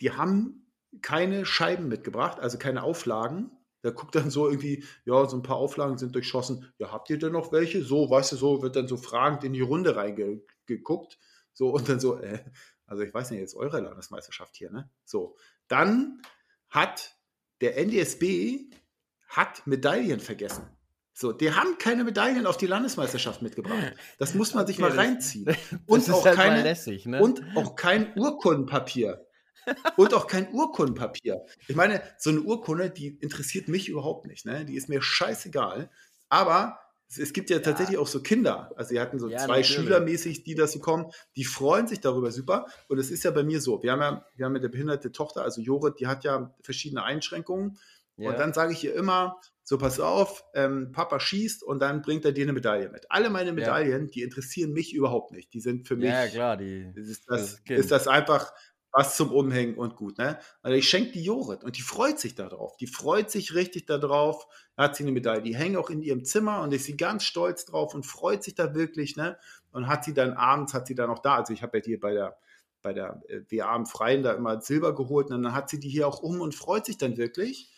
die 0.00 0.10
haben 0.10 0.63
keine 1.02 1.46
Scheiben 1.46 1.88
mitgebracht, 1.88 2.40
also 2.40 2.58
keine 2.58 2.82
Auflagen. 2.82 3.50
Der 3.82 3.92
guckt 3.92 4.14
dann 4.14 4.30
so 4.30 4.48
irgendwie, 4.48 4.84
ja, 5.04 5.28
so 5.28 5.36
ein 5.36 5.42
paar 5.42 5.56
Auflagen 5.56 5.98
sind 5.98 6.14
durchschossen. 6.14 6.72
Ja, 6.78 6.90
habt 6.90 7.10
ihr 7.10 7.18
denn 7.18 7.32
noch 7.32 7.52
welche? 7.52 7.84
So, 7.84 8.08
weißt 8.08 8.32
du, 8.32 8.36
so 8.36 8.62
wird 8.62 8.76
dann 8.76 8.88
so 8.88 8.96
fragend 8.96 9.44
in 9.44 9.52
die 9.52 9.60
Runde 9.60 9.94
reingeguckt. 9.96 11.18
So, 11.52 11.68
und 11.68 11.88
dann 11.88 12.00
so, 12.00 12.18
äh, 12.18 12.42
also 12.86 13.02
ich 13.02 13.12
weiß 13.12 13.30
nicht, 13.30 13.40
jetzt 13.40 13.54
eure 13.54 13.80
Landesmeisterschaft 13.80 14.56
hier, 14.56 14.70
ne? 14.70 14.90
So, 15.04 15.36
dann 15.68 16.22
hat 16.68 17.16
der 17.60 17.76
NDSB 17.78 18.70
hat 19.28 19.66
Medaillen 19.66 20.20
vergessen. 20.20 20.68
So, 21.16 21.32
die 21.32 21.52
haben 21.52 21.78
keine 21.78 22.02
Medaillen 22.02 22.44
auf 22.46 22.56
die 22.56 22.66
Landesmeisterschaft 22.66 23.40
mitgebracht. 23.40 23.94
Das 24.18 24.34
muss 24.34 24.52
man 24.52 24.66
sich 24.66 24.82
okay, 24.82 24.90
mal 24.90 24.98
reinziehen. 24.98 25.56
Und 25.86 26.10
auch, 26.10 26.24
halt 26.24 26.36
keine, 26.36 26.62
lässig, 26.62 27.06
ne? 27.06 27.22
und 27.22 27.42
auch 27.54 27.76
kein 27.76 28.18
Urkundenpapier. 28.18 29.24
Und 29.96 30.14
auch 30.14 30.26
kein 30.26 30.52
Urkundenpapier. 30.52 31.44
Ich 31.68 31.76
meine, 31.76 32.02
so 32.18 32.30
eine 32.30 32.40
Urkunde, 32.40 32.90
die 32.90 33.08
interessiert 33.20 33.68
mich 33.68 33.88
überhaupt 33.88 34.26
nicht. 34.26 34.46
Ne? 34.46 34.64
Die 34.64 34.76
ist 34.76 34.88
mir 34.88 35.02
scheißegal. 35.02 35.90
Aber 36.28 36.80
es 37.08 37.32
gibt 37.32 37.50
ja, 37.50 37.56
ja, 37.56 37.62
tatsächlich 37.62 37.98
auch 37.98 38.06
so 38.06 38.22
Kinder. 38.22 38.72
Also 38.76 38.90
sie 38.90 39.00
hatten 39.00 39.18
so 39.18 39.28
ja, 39.28 39.38
zwei 39.38 39.58
natürlich. 39.58 39.68
Schülermäßig, 39.68 40.42
die 40.44 40.54
das 40.54 40.74
bekommen. 40.74 41.10
Die 41.36 41.44
freuen 41.44 41.86
sich 41.86 42.00
darüber 42.00 42.32
super. 42.32 42.66
Und 42.88 42.98
es 42.98 43.10
ist 43.10 43.24
ja 43.24 43.30
bei 43.30 43.44
mir 43.44 43.60
so. 43.60 43.82
Wir 43.82 43.92
haben 43.92 44.00
ja, 44.00 44.26
wir 44.34 44.46
haben 44.46 44.54
ja 44.54 44.60
eine 44.60 44.68
behinderte 44.68 45.12
Tochter, 45.12 45.42
also 45.42 45.60
Jorit, 45.60 46.00
die 46.00 46.06
hat 46.06 46.24
ja 46.24 46.54
verschiedene 46.62 47.04
Einschränkungen. 47.04 47.78
Ja. 48.16 48.30
Und 48.30 48.38
dann 48.38 48.52
sage 48.52 48.72
ich 48.72 48.84
ihr 48.84 48.94
immer, 48.94 49.40
so 49.62 49.78
pass 49.78 49.98
auf, 49.98 50.44
ähm, 50.54 50.92
Papa 50.92 51.18
schießt 51.18 51.62
und 51.62 51.80
dann 51.80 52.02
bringt 52.02 52.24
er 52.24 52.32
dir 52.32 52.44
eine 52.44 52.52
Medaille 52.52 52.90
mit. 52.90 53.10
Alle 53.10 53.30
meine 53.30 53.52
Medaillen, 53.52 54.08
die 54.08 54.22
interessieren 54.22 54.72
mich 54.72 54.92
überhaupt 54.94 55.32
nicht. 55.32 55.52
Die 55.54 55.60
sind 55.60 55.88
für 55.88 55.96
mich. 55.96 56.10
Ja, 56.10 56.26
klar, 56.28 56.56
die. 56.56 56.92
Ist 56.94 57.24
das, 57.28 57.62
das 57.66 57.78
ist 57.78 57.90
das 57.90 58.06
einfach 58.06 58.52
was 58.94 59.16
zum 59.16 59.32
Umhängen 59.32 59.74
und 59.74 59.96
gut. 59.96 60.18
Ne? 60.18 60.38
Also 60.62 60.76
ich 60.76 60.88
schenke 60.88 61.12
die 61.12 61.24
Jorit 61.24 61.64
und 61.64 61.76
die 61.76 61.82
freut 61.82 62.20
sich 62.20 62.36
darauf. 62.36 62.76
Die 62.76 62.86
freut 62.86 63.28
sich 63.28 63.54
richtig 63.54 63.86
darauf. 63.86 64.46
Da 64.76 64.84
hat 64.84 64.96
sie 64.96 65.02
eine 65.02 65.10
Medaille. 65.10 65.42
Die 65.42 65.56
hängt 65.56 65.76
auch 65.76 65.90
in 65.90 66.00
ihrem 66.00 66.24
Zimmer 66.24 66.62
und 66.62 66.72
ist 66.72 66.84
sie 66.84 66.96
ganz 66.96 67.24
stolz 67.24 67.64
drauf 67.64 67.92
und 67.94 68.06
freut 68.06 68.44
sich 68.44 68.54
da 68.54 68.72
wirklich. 68.72 69.16
Ne? 69.16 69.36
Und 69.72 69.88
hat 69.88 70.04
sie 70.04 70.14
dann 70.14 70.34
abends, 70.34 70.74
hat 70.74 70.86
sie 70.86 70.94
dann 70.94 71.10
auch 71.10 71.18
da, 71.18 71.34
also 71.34 71.52
ich 71.52 71.62
habe 71.62 71.78
ja 71.78 71.84
hier 71.84 72.00
bei 72.00 72.14
der 72.14 72.38
bei 72.82 72.92
der 72.92 73.22
äh, 73.28 73.40
WA 73.50 73.74
im 73.74 73.86
Freien 73.86 74.22
da 74.22 74.34
immer 74.34 74.60
Silber 74.60 74.94
geholt 74.94 75.30
und 75.30 75.42
dann 75.42 75.54
hat 75.54 75.70
sie 75.70 75.80
die 75.80 75.88
hier 75.88 76.06
auch 76.06 76.20
um 76.20 76.40
und 76.40 76.54
freut 76.54 76.84
sich 76.84 76.98
dann 76.98 77.16
wirklich. 77.16 77.72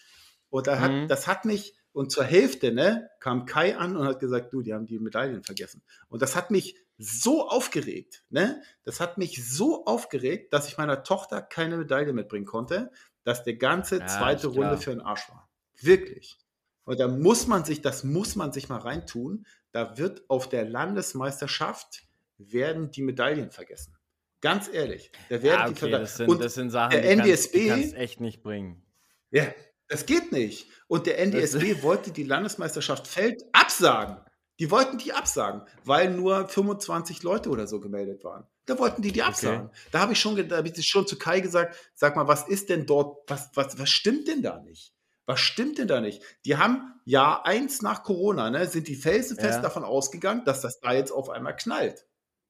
Und 0.51 0.67
da 0.67 0.81
hat, 0.81 0.91
mhm. 0.91 1.09
das 1.09 1.27
hat 1.27 1.45
mich, 1.45 1.75
und 1.93 2.11
zur 2.11 2.25
Hälfte, 2.25 2.73
ne, 2.73 3.09
kam 3.21 3.47
Kai 3.47 3.77
an 3.79 3.97
und 3.97 4.07
hat 4.07 4.21
gesagt, 4.21 4.53
du, 4.53 4.63
die 4.63 4.75
haben 4.75 4.87
die 4.87 4.99
Medaillen 4.99 5.45
vergessen. 5.45 5.83
Und 6.09 6.23
das 6.23 6.37
hat 6.37 6.51
mich 6.51 6.77
so 6.99 7.49
aufgeregt, 7.49 8.25
ne? 8.31 8.63
Das 8.85 9.01
hat 9.01 9.19
mich 9.19 9.47
so 9.47 9.85
aufgeregt, 9.85 10.53
dass 10.53 10.69
ich 10.69 10.79
meiner 10.79 11.03
Tochter 11.03 11.43
keine 11.43 11.77
Medaille 11.77 12.13
mitbringen 12.13 12.47
konnte, 12.47 12.91
dass 13.25 13.45
der 13.45 13.55
ganze 13.55 13.99
ja, 13.99 14.07
zweite 14.07 14.49
Runde 14.49 14.79
für 14.79 14.91
den 14.91 15.01
Arsch 15.01 15.29
war. 15.29 15.51
Wirklich. 15.81 16.39
Und 16.85 17.01
da 17.01 17.09
muss 17.09 17.47
man 17.47 17.65
sich, 17.65 17.83
das 17.83 18.05
muss 18.05 18.37
man 18.37 18.53
sich 18.53 18.69
mal 18.69 18.79
reintun. 18.79 19.45
Da 19.73 19.99
wird 19.99 20.23
auf 20.29 20.49
der 20.49 20.65
Landesmeisterschaft 20.65 22.05
werden 22.39 22.91
die 22.91 23.03
Medaillen 23.03 23.51
vergessen. 23.51 23.97
Ganz 24.41 24.69
ehrlich. 24.73 25.11
Da 25.29 25.43
werden 25.43 25.61
ja, 25.61 25.69
okay, 25.69 25.87
die 25.87 25.91
das 25.91 26.17
sind, 26.17 26.29
Und 26.29 26.43
das 26.43 26.55
sind 26.55 26.71
Sachen, 26.71 26.93
der 26.93 27.03
die 27.03 27.09
NDSB, 27.09 27.69
kannst, 27.69 27.93
die 27.93 27.97
echt 27.97 28.21
nicht 28.21 28.43
bringen. 28.43 28.83
Ja, 29.31 29.47
es 29.89 30.07
geht 30.07 30.31
nicht. 30.33 30.69
Und 30.87 31.07
der 31.07 31.19
NDSB 31.19 31.77
wollte 31.83 32.13
die 32.13 32.23
Landesmeisterschaft 32.23 33.07
Feld 33.07 33.43
absagen. 33.53 34.19
Die 34.59 34.71
wollten 34.71 34.99
die 34.99 35.13
absagen, 35.13 35.63
weil 35.85 36.11
nur 36.11 36.49
25 36.49 37.23
Leute 37.23 37.51
oder 37.51 37.67
so 37.67 37.81
gemeldet 37.81 38.25
waren. 38.25 38.47
Da 38.65 38.79
wollten 38.79 39.03
die 39.03 39.13
die 39.13 39.23
absagen. 39.23 39.67
Okay. 39.67 39.77
Da 39.93 40.01
habe 40.01 40.13
ich 40.15 40.21
schon, 40.21 40.49
da 40.49 40.57
habe 40.57 40.69
ich 40.69 40.89
schon 40.89 41.07
zu 41.07 41.19
Kai 41.19 41.41
gesagt, 41.41 41.77
sag 41.95 42.17
mal, 42.17 42.27
was 42.27 42.49
ist 42.49 42.69
denn 42.69 42.87
dort, 42.87 43.29
was, 43.31 43.51
was, 43.55 43.79
was 43.79 43.91
stimmt 43.91 44.29
denn 44.29 44.43
da 44.43 44.59
nicht? 44.61 44.93
Was 45.27 45.41
stimmt 45.41 45.79
denn 45.79 45.89
da 45.89 46.01
nicht? 46.01 46.23
Die 46.45 46.57
haben 46.57 46.95
Jahr 47.05 47.45
eins 47.47 47.83
nach 47.83 48.03
Corona, 48.03 48.51
ne, 48.51 48.67
sind 48.67 48.89
die 48.89 48.95
felsenfest 48.95 49.57
ja. 49.57 49.63
davon 49.63 49.85
ausgegangen, 49.85 50.45
dass 50.45 50.61
das 50.61 50.81
da 50.81 50.93
jetzt 50.93 51.11
auf 51.11 51.31
einmal 51.31 51.57
knallt. 51.57 52.07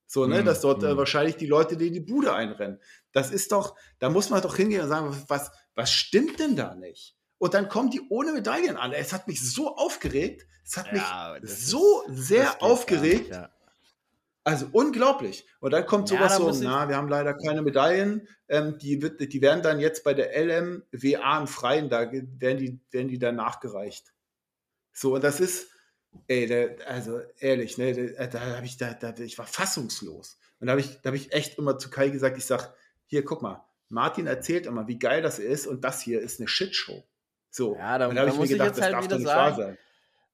So, 0.06 0.26
ne, 0.26 0.42
mm, 0.42 0.46
dass 0.46 0.60
dort 0.60 0.82
äh, 0.82 0.92
mhm. 0.92 0.98
wahrscheinlich 0.98 1.36
die 1.36 1.46
Leute 1.46 1.76
die 1.76 1.88
in 1.88 1.94
die 1.94 2.00
Bude 2.00 2.32
einrennen. 2.34 2.80
Das 3.12 3.30
ist 3.30 3.50
doch, 3.50 3.76
da 3.98 4.08
muss 4.08 4.30
man 4.30 4.42
doch 4.42 4.56
hingehen 4.56 4.82
und 4.82 4.88
sagen, 4.88 5.24
was, 5.28 5.50
was 5.74 5.90
stimmt 5.90 6.38
denn 6.38 6.54
da 6.54 6.74
nicht? 6.74 7.15
Und 7.38 7.54
dann 7.54 7.68
kommen 7.68 7.90
die 7.90 8.00
ohne 8.08 8.32
Medaillen 8.32 8.76
an. 8.76 8.92
Es 8.92 9.12
hat 9.12 9.28
mich 9.28 9.40
so 9.48 9.76
aufgeregt. 9.76 10.46
Es 10.64 10.76
hat 10.76 10.86
ja, 10.92 11.36
mich 11.40 11.50
so 11.50 12.02
ist, 12.02 12.28
sehr 12.28 12.62
aufgeregt. 12.62 13.28
Nicht, 13.28 13.30
ja. 13.30 13.50
Also 14.46 14.68
unglaublich. 14.70 15.44
Und 15.58 15.72
dann 15.72 15.86
kommt 15.86 16.08
sowas 16.08 16.38
ja, 16.38 16.52
so, 16.52 16.62
na, 16.62 16.88
wir 16.88 16.96
haben 16.96 17.08
leider 17.08 17.34
keine 17.34 17.62
Medaillen. 17.62 18.28
Ähm, 18.48 18.78
die, 18.78 19.02
wird, 19.02 19.20
die 19.20 19.42
werden 19.42 19.60
dann 19.60 19.80
jetzt 19.80 20.04
bei 20.04 20.14
der 20.14 20.30
LMWA 20.40 21.40
im 21.40 21.48
Freien, 21.48 21.88
da 21.88 22.12
werden 22.12 22.58
die, 22.58 22.78
werden 22.92 23.08
die 23.08 23.18
dann 23.18 23.34
nachgereicht. 23.34 24.12
So, 24.92 25.16
und 25.16 25.24
das 25.24 25.40
ist, 25.40 25.66
ey, 26.28 26.46
der, 26.46 26.76
also 26.86 27.18
ehrlich, 27.40 27.76
ne, 27.76 28.12
da, 28.12 28.28
da 28.28 28.40
habe 28.56 28.66
ich, 28.66 28.76
da, 28.76 28.94
da, 28.94 29.12
ich 29.18 29.36
war 29.36 29.48
fassungslos. 29.48 30.38
Und 30.60 30.68
da 30.68 30.70
habe 30.72 30.80
ich, 30.80 31.00
da 31.02 31.08
hab 31.10 31.16
ich 31.16 31.32
echt 31.32 31.58
immer 31.58 31.76
zu 31.76 31.90
Kai 31.90 32.10
gesagt, 32.10 32.38
ich 32.38 32.46
sag, 32.46 32.72
hier, 33.06 33.24
guck 33.24 33.42
mal, 33.42 33.64
Martin 33.88 34.28
erzählt 34.28 34.66
immer, 34.66 34.86
wie 34.86 34.98
geil 35.00 35.22
das 35.22 35.40
ist 35.40 35.66
und 35.66 35.82
das 35.82 36.00
hier 36.00 36.20
ist 36.20 36.38
eine 36.38 36.48
Shitshow. 36.48 37.04
So, 37.56 37.74
ja, 37.74 37.96
da, 37.96 38.08
da 38.08 38.20
habe 38.20 38.30
ich 38.30 38.38
mir 38.38 38.48
gedacht, 38.48 38.76
das 38.76 38.82
halt 38.82 39.10
nicht 39.10 39.26
sagen. 39.26 39.78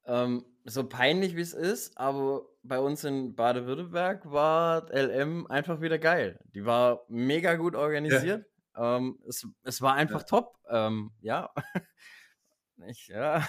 Ähm, 0.06 0.44
so 0.64 0.88
peinlich 0.88 1.36
wie 1.36 1.40
es 1.40 1.52
ist, 1.52 1.96
aber 1.96 2.46
bei 2.64 2.80
uns 2.80 3.04
in 3.04 3.36
Baden-Württemberg 3.36 4.28
war 4.28 4.92
LM 4.92 5.46
einfach 5.46 5.80
wieder 5.80 6.00
geil. 6.00 6.40
Die 6.52 6.64
war 6.64 7.04
mega 7.06 7.54
gut 7.54 7.76
organisiert. 7.76 8.44
Ja. 8.74 8.96
Ähm, 8.96 9.20
es, 9.28 9.46
es 9.62 9.80
war 9.80 9.94
einfach 9.94 10.22
ja. 10.22 10.26
top. 10.26 10.58
Ähm, 10.68 11.12
ja. 11.20 11.50
ich, 12.88 13.06
ja. 13.06 13.46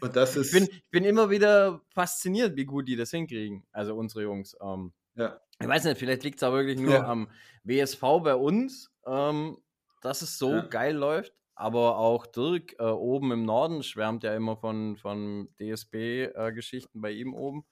Und 0.00 0.14
das 0.16 0.36
ist. 0.36 0.52
Ich 0.52 0.60
bin, 0.60 0.68
ich 0.70 0.90
bin 0.90 1.04
immer 1.04 1.30
wieder 1.30 1.80
fasziniert, 1.94 2.56
wie 2.56 2.66
gut 2.66 2.88
die 2.88 2.96
das 2.96 3.10
hinkriegen. 3.10 3.66
Also 3.72 3.94
unsere 3.94 4.24
Jungs. 4.24 4.54
Ähm, 4.60 4.92
ja. 5.14 5.40
Ich 5.58 5.66
weiß 5.66 5.84
nicht, 5.84 5.96
vielleicht 5.96 6.24
liegt 6.24 6.36
es 6.36 6.42
auch 6.42 6.52
wirklich 6.52 6.78
nur 6.78 6.92
ja. 6.92 7.06
am 7.06 7.30
WSV 7.62 8.02
bei 8.22 8.34
uns, 8.34 8.90
ähm, 9.06 9.56
dass 10.02 10.20
es 10.20 10.36
so 10.36 10.62
geil 10.68 10.94
läuft. 10.94 11.32
Aber 11.54 11.98
auch 11.98 12.26
Dirk 12.26 12.74
äh, 12.78 12.84
oben 12.84 13.30
im 13.32 13.44
Norden 13.44 13.82
schwärmt 13.82 14.24
ja 14.24 14.34
immer 14.34 14.56
von, 14.56 14.96
von 14.96 15.48
DSB-Geschichten 15.60 16.98
äh, 16.98 17.00
bei 17.00 17.10
ihm 17.12 17.32
oben. 17.32 17.64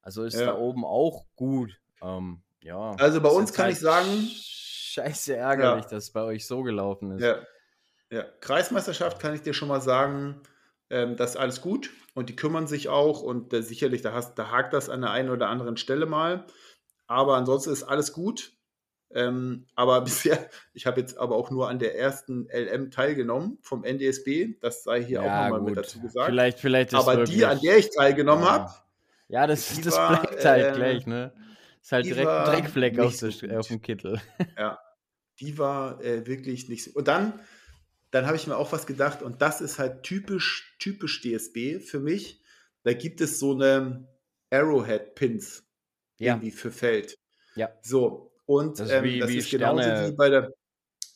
Also 0.00 0.24
ist 0.24 0.38
ja. 0.38 0.46
da 0.46 0.56
oben 0.56 0.84
auch 0.84 1.26
gut. 1.36 1.78
Ähm, 2.02 2.42
ja. 2.62 2.92
Also 2.92 3.20
bei 3.20 3.28
uns 3.28 3.52
kann 3.52 3.66
halt 3.66 3.74
ich 3.74 3.80
sagen. 3.80 4.08
Scheiße 4.08 5.36
ärgerlich, 5.36 5.84
ja. 5.84 5.90
dass 5.90 6.04
es 6.04 6.12
bei 6.12 6.22
euch 6.22 6.46
so 6.46 6.62
gelaufen 6.62 7.12
ist. 7.12 7.22
Ja. 7.22 7.38
ja. 8.10 8.24
Kreismeisterschaft 8.40 9.20
kann 9.20 9.34
ich 9.34 9.42
dir 9.42 9.52
schon 9.52 9.68
mal 9.68 9.80
sagen, 9.80 10.40
ähm, 10.88 11.16
das 11.16 11.30
ist 11.30 11.36
alles 11.36 11.60
gut 11.60 11.90
und 12.14 12.28
die 12.28 12.36
kümmern 12.36 12.66
sich 12.66 12.88
auch 12.88 13.22
und 13.22 13.52
äh, 13.52 13.62
sicherlich, 13.62 14.02
da, 14.02 14.12
hast, 14.12 14.36
da 14.36 14.50
hakt 14.50 14.72
das 14.72 14.88
an 14.88 15.00
der 15.00 15.10
einen 15.10 15.30
oder 15.30 15.48
anderen 15.48 15.76
Stelle 15.76 16.06
mal. 16.06 16.46
Aber 17.06 17.36
ansonsten 17.36 17.70
ist 17.70 17.82
alles 17.82 18.12
gut. 18.12 18.52
Ähm, 19.14 19.66
aber 19.74 20.00
bisher, 20.04 20.50
ich 20.72 20.86
habe 20.86 21.00
jetzt 21.00 21.16
aber 21.16 21.36
auch 21.36 21.50
nur 21.50 21.68
an 21.68 21.78
der 21.78 21.96
ersten 21.96 22.48
LM 22.52 22.90
teilgenommen 22.90 23.58
vom 23.62 23.84
NDSB. 23.84 24.56
Das 24.60 24.82
sei 24.82 25.02
hier 25.02 25.22
ja, 25.22 25.46
auch 25.46 25.50
nochmal 25.50 25.62
mit 25.62 25.76
dazu 25.76 26.00
gesagt. 26.00 26.26
Vielleicht, 26.26 26.58
vielleicht 26.58 26.92
ist 26.92 26.98
aber 26.98 27.24
die, 27.24 27.44
an 27.44 27.60
der 27.60 27.78
ich 27.78 27.90
teilgenommen 27.90 28.44
ja. 28.44 28.52
habe. 28.52 28.74
Ja, 29.28 29.46
das, 29.46 29.80
das 29.80 29.96
war, 29.96 30.20
bleibt 30.20 30.44
halt 30.44 30.66
äh, 30.66 30.76
gleich, 30.76 31.06
ne? 31.06 31.32
Ist 31.80 31.92
halt 31.92 32.06
direkt 32.06 32.28
ein 32.28 32.44
Dreckfleck 32.46 32.98
auf, 32.98 33.14
so 33.14 33.28
auf, 33.28 33.68
dem 33.68 33.80
Kittel. 33.80 34.20
Ja, 34.58 34.78
die 35.40 35.58
war 35.58 36.02
äh, 36.02 36.26
wirklich 36.26 36.68
nicht 36.68 36.84
so. 36.84 36.90
Und 36.94 37.08
dann, 37.08 37.40
dann 38.10 38.26
habe 38.26 38.36
ich 38.36 38.46
mir 38.46 38.56
auch 38.56 38.72
was 38.72 38.86
gedacht, 38.86 39.22
und 39.22 39.42
das 39.42 39.60
ist 39.60 39.78
halt 39.78 40.02
typisch, 40.02 40.76
typisch 40.78 41.20
DSB 41.20 41.80
für 41.80 42.00
mich. 42.00 42.40
Da 42.84 42.92
gibt 42.92 43.20
es 43.20 43.38
so 43.38 43.52
eine 43.52 44.08
Arrowhead-Pins 44.50 45.64
ja. 46.18 46.34
irgendwie 46.34 46.50
für 46.50 46.70
Feld. 46.70 47.18
Ja. 47.54 47.70
So, 47.82 48.33
und 48.46 48.78
das, 48.78 48.90
ähm, 48.90 49.04
wie, 49.04 49.18
das 49.18 49.30
wie 49.30 49.38
ist 49.38 49.50
genauso 49.50 49.88
wie 49.88 50.12
bei 50.12 50.28
der, 50.28 50.52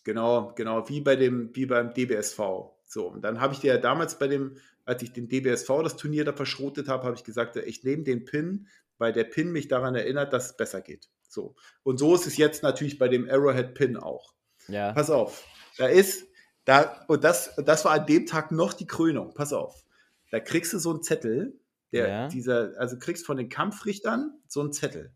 genau, 0.05 0.53
genau, 0.55 0.89
wie 0.89 1.01
bei 1.01 1.17
dem, 1.17 1.55
wie 1.55 1.67
beim 1.67 1.93
DBSV. 1.93 2.39
So, 2.85 3.09
und 3.09 3.23
dann 3.23 3.41
habe 3.41 3.53
ich 3.55 3.61
dir 3.61 3.75
ja 3.75 3.79
damals 3.79 4.19
bei 4.19 4.29
dem, 4.29 4.57
als 4.85 5.03
ich 5.03 5.13
den 5.13 5.29
DBSV 5.29 5.69
das 5.83 5.97
Turnier 5.97 6.25
da 6.25 6.33
verschrotet 6.33 6.89
habe, 6.89 7.05
habe 7.05 7.17
ich 7.17 7.25
gesagt, 7.25 7.57
ich 7.57 7.85
nehme 7.85 8.05
den 8.05 8.25
Pin, 8.25 8.69
weil 8.97 9.13
der 9.13 9.25
Pin 9.25 9.53
mich 9.53 9.69
daran 9.69 9.95
erinnert, 9.95 10.33
dass 10.33 10.47
es 10.47 10.57
besser 10.57 10.81
geht. 10.81 11.09
So. 11.29 11.55
Und 11.83 11.99
so 11.99 12.15
ist 12.15 12.27
es 12.27 12.39
jetzt 12.39 12.63
natürlich 12.63 12.99
bei 12.99 13.09
dem 13.09 13.29
Arrowhead 13.29 13.75
Pin 13.75 13.97
auch. 13.97 14.35
Ja. 14.69 14.93
Pass 14.93 15.11
auf, 15.11 15.47
da 15.77 15.87
ist, 15.87 16.27
da, 16.65 17.05
und 17.09 17.25
das, 17.25 17.55
das 17.57 17.85
war 17.85 17.93
an 17.93 18.07
dem 18.07 18.27
Tag 18.27 18.51
noch 18.51 18.73
die 18.73 18.87
Krönung. 18.87 19.35
Pass 19.35 19.53
auf. 19.53 19.85
Da 20.31 20.41
kriegst 20.41 20.73
du 20.73 20.79
so 20.79 20.91
einen 20.91 21.03
Zettel, 21.03 21.59
der 21.93 22.09
ja. 22.09 22.29
dieser, 22.29 22.73
also 22.79 22.99
kriegst 22.99 23.25
von 23.25 23.37
den 23.37 23.49
Kampfrichtern 23.49 24.39
so 24.47 24.61
einen 24.61 24.73
Zettel. 24.73 25.13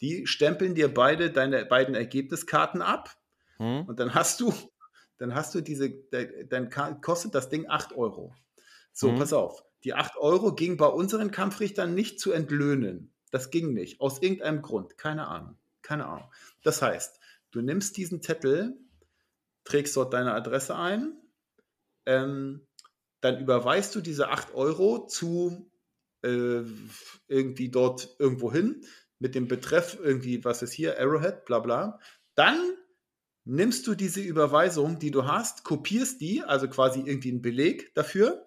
Die 0.00 0.26
stempeln 0.26 0.74
dir 0.74 0.92
beide 0.92 1.30
deine 1.30 1.64
beiden 1.64 1.94
Ergebniskarten 1.94 2.82
ab. 2.82 3.16
Hm. 3.56 3.86
Und 3.86 3.98
dann 3.98 4.14
hast 4.14 4.40
du, 4.40 4.52
dann 5.18 5.34
hast 5.34 5.54
du 5.54 5.60
diese, 5.60 5.90
dann 5.90 6.70
kostet 7.00 7.34
das 7.34 7.48
Ding 7.48 7.68
8 7.68 7.96
Euro. 7.96 8.34
So, 8.92 9.10
hm. 9.10 9.18
pass 9.18 9.32
auf. 9.32 9.64
Die 9.84 9.94
8 9.94 10.16
Euro 10.16 10.54
ging 10.54 10.76
bei 10.76 10.86
unseren 10.86 11.30
Kampfrichtern 11.30 11.94
nicht 11.94 12.20
zu 12.20 12.32
entlöhnen. 12.32 13.12
Das 13.30 13.50
ging 13.50 13.72
nicht. 13.72 14.00
Aus 14.00 14.22
irgendeinem 14.22 14.62
Grund. 14.62 14.96
Keine 14.98 15.28
Ahnung. 15.28 15.56
Keine 15.82 16.06
Ahnung. 16.06 16.30
Das 16.62 16.82
heißt, 16.82 17.20
du 17.50 17.60
nimmst 17.60 17.96
diesen 17.96 18.22
Zettel, 18.22 18.76
trägst 19.64 19.96
dort 19.96 20.12
deine 20.14 20.34
Adresse 20.34 20.76
ein, 20.76 21.16
ähm, 22.06 22.66
dann 23.20 23.40
überweist 23.40 23.94
du 23.94 24.00
diese 24.00 24.28
8 24.28 24.54
Euro 24.54 25.06
zu 25.06 25.70
äh, 26.22 26.62
irgendwie 27.28 27.68
dort 27.68 28.16
irgendwo 28.18 28.52
hin 28.52 28.84
mit 29.18 29.34
dem 29.34 29.48
Betreff 29.48 29.98
irgendwie, 30.00 30.44
was 30.44 30.62
ist 30.62 30.72
hier, 30.72 30.98
Arrowhead, 30.98 31.44
bla 31.44 31.58
bla. 31.58 32.00
Dann 32.34 32.58
nimmst 33.44 33.86
du 33.86 33.94
diese 33.94 34.20
Überweisung, 34.20 34.98
die 34.98 35.10
du 35.10 35.26
hast, 35.26 35.64
kopierst 35.64 36.20
die, 36.20 36.42
also 36.42 36.68
quasi 36.68 37.00
irgendwie 37.00 37.30
einen 37.30 37.42
Beleg 37.42 37.94
dafür. 37.94 38.46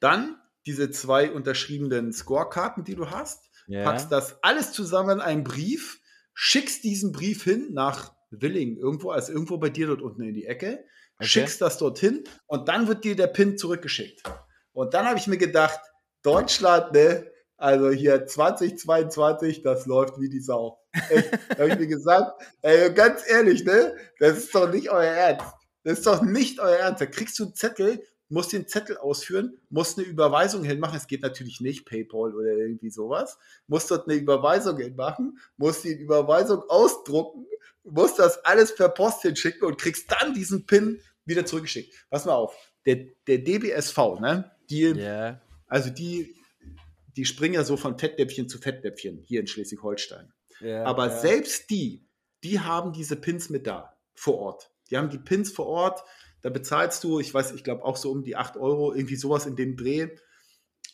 Dann 0.00 0.40
diese 0.66 0.90
zwei 0.90 1.30
unterschriebenen 1.30 2.12
Scorekarten, 2.12 2.84
die 2.84 2.94
du 2.94 3.10
hast, 3.10 3.50
yeah. 3.68 3.84
packst 3.84 4.10
das 4.10 4.42
alles 4.42 4.72
zusammen 4.72 5.18
in 5.18 5.20
einen 5.20 5.44
Brief, 5.44 6.00
schickst 6.34 6.84
diesen 6.84 7.12
Brief 7.12 7.44
hin 7.44 7.68
nach 7.72 8.14
Willing, 8.30 8.76
irgendwo, 8.76 9.10
also 9.10 9.32
irgendwo 9.32 9.58
bei 9.58 9.70
dir 9.70 9.86
dort 9.86 10.02
unten 10.02 10.22
in 10.22 10.34
die 10.34 10.46
Ecke, 10.46 10.84
okay. 11.16 11.26
schickst 11.26 11.60
das 11.60 11.78
dorthin 11.78 12.24
und 12.46 12.68
dann 12.68 12.88
wird 12.88 13.04
dir 13.04 13.16
der 13.16 13.28
PIN 13.28 13.56
zurückgeschickt. 13.56 14.22
Und 14.72 14.94
dann 14.94 15.06
habe 15.06 15.18
ich 15.18 15.26
mir 15.26 15.38
gedacht, 15.38 15.80
Deutschland, 16.22 16.92
ne? 16.92 17.30
Also 17.58 17.90
hier 17.90 18.24
2022, 18.24 19.62
das 19.62 19.84
läuft 19.86 20.20
wie 20.20 20.28
die 20.28 20.40
Sau. 20.40 20.80
da 20.92 21.58
habe 21.58 21.70
ich 21.70 21.78
mir 21.78 21.86
gesagt, 21.88 22.40
ey, 22.62 22.92
ganz 22.94 23.22
ehrlich, 23.28 23.64
ne? 23.64 23.96
Das 24.20 24.38
ist 24.38 24.54
doch 24.54 24.72
nicht 24.72 24.90
euer 24.90 25.12
Ernst. 25.12 25.44
Das 25.82 25.98
ist 25.98 26.06
doch 26.06 26.22
nicht 26.22 26.60
euer 26.60 26.76
Ernst. 26.76 27.00
Da 27.00 27.06
kriegst 27.06 27.36
du 27.40 27.44
einen 27.44 27.54
Zettel, 27.56 28.00
musst 28.28 28.52
den 28.52 28.68
Zettel 28.68 28.96
ausführen, 28.96 29.58
musst 29.70 29.98
eine 29.98 30.06
Überweisung 30.06 30.62
hinmachen. 30.62 30.96
Es 30.96 31.08
geht 31.08 31.22
natürlich 31.22 31.60
nicht 31.60 31.84
PayPal 31.84 32.32
oder 32.32 32.52
irgendwie 32.52 32.90
sowas. 32.90 33.38
Musst 33.66 33.90
dort 33.90 34.08
eine 34.08 34.16
Überweisung 34.16 34.78
hinmachen, 34.78 35.40
musst 35.56 35.82
die 35.82 35.94
Überweisung 35.94 36.62
ausdrucken, 36.68 37.44
musst 37.82 38.20
das 38.20 38.44
alles 38.44 38.72
per 38.76 38.88
Post 38.88 39.22
hinschicken 39.22 39.66
und 39.66 39.78
kriegst 39.78 40.12
dann 40.12 40.32
diesen 40.32 40.64
PIN 40.64 41.00
wieder 41.24 41.44
zurückgeschickt. 41.44 41.92
Pass 42.08 42.24
mal 42.24 42.34
auf. 42.34 42.54
Der, 42.86 43.06
der 43.26 43.38
DBSV, 43.38 44.20
ne? 44.20 44.52
Die, 44.70 44.84
yeah. 44.84 45.40
also 45.66 45.90
die, 45.90 46.37
die 47.18 47.26
springen 47.26 47.54
ja 47.54 47.64
so 47.64 47.76
von 47.76 47.98
Fettnäpfchen 47.98 48.48
zu 48.48 48.58
Fettnäpfchen 48.58 49.22
hier 49.26 49.40
in 49.40 49.46
Schleswig-Holstein. 49.46 50.32
Yeah, 50.62 50.84
Aber 50.86 51.08
yeah. 51.08 51.20
selbst 51.20 51.68
die, 51.68 52.08
die 52.42 52.60
haben 52.60 52.94
diese 52.94 53.16
Pins 53.16 53.50
mit 53.50 53.66
da, 53.66 53.98
vor 54.14 54.38
Ort. 54.38 54.70
Die 54.90 54.96
haben 54.96 55.10
die 55.10 55.18
Pins 55.18 55.52
vor 55.52 55.66
Ort 55.66 56.02
da 56.42 56.50
bezahlst 56.50 57.02
du, 57.04 57.18
ich 57.18 57.32
weiß, 57.32 57.52
ich 57.52 57.64
glaube 57.64 57.84
auch 57.84 57.96
so 57.96 58.10
um 58.10 58.22
die 58.22 58.36
8 58.36 58.56
Euro, 58.56 58.94
irgendwie 58.94 59.16
sowas 59.16 59.46
in 59.46 59.56
dem 59.56 59.76
Dreh. 59.76 60.08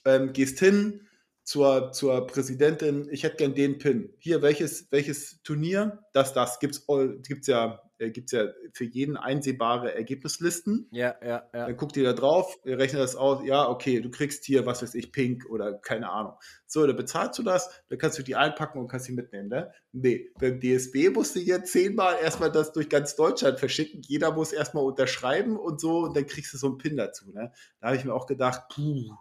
Ähm, 0.04 0.32
gehst 0.32 0.58
hin 0.58 1.06
zur, 1.42 1.92
zur 1.92 2.26
Präsidentin, 2.26 3.08
ich 3.10 3.22
hätte 3.22 3.36
gern 3.36 3.54
den 3.54 3.78
Pin. 3.78 4.14
Hier, 4.18 4.42
welches, 4.42 4.90
welches 4.90 5.42
Turnier? 5.42 6.02
Das, 6.12 6.32
das. 6.32 6.58
Gibt 6.58 6.74
es 6.76 7.46
ja 7.46 7.82
äh, 8.04 8.10
gibt 8.10 8.32
es 8.32 8.38
ja 8.38 8.52
für 8.72 8.84
jeden 8.84 9.16
einsehbare 9.16 9.94
Ergebnislisten. 9.94 10.88
Ja, 10.90 11.14
ja, 11.22 11.48
ja. 11.52 11.66
Dann 11.66 11.76
guckt 11.76 11.96
ihr 11.96 12.04
da 12.04 12.12
drauf, 12.12 12.56
ihr 12.64 12.78
rechnet 12.78 13.02
das 13.02 13.16
aus, 13.16 13.44
ja, 13.44 13.68
okay, 13.68 14.00
du 14.00 14.10
kriegst 14.10 14.44
hier, 14.44 14.66
was 14.66 14.82
weiß 14.82 14.94
ich, 14.94 15.12
Pink 15.12 15.46
oder 15.48 15.74
keine 15.74 16.10
Ahnung. 16.10 16.34
So, 16.66 16.86
dann 16.86 16.96
bezahlst 16.96 17.38
du 17.38 17.42
das, 17.42 17.70
dann 17.88 17.98
kannst 17.98 18.18
du 18.18 18.22
die 18.22 18.36
einpacken 18.36 18.78
und 18.78 18.88
kannst 18.88 19.06
sie 19.06 19.12
mitnehmen, 19.12 19.48
ne? 19.48 19.72
Nee, 19.92 20.30
beim 20.38 20.60
DSB 20.60 21.10
musst 21.10 21.36
du 21.36 21.40
hier 21.40 21.64
zehnmal 21.64 22.16
erstmal 22.20 22.50
das 22.50 22.72
durch 22.72 22.88
ganz 22.88 23.16
Deutschland 23.16 23.58
verschicken. 23.58 24.02
Jeder 24.02 24.32
muss 24.32 24.52
erstmal 24.52 24.84
unterschreiben 24.84 25.56
und 25.56 25.80
so 25.80 26.00
und 26.00 26.16
dann 26.16 26.26
kriegst 26.26 26.52
du 26.54 26.58
so 26.58 26.68
einen 26.68 26.78
Pin 26.78 26.96
dazu, 26.96 27.30
ne? 27.32 27.52
Da 27.80 27.88
habe 27.88 27.96
ich 27.96 28.04
mir 28.04 28.14
auch 28.14 28.26
gedacht, 28.26 28.64
puh, 28.74 29.14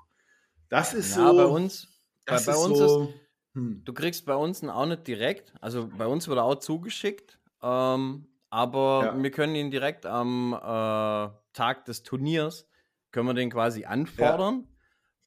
das 0.70 0.94
ist 0.94 1.16
ja, 1.16 1.30
so. 1.30 1.38
bei 1.38 1.46
uns, 1.46 1.88
bei, 2.26 2.40
bei 2.40 2.56
uns 2.56 2.78
so, 2.78 3.04
ist, 3.04 3.10
hm. 3.54 3.82
du 3.86 3.94
kriegst 3.94 4.26
bei 4.26 4.36
uns 4.36 4.64
auch 4.64 4.86
nicht 4.86 5.08
direkt, 5.08 5.54
also 5.62 5.88
bei 5.88 6.08
uns 6.08 6.28
wurde 6.28 6.42
auch 6.42 6.56
zugeschickt, 6.56 7.40
ähm, 7.62 8.28
aber 8.54 9.06
ja. 9.06 9.24
wir 9.24 9.32
können 9.32 9.56
ihn 9.56 9.72
direkt 9.72 10.06
am 10.06 10.54
äh, 10.54 10.58
Tag 11.54 11.86
des 11.86 12.04
Turniers, 12.04 12.70
können 13.12 13.26
wir 13.26 13.34
den 13.34 13.50
quasi 13.50 13.86
anfordern 13.86 14.68
ja. 14.68 14.76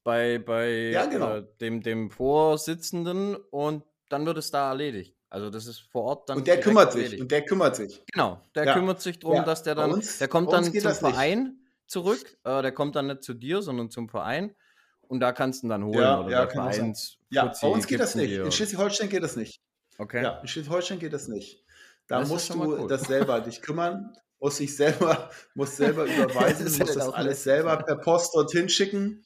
bei, 0.05 0.39
bei 0.39 0.69
ja, 0.91 1.07
genau. 1.07 1.35
äh, 1.35 1.43
dem, 1.59 1.83
dem 1.83 2.09
Vorsitzenden 2.09 3.35
und 3.35 3.83
dann 4.07 4.25
wird 4.25 4.37
es 4.37 4.49
da 4.49 4.69
erledigt. 4.69 5.13
Also 5.29 5.49
das 5.49 5.65
ist 5.65 5.79
vor 5.91 6.03
Ort 6.03 6.29
dann. 6.29 6.37
Und 6.37 6.47
der 6.47 6.61
kümmert 6.61 6.91
erledigt. 6.91 7.11
sich. 7.11 7.21
Und 7.21 7.31
der 7.31 7.43
kümmert 7.43 7.75
sich. 7.75 8.01
Genau, 8.13 8.41
der 8.55 8.73
kümmert 8.73 9.01
sich 9.01 9.19
darum, 9.19 9.43
dass 9.43 9.61
der 9.61 9.75
dann, 9.75 9.91
uns, 9.91 10.19
der 10.19 10.29
kommt 10.29 10.53
dann 10.53 10.63
zum 10.63 10.93
Verein 10.93 11.43
nicht. 11.43 11.55
zurück. 11.87 12.37
Äh, 12.45 12.61
der 12.61 12.71
kommt 12.71 12.95
dann 12.95 13.07
nicht 13.07 13.23
zu 13.23 13.33
dir, 13.33 13.61
sondern 13.61 13.89
zum 13.89 14.07
Verein. 14.07 14.55
Und 15.01 15.19
da 15.19 15.33
kannst 15.33 15.63
du 15.63 15.67
ihn 15.67 15.69
dann 15.69 15.83
holen. 15.83 15.99
Ja, 15.99 16.21
oder 16.21 16.29
ja, 16.29 16.45
der 16.45 16.49
Vereins 16.51 17.17
ja 17.29 17.53
bei 17.61 17.67
uns 17.67 17.87
geht 17.87 17.99
das 17.99 18.15
nicht. 18.15 18.31
In 18.31 18.49
Schleswig-Holstein 18.53 19.09
geht 19.09 19.23
das 19.23 19.35
nicht. 19.35 19.61
Okay. 19.97 20.23
Ja, 20.23 20.39
in 20.39 20.47
Schleswig-Holstein 20.47 20.99
geht 20.99 21.11
das 21.11 21.27
nicht. 21.27 21.66
Da 22.07 22.19
das 22.19 22.29
musst 22.29 22.49
du 22.53 22.63
cool. 22.63 22.87
das 22.87 23.03
selber 23.03 23.41
dich 23.41 23.61
kümmern, 23.61 24.13
muss 24.39 24.57
sich 24.57 24.75
selber, 24.75 25.29
muss 25.55 25.77
selber 25.77 26.05
überweisen, 26.05 26.65
das 26.65 26.79
muss 26.79 26.93
das 26.93 27.09
alles 27.09 27.43
selber 27.43 27.77
per 27.77 27.97
Post 27.97 28.35
dorthin 28.35 28.69
schicken. 28.69 29.25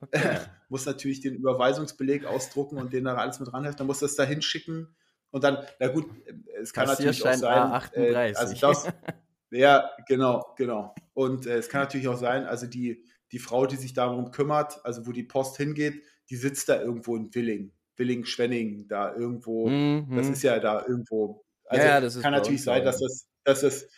Okay. 0.00 0.38
muss 0.68 0.86
natürlich 0.86 1.20
den 1.20 1.34
Überweisungsbeleg 1.34 2.24
ausdrucken 2.24 2.78
und 2.78 2.94
den 2.94 3.04
da 3.04 3.14
alles 3.14 3.38
mit 3.38 3.52
ranheften, 3.52 3.78
dann 3.78 3.86
muss 3.86 3.98
das 3.98 4.16
da 4.16 4.24
hinschicken 4.24 4.88
und 5.32 5.44
dann, 5.44 5.58
na 5.80 5.88
gut, 5.88 6.06
es 6.60 6.72
kann 6.72 6.86
natürlich 6.86 7.22
auch 7.26 7.32
sein, 7.32 7.82
äh, 7.94 8.34
also 8.34 8.54
das, 8.54 8.86
ja, 9.50 9.90
genau, 10.06 10.54
genau. 10.56 10.94
Und 11.14 11.46
äh, 11.46 11.56
es 11.56 11.68
kann 11.68 11.80
natürlich 11.80 12.06
auch 12.06 12.18
sein, 12.18 12.44
also 12.44 12.66
die, 12.66 13.02
die 13.32 13.38
Frau, 13.38 13.66
die 13.66 13.76
sich 13.76 13.94
darum 13.94 14.30
kümmert, 14.30 14.84
also 14.84 15.06
wo 15.06 15.12
die 15.12 15.24
Post 15.24 15.56
hingeht, 15.56 16.02
die 16.28 16.36
sitzt 16.36 16.68
da 16.68 16.80
irgendwo 16.80 17.16
in 17.16 17.34
Willing, 17.34 17.72
Willing, 17.96 18.26
Schwenning, 18.26 18.86
da 18.88 19.14
irgendwo, 19.14 19.68
mhm. 19.68 20.14
das 20.14 20.28
ist 20.28 20.42
ja 20.42 20.58
da 20.60 20.84
irgendwo 20.86 21.44
also 21.72 21.86
ja, 21.86 22.00
ja, 22.00 22.22
kann 22.22 22.32
natürlich 22.32 22.62
sein, 22.62 22.84
dass 22.84 23.00
das, 23.00 23.26
dass 23.44 23.60
das, 23.62 23.88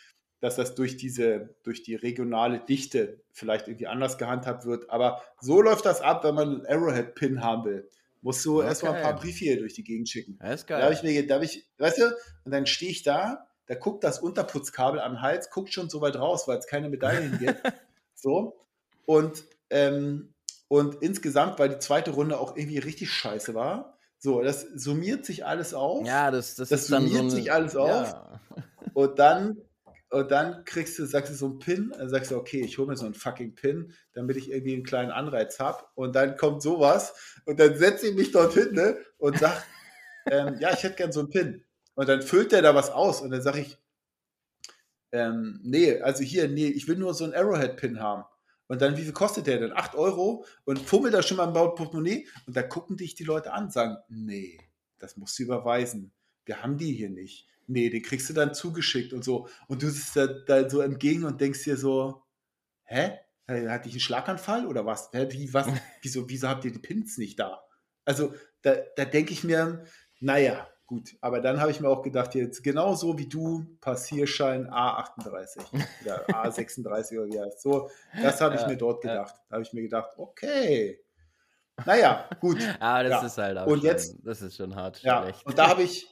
dass 0.41 0.55
das 0.55 0.75
durch 0.75 0.97
diese, 0.97 1.55
durch 1.63 1.83
die 1.83 1.95
regionale 1.95 2.59
Dichte 2.59 3.23
vielleicht 3.31 3.67
irgendwie 3.67 3.87
anders 3.87 4.17
gehandhabt 4.17 4.65
wird. 4.65 4.89
Aber 4.89 5.21
so 5.41 5.61
läuft 5.61 5.85
das 5.85 6.01
ab, 6.01 6.23
wenn 6.23 6.35
man 6.35 6.47
einen 6.49 6.65
Arrowhead-Pin 6.65 7.43
haben 7.43 7.65
will. 7.65 7.89
Musst 8.21 8.43
du 8.45 8.57
okay. 8.57 8.67
erstmal 8.67 8.95
ein 8.95 9.03
paar 9.03 9.15
Briefe 9.15 9.45
hier 9.45 9.59
durch 9.59 9.73
die 9.73 9.83
Gegend 9.83 10.09
schicken. 10.09 10.37
Das 10.39 10.61
ist 10.61 10.67
geil. 10.67 10.79
Da 10.79 10.85
habe 10.85 10.95
ich 10.95 11.03
mir, 11.03 11.27
da 11.27 11.41
ich, 11.41 11.67
weißt 11.77 11.99
du, 11.99 12.05
und 12.43 12.51
dann 12.51 12.65
stehe 12.65 12.91
ich 12.91 13.03
da, 13.03 13.47
da 13.67 13.75
guckt 13.75 14.03
das 14.03 14.19
Unterputzkabel 14.19 14.99
am 14.99 15.21
Hals, 15.21 15.49
guckt 15.49 15.73
schon 15.73 15.89
so 15.89 16.01
weit 16.01 16.15
raus, 16.15 16.47
weil 16.47 16.57
es 16.57 16.67
keine 16.67 16.89
Medaillen 16.89 17.37
gibt. 17.39 17.61
so. 18.15 18.55
Und, 19.05 19.45
ähm, 19.69 20.33
und 20.67 21.01
insgesamt, 21.01 21.59
weil 21.59 21.69
die 21.69 21.79
zweite 21.79 22.11
Runde 22.11 22.39
auch 22.39 22.55
irgendwie 22.55 22.79
richtig 22.79 23.11
scheiße 23.11 23.53
war, 23.53 23.94
so, 24.25 24.41
das 24.41 24.61
summiert 24.61 25.23
sich 25.23 25.45
alles 25.45 25.73
auf. 25.75 26.05
Ja, 26.05 26.31
das, 26.31 26.55
das, 26.55 26.69
das 26.69 26.81
ist 26.81 26.87
summiert 26.87 27.19
dann 27.19 27.29
so 27.29 27.35
eine, 27.35 27.43
sich 27.43 27.51
alles 27.51 27.75
auf. 27.75 27.89
Ja. 27.89 28.41
Und 28.93 29.19
dann, 29.19 29.61
und 30.09 30.31
dann 30.31 30.65
kriegst 30.65 30.97
du, 30.97 31.05
sagst 31.05 31.31
du 31.31 31.35
so 31.35 31.45
einen 31.45 31.59
Pin, 31.59 31.93
dann 31.95 32.09
sagst 32.09 32.31
du, 32.31 32.35
okay, 32.35 32.61
ich 32.61 32.79
hole 32.79 32.87
mir 32.87 32.97
so 32.97 33.05
einen 33.05 33.13
fucking 33.13 33.53
Pin, 33.53 33.93
damit 34.13 34.35
ich 34.37 34.49
irgendwie 34.49 34.73
einen 34.73 34.83
kleinen 34.83 35.11
Anreiz 35.11 35.59
habe. 35.59 35.83
Und 35.93 36.15
dann 36.15 36.37
kommt 36.37 36.63
sowas 36.63 37.13
und 37.45 37.59
dann 37.59 37.77
setze 37.77 38.07
ich 38.07 38.15
mich 38.15 38.31
dorthin 38.31 38.73
ne, 38.73 38.97
und 39.19 39.37
sag, 39.37 39.63
ähm, 40.31 40.57
ja, 40.59 40.73
ich 40.73 40.81
hätte 40.81 40.95
gern 40.95 41.11
so 41.11 41.19
einen 41.19 41.29
Pin. 41.29 41.63
Und 41.93 42.09
dann 42.09 42.23
füllt 42.23 42.51
der 42.51 42.63
da 42.63 42.73
was 42.73 42.89
aus 42.89 43.21
und 43.21 43.29
dann 43.29 43.43
sage 43.43 43.61
ich, 43.61 43.77
ähm, 45.11 45.59
nee, 45.63 46.01
also 46.01 46.23
hier, 46.23 46.47
nee, 46.49 46.67
ich 46.67 46.87
will 46.87 46.97
nur 46.97 47.13
so 47.13 47.25
einen 47.25 47.35
Arrowhead-Pin 47.35 47.99
haben. 47.99 48.25
Und 48.67 48.81
dann, 48.81 48.97
wie 48.97 49.03
viel 49.03 49.13
kostet 49.13 49.47
der 49.47 49.59
denn? 49.59 49.73
8 49.73 49.95
Euro? 49.95 50.45
Und 50.63 50.79
fummelt 50.79 51.13
da 51.13 51.21
schon 51.21 51.37
mal 51.37 51.47
im 51.47 51.53
Portemonnaie. 51.53 52.27
Und 52.47 52.55
da 52.55 52.63
gucken 52.63 52.97
dich 52.97 53.15
die 53.15 53.23
Leute 53.23 53.53
an 53.53 53.65
und 53.65 53.73
sagen, 53.73 53.97
nee, 54.09 54.59
das 54.97 55.17
musst 55.17 55.37
du 55.37 55.43
überweisen. 55.43 56.11
Wir 56.45 56.61
haben 56.61 56.77
die 56.77 56.93
hier 56.93 57.09
nicht. 57.09 57.47
Nee, 57.67 57.89
den 57.89 58.01
kriegst 58.01 58.29
du 58.29 58.33
dann 58.33 58.53
zugeschickt 58.53 59.13
und 59.13 59.23
so. 59.23 59.47
Und 59.67 59.81
du 59.81 59.89
sitzt 59.89 60.15
da, 60.15 60.27
da 60.27 60.69
so 60.69 60.81
entgegen 60.81 61.25
und 61.25 61.41
denkst 61.41 61.63
dir 61.63 61.77
so, 61.77 62.23
hä? 62.83 63.19
Hatte 63.47 63.87
ich 63.87 63.93
einen 63.93 63.99
Schlaganfall 63.99 64.65
oder 64.65 64.85
was? 64.85 65.09
Hä? 65.11 65.27
Wie, 65.29 65.53
was? 65.53 65.67
Wieso, 66.01 66.27
wieso 66.29 66.47
habt 66.47 66.65
ihr 66.65 66.71
die 66.71 66.79
Pins 66.79 67.17
nicht 67.17 67.39
da? 67.39 67.63
Also, 68.03 68.33
da, 68.61 68.75
da 68.95 69.05
denke 69.05 69.33
ich 69.33 69.43
mir, 69.43 69.83
naja, 70.19 70.67
Gut, 70.87 71.15
aber 71.19 71.41
dann 71.41 71.59
habe 71.59 71.71
ich 71.71 71.79
mir 71.79 71.89
auch 71.89 72.03
gedacht, 72.03 72.35
jetzt 72.35 72.63
genauso 72.63 73.17
wie 73.17 73.27
du, 73.27 73.65
Passierschein 73.81 74.69
A38 74.69 75.57
oder 76.03 76.29
A36 76.29 77.19
oder 77.19 77.27
wie 77.27 77.39
heißt 77.39 77.59
so, 77.59 77.89
das 78.21 78.39
habe 78.39 78.55
ich 78.55 78.61
ja, 78.61 78.67
mir 78.67 78.77
dort 78.77 79.01
gedacht. 79.01 79.35
Ja. 79.35 79.43
Da 79.49 79.53
habe 79.55 79.63
ich 79.63 79.73
mir 79.73 79.81
gedacht, 79.81 80.11
okay, 80.17 81.03
naja, 81.85 82.29
gut. 82.39 82.57
Aber 82.79 83.03
das 83.09 83.21
ja. 83.21 83.25
ist 83.25 83.37
halt 83.37 83.57
auch 83.57 83.67
und 83.67 83.79
schon, 83.79 83.87
jetzt, 83.87 84.17
das 84.23 84.41
ist 84.41 84.55
schon 84.55 84.75
hart 84.75 85.01
ja, 85.01 85.23
schlecht. 85.23 85.45
Und 85.45 85.57
da 85.57 85.67
habe 85.67 85.83
ich, 85.83 86.07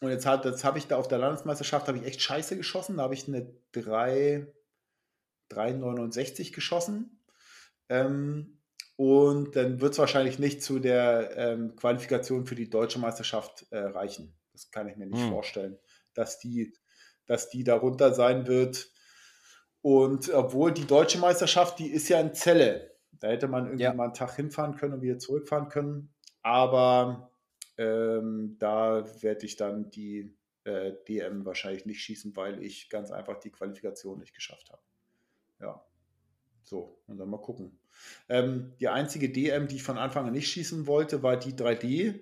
und 0.00 0.10
jetzt, 0.10 0.26
hat, 0.26 0.44
jetzt 0.44 0.64
habe 0.64 0.78
ich 0.78 0.86
da 0.86 0.96
auf 0.96 1.08
der 1.08 1.18
Landesmeisterschaft, 1.18 1.86
habe 1.86 1.98
ich 1.98 2.04
echt 2.04 2.22
scheiße 2.22 2.56
geschossen, 2.56 2.96
da 2.96 3.04
habe 3.04 3.14
ich 3.14 3.28
eine 3.28 3.54
3, 3.72 4.46
3,69 5.50 6.54
geschossen. 6.54 7.22
Ähm, 7.88 8.53
und 8.96 9.56
dann 9.56 9.80
wird 9.80 9.92
es 9.92 9.98
wahrscheinlich 9.98 10.38
nicht 10.38 10.62
zu 10.62 10.78
der 10.78 11.36
ähm, 11.36 11.74
Qualifikation 11.76 12.46
für 12.46 12.54
die 12.54 12.70
deutsche 12.70 12.98
Meisterschaft 12.98 13.66
äh, 13.70 13.78
reichen. 13.78 14.36
Das 14.52 14.70
kann 14.70 14.88
ich 14.88 14.96
mir 14.96 15.06
nicht 15.06 15.22
hm. 15.22 15.30
vorstellen, 15.30 15.78
dass 16.14 16.38
die, 16.38 16.72
dass 17.26 17.50
die 17.50 17.64
darunter 17.64 18.14
sein 18.14 18.46
wird. 18.46 18.88
Und 19.82 20.32
obwohl 20.32 20.72
die 20.72 20.86
deutsche 20.86 21.18
Meisterschaft, 21.18 21.78
die 21.78 21.90
ist 21.90 22.08
ja 22.08 22.20
in 22.20 22.34
Celle. 22.34 22.94
Da 23.12 23.28
hätte 23.28 23.48
man 23.48 23.66
irgendwie 23.66 23.84
ja. 23.84 23.94
mal 23.94 24.04
einen 24.04 24.14
Tag 24.14 24.36
hinfahren 24.36 24.76
können 24.76 24.94
und 24.94 25.02
wieder 25.02 25.18
zurückfahren 25.18 25.68
können. 25.68 26.14
Aber 26.42 27.32
ähm, 27.78 28.56
da 28.60 29.04
werde 29.22 29.44
ich 29.44 29.56
dann 29.56 29.90
die 29.90 30.36
äh, 30.64 30.92
DM 31.08 31.44
wahrscheinlich 31.44 31.84
nicht 31.84 32.00
schießen, 32.00 32.36
weil 32.36 32.62
ich 32.62 32.88
ganz 32.90 33.10
einfach 33.10 33.40
die 33.40 33.50
Qualifikation 33.50 34.20
nicht 34.20 34.34
geschafft 34.34 34.70
habe. 34.70 34.82
Ja. 35.60 35.84
So, 36.64 36.98
und 37.06 37.18
dann 37.18 37.28
mal 37.28 37.40
gucken. 37.40 37.78
Ähm, 38.28 38.72
die 38.80 38.88
einzige 38.88 39.30
DM, 39.30 39.68
die 39.68 39.76
ich 39.76 39.82
von 39.82 39.98
Anfang 39.98 40.26
an 40.26 40.32
nicht 40.32 40.48
schießen 40.48 40.86
wollte, 40.86 41.22
war 41.22 41.36
die 41.36 41.52
3D, 41.52 42.20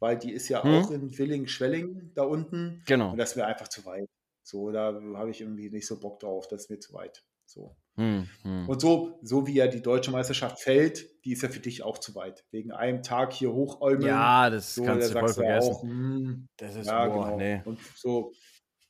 weil 0.00 0.18
die 0.18 0.32
ist 0.32 0.48
ja 0.48 0.62
hm. 0.62 0.74
auch 0.74 0.90
in 0.90 1.16
Willing-Schwelling 1.16 2.12
da 2.14 2.24
unten. 2.24 2.82
Genau. 2.86 3.12
Und 3.12 3.18
das 3.18 3.36
wäre 3.36 3.46
einfach 3.46 3.68
zu 3.68 3.84
weit. 3.86 4.08
So, 4.42 4.70
da 4.70 5.00
habe 5.14 5.30
ich 5.30 5.40
irgendwie 5.40 5.70
nicht 5.70 5.86
so 5.86 5.98
Bock 5.98 6.20
drauf, 6.20 6.48
das 6.48 6.64
ist 6.64 6.70
mir 6.70 6.78
zu 6.78 6.92
weit. 6.92 7.24
So. 7.46 7.76
Hm, 7.96 8.28
hm. 8.42 8.68
Und 8.68 8.80
so, 8.80 9.18
so 9.22 9.46
wie 9.46 9.54
ja 9.54 9.68
die 9.68 9.80
deutsche 9.80 10.10
Meisterschaft 10.10 10.60
fällt, 10.60 11.24
die 11.24 11.32
ist 11.32 11.42
ja 11.42 11.48
für 11.48 11.60
dich 11.60 11.82
auch 11.82 11.98
zu 11.98 12.14
weit. 12.14 12.44
Wegen 12.50 12.72
einem 12.72 13.02
Tag 13.02 13.32
hier 13.32 13.52
hochäumeln. 13.52 14.08
Ja, 14.08 14.50
das 14.50 14.74
so, 14.74 14.82
kannst 14.82 15.14
du 15.14 15.18
voll 15.18 15.32
vergessen. 15.32 15.70
Auch, 15.70 15.82
hm, 15.82 16.48
das 16.56 16.74
ist 16.74 16.86
ja, 16.88 17.06
boah, 17.06 17.26
genau. 17.26 17.36
nee. 17.36 17.62
Und 17.64 17.78
so, 17.94 18.32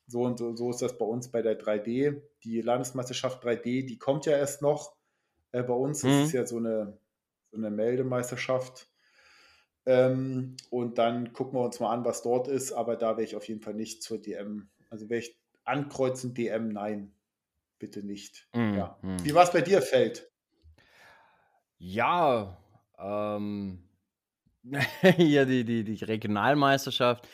so 0.06 0.22
und 0.22 0.38
so, 0.38 0.54
so 0.54 0.70
ist 0.70 0.82
das 0.82 0.98
bei 0.98 1.04
uns 1.04 1.30
bei 1.30 1.42
der 1.42 1.58
3D. 1.58 2.20
Die 2.42 2.60
Landesmeisterschaft 2.60 3.42
3D, 3.44 3.86
die 3.86 3.98
kommt 3.98 4.26
ja 4.26 4.36
erst 4.36 4.62
noch. 4.62 4.94
Äh, 5.52 5.62
bei 5.62 5.74
uns 5.74 6.02
mhm. 6.02 6.10
ist 6.10 6.26
es 6.26 6.32
ja 6.32 6.46
so 6.46 6.58
eine, 6.58 6.98
so 7.50 7.56
eine 7.56 7.70
Meldemeisterschaft. 7.70 8.88
Ähm, 9.86 10.56
und 10.70 10.98
dann 10.98 11.32
gucken 11.32 11.58
wir 11.58 11.64
uns 11.64 11.80
mal 11.80 11.92
an, 11.92 12.04
was 12.04 12.22
dort 12.22 12.48
ist. 12.48 12.72
Aber 12.72 12.96
da 12.96 13.16
wäre 13.16 13.24
ich 13.24 13.36
auf 13.36 13.48
jeden 13.48 13.60
Fall 13.60 13.74
nicht 13.74 14.02
zur 14.02 14.18
DM. 14.18 14.68
Also 14.90 15.08
wäre 15.08 15.20
ich 15.20 15.38
ankreuzen 15.64 16.34
DM, 16.34 16.68
nein, 16.68 17.12
bitte 17.78 18.02
nicht. 18.02 18.48
Mhm. 18.54 18.74
Ja. 18.74 18.98
Mhm. 19.02 19.24
Wie 19.24 19.34
war 19.34 19.44
es 19.44 19.52
bei 19.52 19.62
dir, 19.62 19.80
Feld? 19.82 20.30
Ja, 21.78 22.56
ähm, 22.98 23.82
hier 25.16 25.46
die, 25.46 25.64
die, 25.64 25.84
die 25.84 26.04
Regionalmeisterschaft. 26.04 27.28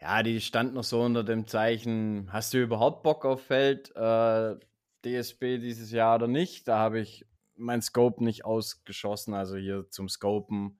Ja, 0.00 0.22
die 0.22 0.40
stand 0.40 0.74
noch 0.74 0.84
so 0.84 1.02
unter 1.02 1.24
dem 1.24 1.46
Zeichen, 1.46 2.28
hast 2.30 2.52
du 2.52 2.62
überhaupt 2.62 3.02
Bock 3.02 3.24
auf 3.24 3.42
Feld, 3.42 3.94
äh, 3.96 4.56
DSB 5.04 5.58
dieses 5.58 5.90
Jahr 5.90 6.16
oder 6.16 6.28
nicht? 6.28 6.68
Da 6.68 6.78
habe 6.78 7.00
ich 7.00 7.26
mein 7.56 7.80
Scope 7.80 8.22
nicht 8.22 8.44
ausgeschossen, 8.44 9.34
also 9.34 9.56
hier 9.56 9.88
zum 9.90 10.08
Scopen. 10.08 10.78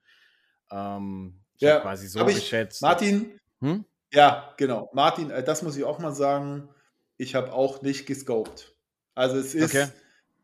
Ähm, 0.70 1.40
ich 1.54 1.62
ja, 1.62 1.80
quasi 1.80 2.08
so 2.08 2.24
geschätzt. 2.24 2.82
Martin, 2.82 3.40
hm? 3.60 3.84
ja, 4.12 4.52
genau. 4.58 4.90
Martin, 4.92 5.30
äh, 5.30 5.42
das 5.42 5.62
muss 5.62 5.76
ich 5.76 5.84
auch 5.84 5.98
mal 5.98 6.12
sagen. 6.12 6.68
Ich 7.16 7.34
habe 7.34 7.52
auch 7.52 7.80
nicht 7.80 8.04
gescoped. 8.04 8.74
Also 9.14 9.38
es 9.38 9.54
ist, 9.54 9.74
okay. 9.74 9.88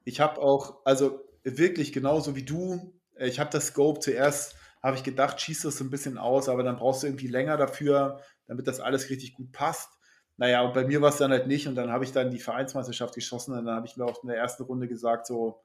ich 0.05 0.20
habe 0.20 0.41
auch, 0.41 0.87
also 0.87 1.20
wirklich 1.43 1.93
genauso 1.93 2.35
wie 2.35 2.45
du, 2.45 2.95
äh, 3.14 3.29
ich 3.29 3.39
habe 3.39 3.51
das 3.51 3.66
Scope 3.68 4.01
zuerst, 4.01 4.57
habe 4.83 4.97
ich 4.97 5.05
gedacht, 5.05 5.41
schießt 5.41 5.64
das 5.64 5.78
so 5.78 5.85
ein 5.85 5.91
bisschen 5.91 6.18
aus, 6.18 6.49
aber 6.49 6.62
dann 6.62 6.76
brauchst 6.76 7.03
du 7.03 7.07
irgendwie 7.07 7.28
länger 7.28 7.57
dafür, 7.57 8.20
damit 8.47 8.66
das 8.66 8.80
alles 8.80 9.11
richtig 9.11 9.35
gut 9.35 9.53
passt. 9.53 9.91
Naja, 10.37 10.62
und 10.62 10.74
bei 10.74 10.85
mir 10.85 11.01
war 11.01 11.11
es 11.11 11.18
dann 11.18 11.30
halt 11.30 11.47
nicht 11.47 11.68
und 11.68 11.74
dann 11.76 11.91
habe 11.93 12.05
ich 12.05 12.12
dann 12.12 12.30
die 12.30 12.41
Vereinsmeisterschaft 12.41 13.14
geschossen 13.14 13.57
und 13.57 13.64
dann 13.64 13.76
habe 13.76 13.87
ich 13.87 13.97
mir 13.97 14.05
auch 14.05 14.22
in 14.22 14.28
der 14.28 14.39
ersten 14.39 14.64
Runde 14.64 14.89
gesagt, 14.89 15.26
so, 15.26 15.62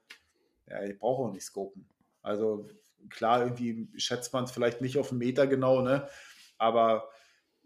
ja, 0.68 0.84
ich 0.84 1.00
brauche 1.00 1.24
auch 1.24 1.32
nicht 1.32 1.46
scopen. 1.46 1.88
Also 2.22 2.68
klar, 3.10 3.44
irgendwie 3.44 3.88
schätzt 3.98 4.34
man 4.34 4.44
es 4.44 4.52
vielleicht 4.52 4.82
nicht 4.82 4.98
auf 4.98 5.12
einen 5.12 5.20
Meter 5.20 5.48
genau, 5.48 5.82
ne? 5.82 6.08
Aber 6.58 7.10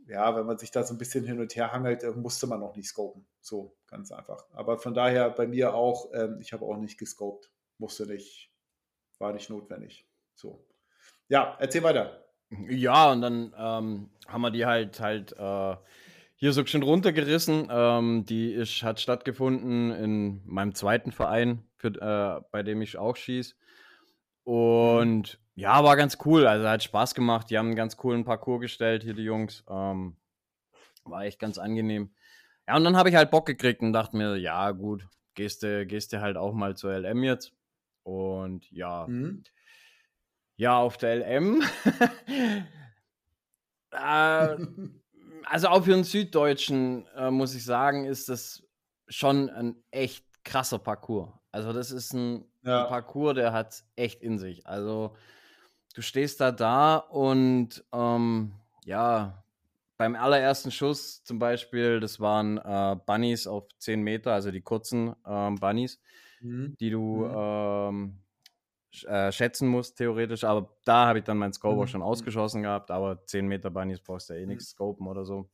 ja, 0.08 0.36
wenn 0.36 0.45
man 0.45 0.58
sich 0.58 0.72
da 0.72 0.84
so 0.84 0.93
ein 0.93 0.97
bisschen 0.97 1.26
hin 1.26 1.39
und 1.39 1.56
her 1.56 1.72
hangelt, 1.72 2.04
äh, 2.04 2.12
musste 2.12 2.47
man 2.47 2.64
auch 2.64 2.76
nicht 2.76 2.88
scopen. 2.88 3.26
So, 3.41 3.76
ganz 3.88 4.12
einfach. 4.12 4.45
Aber 4.54 4.78
von 4.78 4.93
daher 4.93 5.30
bei 5.30 5.47
mir 5.47 5.74
auch, 5.74 6.12
ähm, 6.14 6.39
ich 6.41 6.54
habe 6.54 6.66
auch 6.66 6.78
nicht 6.78 6.97
gescoped. 6.97 7.52
Musste 7.78 8.06
nicht, 8.06 8.52
war 9.20 9.34
nicht 9.34 9.49
notwendig. 9.49 10.08
So. 10.36 10.66
Ja, 11.32 11.55
erzähl 11.59 11.82
weiter. 11.82 12.25
Ja, 12.67 13.09
und 13.09 13.21
dann 13.21 13.53
ähm, 13.57 14.09
haben 14.27 14.41
wir 14.41 14.51
die 14.51 14.65
halt 14.65 14.99
halt 14.99 15.32
äh, 15.39 15.77
hier 16.36 16.51
so 16.51 16.65
schön 16.65 16.84
runtergerissen. 16.84 17.69
Ähm, 17.71 18.25
die 18.25 18.51
ist, 18.51 18.84
hat 18.84 18.99
stattgefunden 18.99 19.91
in 19.91 20.41
meinem 20.45 20.75
zweiten 20.75 21.13
Verein, 21.13 21.63
für, 21.77 21.88
äh, 21.88 22.43
bei 22.51 22.63
dem 22.63 22.82
ich 22.82 22.97
auch 22.97 23.15
schieße. 23.15 23.55
Und 24.43 25.39
ja, 25.55 25.82
war 25.86 25.95
ganz 25.95 26.17
cool. 26.25 26.45
Also 26.47 26.67
hat 26.67 26.84
Spaß 26.84 27.15
gemacht. 27.15 27.49
Die 27.49 27.57
haben 27.57 27.67
einen 27.67 27.75
ganz 27.77 27.95
coolen 27.95 28.25
Parcours 28.25 28.59
gestellt, 28.59 29.03
hier 29.03 29.13
die 29.13 29.23
Jungs. 29.23 29.63
Ähm, 29.69 30.17
war 31.05 31.23
echt 31.23 31.39
ganz 31.39 31.57
angenehm. 31.57 32.13
Ja, 32.67 32.75
und 32.75 32.84
dann 32.84 32.97
habe 32.97 33.07
ich 33.07 33.15
halt 33.15 33.32
Bock 33.32 33.45
gekriegt 33.45 33.82
und 33.82 33.93
dachte 33.93 34.17
mir, 34.17 34.36
ja, 34.36 34.71
gut, 34.71 35.07
gehst 35.36 35.63
du, 35.63 35.86
gehst 35.86 36.11
du 36.11 36.19
halt 36.19 36.36
auch 36.36 36.51
mal 36.51 36.75
zur 36.75 36.91
LM 36.91 37.23
jetzt. 37.23 37.53
Und 38.03 38.69
ja, 38.69 39.07
mhm. 39.07 39.45
Ja, 40.62 40.78
auf 40.78 40.97
der 40.97 41.16
LM. 41.16 41.64
äh, 43.91 44.57
also 45.45 45.68
auch 45.70 45.86
für 45.86 45.95
einen 45.95 46.03
Süddeutschen, 46.03 47.07
äh, 47.16 47.32
muss 47.32 47.55
ich 47.55 47.66
sagen, 47.66 48.05
ist 48.05 48.30
das 48.30 48.62
schon 49.07 49.49
ein 49.49 49.76
echt 49.89 50.24
krasser 50.43 50.78
Parcours. 50.78 51.32
Also 51.51 51.74
das 51.74 51.89
ist 51.89 52.14
ein, 52.14 52.45
ja. 52.62 52.84
ein 52.84 52.89
Parcours, 52.89 53.34
der 53.34 53.53
hat 53.53 53.84
echt 53.95 54.22
in 54.22 54.38
sich. 54.38 54.68
Also 54.68 55.16
du 55.95 56.03
stehst 56.03 56.39
da 56.39 56.51
da 56.51 56.97
und 56.97 57.84
ähm, 57.91 58.53
ja, 58.86 59.43
beim 59.97 60.16
allerersten 60.16 60.70
Schuss 60.70 61.24
zum 61.24 61.39
Beispiel, 61.39 61.99
das 61.99 62.20
waren 62.20 62.59
äh, 62.59 62.97
Bunnies 63.07 63.47
auf 63.47 63.68
10 63.80 64.03
Meter, 64.03 64.34
also 64.34 64.51
die 64.51 64.62
kurzen 64.62 65.16
ähm, 65.26 65.55
Bunnies, 65.55 65.99
mhm. 66.39 66.76
die 66.80 66.91
du 66.91 67.26
mhm. 67.26 67.34
ähm, 67.36 68.20
äh, 69.08 69.32
schätzen 69.32 69.68
musst, 69.68 69.98
theoretisch. 69.98 70.44
Aber 70.44 70.76
da 70.86 71.08
habe 71.08 71.20
ich 71.20 71.26
dann 71.26 71.38
mein 71.38 71.54
Scope 71.54 71.82
mhm. 71.82 71.88
schon 71.88 72.02
ausgeschossen 72.02 72.64
gehabt. 72.64 72.92
Aber 72.92 73.26
10 73.26 73.48
Meter 73.48 73.70
Bunnies 73.70 74.02
brauchst 74.02 74.30
du 74.30 74.34
ja 74.34 74.42
eh 74.42 74.46
nichts 74.46 74.74
mhm. 74.74 74.76
scopen 74.76 75.08
oder 75.08 75.26
so. 75.26 75.50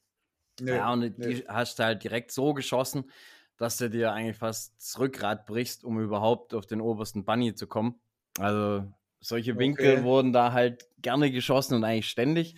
Nee, 0.59 0.75
ja, 0.75 0.91
und 0.91 0.99
nee. 0.99 1.09
die 1.09 1.43
hast 1.47 1.79
du 1.79 1.83
halt 1.83 2.03
direkt 2.03 2.31
so 2.31 2.53
geschossen, 2.53 3.11
dass 3.57 3.77
du 3.77 3.89
dir 3.89 4.11
eigentlich 4.11 4.37
fast 4.37 4.75
das 4.77 4.99
Rückgrat 4.99 5.45
brichst, 5.45 5.83
um 5.83 5.99
überhaupt 5.99 6.53
auf 6.53 6.65
den 6.65 6.81
obersten 6.81 7.25
Bunny 7.25 7.53
zu 7.53 7.67
kommen. 7.67 7.99
Also 8.39 8.91
solche 9.19 9.57
Winkel 9.57 9.93
okay. 9.93 10.03
wurden 10.03 10.33
da 10.33 10.53
halt 10.53 10.87
gerne 11.01 11.31
geschossen 11.31 11.75
und 11.75 11.83
eigentlich 11.83 12.09
ständig. 12.09 12.55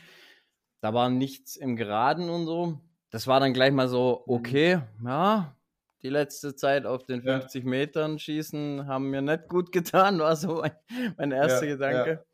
Da 0.82 0.94
war 0.94 1.10
nichts 1.10 1.56
im 1.56 1.76
Geraden 1.76 2.30
und 2.30 2.46
so. 2.46 2.80
Das 3.10 3.28
war 3.28 3.40
dann 3.40 3.54
gleich 3.54 3.72
mal 3.72 3.90
so, 3.90 4.24
mhm. 4.28 4.34
okay, 4.34 4.82
ja, 5.04 5.56
die 6.02 6.10
letzte 6.10 6.56
Zeit 6.56 6.86
auf 6.86 7.06
den 7.06 7.22
50 7.22 7.64
ja. 7.64 7.70
Metern 7.70 8.20
schießen 8.20 8.88
haben 8.88 9.10
mir 9.10 9.22
nicht 9.22 9.48
gut 9.48 9.72
getan, 9.72 10.20
war 10.20 10.36
so 10.36 10.62
mein, 10.62 10.72
mein 11.18 11.32
erster 11.32 11.66
ja, 11.66 11.76
Gedanke. 11.76 12.12
Ja. 12.12 12.26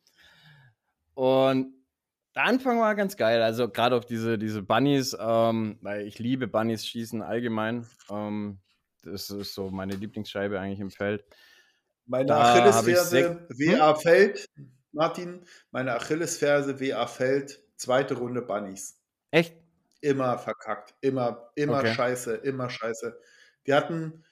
Und 1.15 1.73
der 2.35 2.43
Anfang 2.43 2.79
war 2.79 2.95
ganz 2.95 3.15
geil, 3.15 3.41
also 3.41 3.69
gerade 3.69 3.95
auf 3.95 4.05
diese, 4.05 4.37
diese 4.37 4.61
Bunnies, 4.61 5.15
ähm, 5.17 5.77
weil 5.81 6.05
ich 6.05 6.19
liebe 6.19 6.47
Bunnies 6.47 6.85
schießen 6.85 7.21
allgemein. 7.21 7.87
Ähm, 8.09 8.59
das 9.03 9.29
ist 9.29 9.53
so 9.53 9.69
meine 9.69 9.95
Lieblingsscheibe 9.95 10.59
eigentlich 10.59 10.81
im 10.81 10.91
Feld. 10.91 11.23
Meine 12.05 12.35
Achillesferse 12.35 13.47
WA 13.49 13.95
Feld, 13.95 14.49
Martin, 14.91 15.45
meine 15.71 15.95
Achillesferse 15.95 16.79
WA 16.79 17.07
Feld, 17.07 17.63
zweite 17.77 18.15
Runde 18.15 18.41
Bunnies. 18.41 19.01
Echt? 19.31 19.55
Immer 20.01 20.37
verkackt, 20.37 20.93
immer, 21.01 21.51
immer 21.55 21.79
okay. 21.79 21.93
scheiße, 21.93 22.35
immer 22.35 22.69
scheiße. 22.69 23.17
Wir 23.65 23.75
hatten 23.75 24.23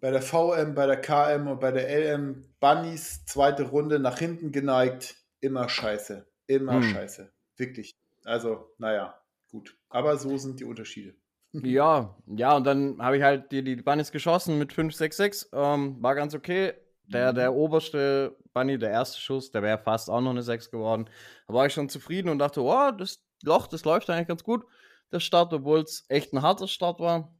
bei 0.00 0.10
der 0.10 0.20
VM, 0.20 0.74
bei 0.74 0.86
der 0.86 1.00
KM 1.00 1.48
und 1.48 1.60
bei 1.60 1.72
der 1.72 1.88
LM 1.88 2.44
Bunnies 2.60 3.24
zweite 3.24 3.62
Runde 3.62 3.98
nach 3.98 4.18
hinten 4.18 4.52
geneigt. 4.52 5.16
Immer 5.40 5.68
scheiße. 5.68 6.26
Immer 6.46 6.74
hm. 6.74 6.82
scheiße. 6.82 7.32
Wirklich. 7.56 7.94
Also, 8.24 8.68
naja, 8.78 9.18
gut. 9.50 9.76
Aber 9.88 10.18
so 10.18 10.36
sind 10.36 10.60
die 10.60 10.64
Unterschiede. 10.64 11.14
Ja, 11.62 12.16
ja, 12.26 12.56
und 12.56 12.64
dann 12.64 13.00
habe 13.00 13.16
ich 13.16 13.22
halt 13.22 13.52
die, 13.52 13.62
die 13.62 13.76
Bunnies 13.76 14.10
geschossen 14.10 14.58
mit 14.58 14.72
566. 14.72 15.50
Ähm, 15.52 16.02
war 16.02 16.16
ganz 16.16 16.34
okay. 16.34 16.74
Der, 17.06 17.32
der 17.32 17.52
mhm. 17.52 17.58
oberste 17.58 18.36
Bunny, 18.52 18.76
der 18.76 18.90
erste 18.90 19.20
Schuss, 19.20 19.52
der 19.52 19.62
wäre 19.62 19.78
fast 19.78 20.10
auch 20.10 20.20
noch 20.20 20.30
eine 20.30 20.42
6 20.42 20.72
geworden. 20.72 21.08
Da 21.46 21.54
war 21.54 21.66
ich 21.66 21.72
schon 21.72 21.88
zufrieden 21.88 22.28
und 22.28 22.40
dachte, 22.40 22.60
oh, 22.60 22.90
das 22.90 23.22
Loch, 23.42 23.68
das 23.68 23.84
läuft 23.84 24.10
eigentlich 24.10 24.26
ganz 24.26 24.42
gut. 24.42 24.64
Der 25.12 25.20
Start, 25.20 25.52
obwohl 25.52 25.80
es 25.80 26.06
echt 26.08 26.32
ein 26.32 26.42
harter 26.42 26.66
Start 26.66 26.98
war. 26.98 27.32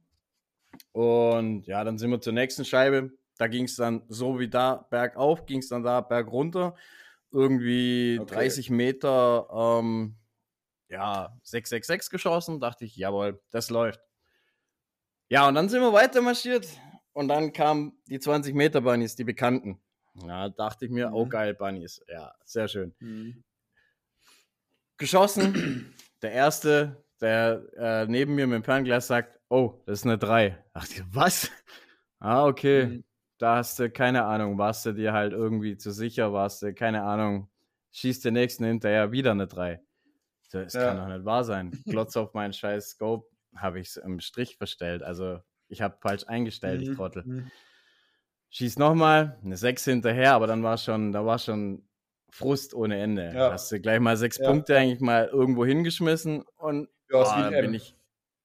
Und 0.91 1.67
ja, 1.67 1.83
dann 1.83 1.97
sind 1.97 2.11
wir 2.11 2.21
zur 2.21 2.33
nächsten 2.33 2.65
Scheibe. 2.65 3.11
Da 3.37 3.47
ging 3.47 3.65
es 3.65 3.75
dann 3.75 4.03
so 4.07 4.39
wie 4.39 4.49
da 4.49 4.87
bergauf, 4.89 5.45
ging 5.45 5.59
es 5.59 5.69
dann 5.69 5.83
da 5.83 6.01
bergunter. 6.01 6.75
Irgendwie 7.31 8.17
okay. 8.21 8.33
30 8.35 8.69
Meter, 8.69 9.47
ähm, 9.51 10.15
ja, 10.89 11.37
666 11.43 12.09
geschossen. 12.09 12.59
Dachte 12.59 12.85
ich, 12.85 12.95
jawohl, 12.95 13.41
das 13.51 13.69
läuft. 13.69 13.99
Ja, 15.27 15.47
und 15.47 15.55
dann 15.55 15.67
sind 15.69 15.81
wir 15.81 15.91
weiter 15.91 16.21
marschiert. 16.21 16.67
Und 17.13 17.29
dann 17.29 17.53
kamen 17.53 17.97
die 18.07 18.19
20 18.19 18.55
Meter 18.55 18.81
Bunnies, 18.81 19.15
die 19.15 19.23
bekannten. 19.23 19.81
Ja, 20.25 20.49
dachte 20.49 20.85
ich 20.85 20.91
mir, 20.91 21.07
oh, 21.07 21.09
mhm. 21.09 21.15
oh 21.15 21.25
geil, 21.27 21.53
Bunnies. 21.53 22.01
Ja, 22.07 22.33
sehr 22.45 22.67
schön. 22.67 22.93
Mhm. 22.99 23.43
Geschossen. 24.97 25.93
Der 26.21 26.31
erste, 26.31 27.03
der 27.21 27.61
äh, 27.77 28.05
neben 28.07 28.35
mir 28.35 28.47
mit 28.47 28.55
dem 28.55 28.63
Fernglas 28.63 29.07
sagt, 29.07 29.34
oh, 29.49 29.81
das 29.85 29.99
ist 29.99 30.05
eine 30.05 30.17
3. 30.17 30.63
Dachte 30.73 30.93
ich, 30.93 31.03
was? 31.11 31.51
Ah, 32.19 32.45
okay. 32.45 32.85
Mhm. 32.85 33.03
Da 33.37 33.57
hast 33.57 33.77
du 33.79 33.89
keine 33.89 34.25
Ahnung, 34.25 34.57
warst 34.57 34.85
du 34.85 34.93
dir 34.93 35.11
halt 35.11 35.33
irgendwie 35.33 35.75
zu 35.77 35.91
sicher, 35.91 36.31
warst 36.31 36.61
du, 36.61 36.73
keine 36.73 37.03
Ahnung, 37.03 37.49
schießt 37.91 38.23
der 38.23 38.31
nächsten 38.31 38.63
hinterher 38.63 39.11
wieder 39.11 39.31
eine 39.31 39.47
3. 39.47 39.81
Das 40.51 40.73
ja. 40.73 40.87
kann 40.87 40.97
doch 40.97 41.13
nicht 41.13 41.25
wahr 41.25 41.43
sein. 41.43 41.71
Glotz 41.85 42.15
auf 42.15 42.33
meinen 42.33 42.53
scheiß 42.53 42.91
Scope 42.91 43.27
habe 43.55 43.79
ich 43.79 43.89
es 43.89 43.97
im 43.97 44.21
Strich 44.21 44.57
verstellt. 44.57 45.03
Also 45.03 45.39
ich 45.67 45.81
habe 45.81 45.97
falsch 45.99 46.23
eingestellt, 46.27 46.81
mhm. 46.81 46.91
ich 46.91 46.97
Trottel. 46.97 47.23
Mhm. 47.25 47.51
Schieß 48.51 48.79
nochmal, 48.79 49.37
eine 49.43 49.57
6 49.57 49.83
hinterher, 49.83 50.33
aber 50.33 50.47
dann 50.47 50.63
war 50.63 50.77
schon, 50.77 51.11
da 51.11 51.25
war 51.25 51.39
schon 51.39 51.85
Frust 52.35 52.73
ohne 52.73 52.99
Ende. 52.99 53.31
Ja. 53.33 53.53
Hast 53.53 53.71
du 53.71 53.79
gleich 53.79 54.01
mal 54.01 54.17
sechs 54.17 54.37
ja. 54.37 54.47
Punkte 54.47 54.77
eigentlich 54.77 54.99
mal 54.99 55.27
irgendwo 55.27 55.65
hingeschmissen 55.65 56.43
und 56.57 56.89
ja, 57.09 57.49
dann 57.49 57.51
bin 57.51 57.73
ich. 57.73 57.95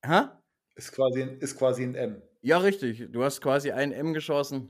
Hä? 0.04 0.28
Ist 0.74 0.92
quasi, 0.92 1.22
ist 1.40 1.56
quasi 1.58 1.82
ein 1.84 1.94
M. 1.94 2.22
Ja, 2.42 2.58
richtig. 2.58 3.08
Du 3.10 3.22
hast 3.22 3.40
quasi 3.40 3.70
ein 3.70 3.92
M 3.92 4.14
geschossen. 4.14 4.68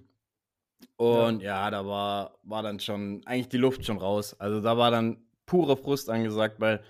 Und 0.97 1.41
ja, 1.43 1.65
ja 1.65 1.71
da 1.71 1.87
war, 1.87 2.39
war 2.43 2.63
dann 2.63 2.81
schon 2.81 3.23
eigentlich 3.27 3.49
die 3.49 3.59
Luft 3.59 3.85
schon 3.85 3.99
raus. 3.99 4.35
Also 4.39 4.61
da 4.61 4.77
war 4.77 4.91
dann 4.91 5.23
pure 5.47 5.77
Frust 5.77 6.11
angesagt, 6.11 6.61
weil 6.61 6.83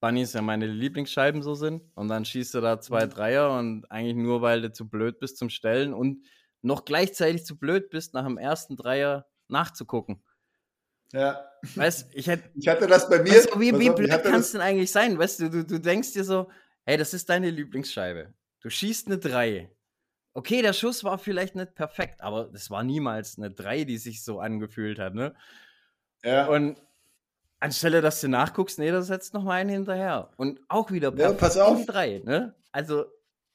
Bunnies 0.00 0.32
ja 0.32 0.42
meine 0.42 0.66
Lieblingsscheiben 0.66 1.42
so 1.42 1.54
sind. 1.54 1.82
Und 1.94 2.08
dann 2.08 2.24
schießt 2.24 2.54
du 2.54 2.60
da 2.60 2.80
zwei 2.80 3.06
mhm. 3.06 3.10
Dreier 3.10 3.58
und 3.58 3.90
eigentlich 3.90 4.16
nur, 4.16 4.42
weil 4.42 4.62
du 4.62 4.72
zu 4.72 4.88
blöd 4.88 5.18
bist 5.18 5.38
zum 5.38 5.50
Stellen 5.50 5.92
und 5.92 6.24
noch 6.62 6.84
gleichzeitig 6.84 7.44
zu 7.44 7.58
blöd 7.58 7.90
bist, 7.90 8.14
nach 8.14 8.24
dem 8.24 8.38
ersten 8.38 8.76
Dreier 8.76 9.26
nachzugucken. 9.48 10.22
Ja. 11.12 11.50
Weißt 11.74 12.10
ich, 12.14 12.26
hätte, 12.26 12.50
ich 12.54 12.68
hatte 12.68 12.86
das 12.86 13.08
bei 13.08 13.22
mir. 13.22 13.32
Weißt 13.32 13.58
wie, 13.58 13.78
wie 13.78 13.90
blöd 13.90 14.10
kannst 14.22 14.54
du 14.54 14.58
denn 14.58 14.66
eigentlich 14.66 14.92
sein? 14.92 15.18
Weißt 15.18 15.40
du, 15.40 15.50
du, 15.50 15.64
du 15.64 15.78
denkst 15.78 16.12
dir 16.12 16.24
so, 16.24 16.50
hey, 16.84 16.96
das 16.96 17.14
ist 17.14 17.28
deine 17.28 17.50
Lieblingsscheibe. 17.50 18.34
Du 18.60 18.70
schießt 18.70 19.06
eine 19.06 19.18
3. 19.18 19.70
Okay, 20.34 20.62
der 20.62 20.72
Schuss 20.72 21.04
war 21.04 21.18
vielleicht 21.18 21.54
nicht 21.54 21.74
perfekt, 21.74 22.20
aber 22.20 22.44
das 22.44 22.70
war 22.70 22.84
niemals 22.84 23.38
eine 23.38 23.50
3, 23.50 23.84
die 23.84 23.98
sich 23.98 24.22
so 24.22 24.40
angefühlt 24.40 24.98
hat, 24.98 25.14
ne? 25.14 25.34
Ja. 26.22 26.46
Und 26.46 26.76
anstelle, 27.60 28.00
dass 28.00 28.20
du 28.20 28.28
nachguckst, 28.28 28.78
nee, 28.78 28.90
da 28.90 29.02
setzt 29.02 29.34
noch 29.34 29.42
mal 29.42 29.52
einen 29.52 29.70
hinterher. 29.70 30.30
Und 30.36 30.60
auch 30.68 30.90
wieder 30.90 31.10
perfekt. 31.10 31.40
Ja, 31.40 31.46
pass 31.46 31.56
auf. 31.56 31.86
3, 31.86 32.22
ne? 32.24 32.54
Also 32.72 33.06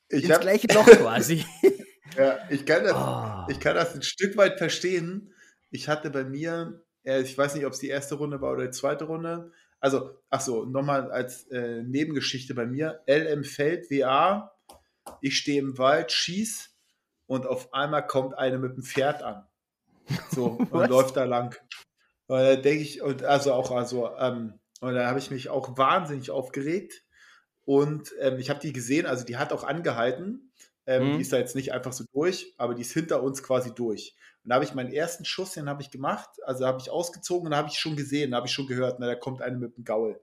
ich 0.09 0.23
ins 0.23 0.33
hab... 0.33 0.41
gleiche 0.41 0.67
Loch 0.73 0.85
quasi. 0.85 1.45
ja, 2.17 2.39
ich 2.49 2.65
kann, 2.65 2.83
das, 2.83 2.93
oh. 2.93 3.51
ich 3.51 3.59
kann 3.59 3.75
das 3.75 3.95
ein 3.95 4.01
Stück 4.01 4.35
weit 4.37 4.57
verstehen. 4.57 5.33
Ich 5.69 5.87
hatte 5.87 6.09
bei 6.09 6.23
mir 6.23 6.83
ich 7.03 7.37
weiß 7.37 7.55
nicht, 7.55 7.65
ob 7.65 7.73
es 7.73 7.79
die 7.79 7.89
erste 7.89 8.15
Runde 8.15 8.41
war 8.41 8.53
oder 8.53 8.65
die 8.65 8.71
zweite 8.71 9.05
Runde. 9.05 9.51
Also, 9.79 10.11
ach 10.29 10.39
so, 10.39 10.65
nochmal 10.65 11.11
als 11.11 11.45
äh, 11.47 11.83
Nebengeschichte 11.83 12.55
bei 12.55 12.65
mir. 12.65 13.01
LM 13.07 13.43
Feld, 13.43 13.91
WA. 13.91 14.52
Ich 15.21 15.37
stehe 15.37 15.59
im 15.59 15.77
Wald, 15.77 16.11
schieß 16.11 16.73
und 17.27 17.45
auf 17.47 17.73
einmal 17.73 18.05
kommt 18.05 18.37
eine 18.37 18.57
mit 18.57 18.75
dem 18.75 18.83
Pferd 18.83 19.23
an. 19.23 19.47
So, 20.31 20.45
und 20.71 20.89
läuft 20.89 21.15
da 21.15 21.23
lang. 21.23 21.55
Und 22.27 22.37
da 22.37 22.55
denke 22.55 22.83
ich, 22.83 23.01
und 23.01 23.23
also 23.23 23.53
auch, 23.53 23.71
also, 23.71 24.15
ähm, 24.17 24.59
und 24.79 24.95
da 24.95 25.07
habe 25.07 25.19
ich 25.19 25.31
mich 25.31 25.49
auch 25.49 25.77
wahnsinnig 25.77 26.31
aufgeregt. 26.31 27.03
Und 27.65 28.13
ähm, 28.19 28.37
ich 28.39 28.49
habe 28.49 28.59
die 28.59 28.73
gesehen, 28.73 29.05
also 29.05 29.23
die 29.23 29.37
hat 29.37 29.53
auch 29.53 29.63
angehalten. 29.63 30.51
Ähm, 30.85 31.11
mhm. 31.11 31.15
Die 31.15 31.21
ist 31.21 31.31
da 31.31 31.37
jetzt 31.37 31.55
nicht 31.55 31.71
einfach 31.71 31.93
so 31.93 32.03
durch, 32.11 32.53
aber 32.57 32.75
die 32.75 32.81
ist 32.81 32.91
hinter 32.91 33.23
uns 33.23 33.41
quasi 33.41 33.73
durch. 33.73 34.15
Und 34.43 34.49
da 34.49 34.55
habe 34.55 34.65
ich 34.65 34.73
meinen 34.73 34.91
ersten 34.91 35.23
Schuss, 35.23 35.53
den 35.53 35.69
habe 35.69 35.81
ich 35.81 35.89
gemacht, 35.89 36.29
also 36.45 36.65
habe 36.65 36.79
ich 36.81 36.89
ausgezogen 36.89 37.47
und 37.47 37.51
da 37.51 37.57
habe 37.57 37.69
ich 37.69 37.79
schon 37.79 37.95
gesehen, 37.95 38.31
da 38.31 38.37
habe 38.37 38.47
ich 38.47 38.53
schon 38.53 38.67
gehört, 38.67 38.99
ne, 38.99 39.05
da 39.05 39.15
kommt 39.15 39.41
eine 39.41 39.55
mit 39.55 39.77
dem 39.77 39.85
Gaul. 39.85 40.19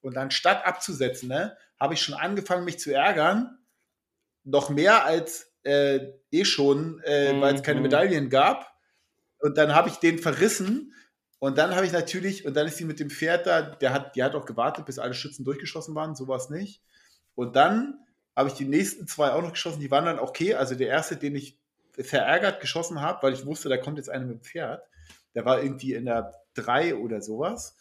Und 0.00 0.14
dann 0.14 0.30
statt 0.30 0.64
abzusetzen, 0.64 1.28
ne, 1.28 1.56
habe 1.80 1.94
ich 1.94 2.02
schon 2.02 2.14
angefangen, 2.14 2.64
mich 2.64 2.78
zu 2.78 2.94
ärgern, 2.94 3.58
noch 4.44 4.70
mehr 4.70 5.04
als 5.04 5.52
äh, 5.64 6.12
eh 6.30 6.44
schon, 6.44 7.00
äh, 7.04 7.32
mhm. 7.32 7.40
weil 7.40 7.54
es 7.54 7.62
keine 7.62 7.80
Medaillen 7.80 8.30
gab. 8.30 8.72
Und 9.38 9.58
dann 9.58 9.74
habe 9.74 9.88
ich 9.88 9.96
den 9.96 10.18
verrissen 10.18 10.94
und 11.38 11.58
dann 11.58 11.74
habe 11.74 11.84
ich 11.84 11.92
natürlich, 11.92 12.46
und 12.46 12.54
dann 12.54 12.66
ist 12.66 12.78
sie 12.78 12.86
mit 12.86 13.00
dem 13.00 13.10
Pferd 13.10 13.46
da, 13.46 13.60
der 13.60 13.92
hat, 13.92 14.16
die 14.16 14.22
hat 14.22 14.34
auch 14.34 14.46
gewartet, 14.46 14.86
bis 14.86 14.98
alle 14.98 15.14
Schützen 15.14 15.44
durchgeschossen 15.44 15.94
waren, 15.94 16.14
sowas 16.14 16.48
nicht. 16.48 16.82
Und 17.34 17.56
dann 17.56 17.98
habe 18.34 18.48
ich 18.48 18.54
die 18.54 18.64
nächsten 18.64 19.06
zwei 19.06 19.30
auch 19.30 19.42
noch 19.42 19.52
geschossen, 19.52 19.80
die 19.80 19.90
waren 19.90 20.06
dann 20.06 20.18
okay. 20.18 20.54
Also 20.54 20.74
der 20.74 20.88
erste, 20.88 21.16
den 21.16 21.34
ich 21.34 21.58
verärgert 21.92 22.60
geschossen 22.60 23.00
habe, 23.00 23.22
weil 23.22 23.34
ich 23.34 23.46
wusste, 23.46 23.68
da 23.68 23.76
kommt 23.76 23.98
jetzt 23.98 24.10
einer 24.10 24.24
mit 24.24 24.38
dem 24.38 24.42
Pferd. 24.42 24.82
Der 25.34 25.44
war 25.44 25.62
irgendwie 25.62 25.94
in 25.94 26.06
der 26.06 26.34
3 26.54 26.96
oder 26.96 27.20
sowas. 27.20 27.76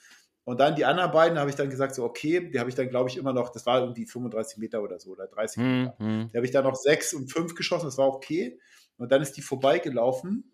Und 0.46 0.60
dann 0.60 0.76
die 0.76 0.84
anderen 0.84 1.12
beiden 1.12 1.40
habe 1.40 1.50
ich 1.50 1.56
dann 1.56 1.70
gesagt, 1.70 1.96
so 1.96 2.04
okay, 2.04 2.50
die 2.50 2.60
habe 2.60 2.70
ich 2.70 2.76
dann, 2.76 2.90
glaube 2.90 3.10
ich, 3.10 3.18
immer 3.18 3.32
noch, 3.32 3.50
das 3.50 3.66
war 3.66 3.80
irgendwie 3.80 4.06
35 4.06 4.58
Meter 4.58 4.84
oder 4.84 5.00
so 5.00 5.12
oder 5.12 5.28
30 5.28 5.58
hm, 5.58 5.84
Meter. 5.84 5.96
Mhm. 6.00 6.30
Die 6.32 6.38
habe 6.38 6.46
ich 6.46 6.52
dann 6.52 6.66
noch 6.66 6.76
6 6.76 7.14
und 7.14 7.32
5 7.32 7.56
geschossen, 7.56 7.86
das 7.86 7.98
war 7.98 8.08
okay. 8.08 8.60
Und 8.98 9.12
dann 9.12 9.22
ist 9.22 9.38
die 9.38 9.42
vorbeigelaufen 9.42 10.52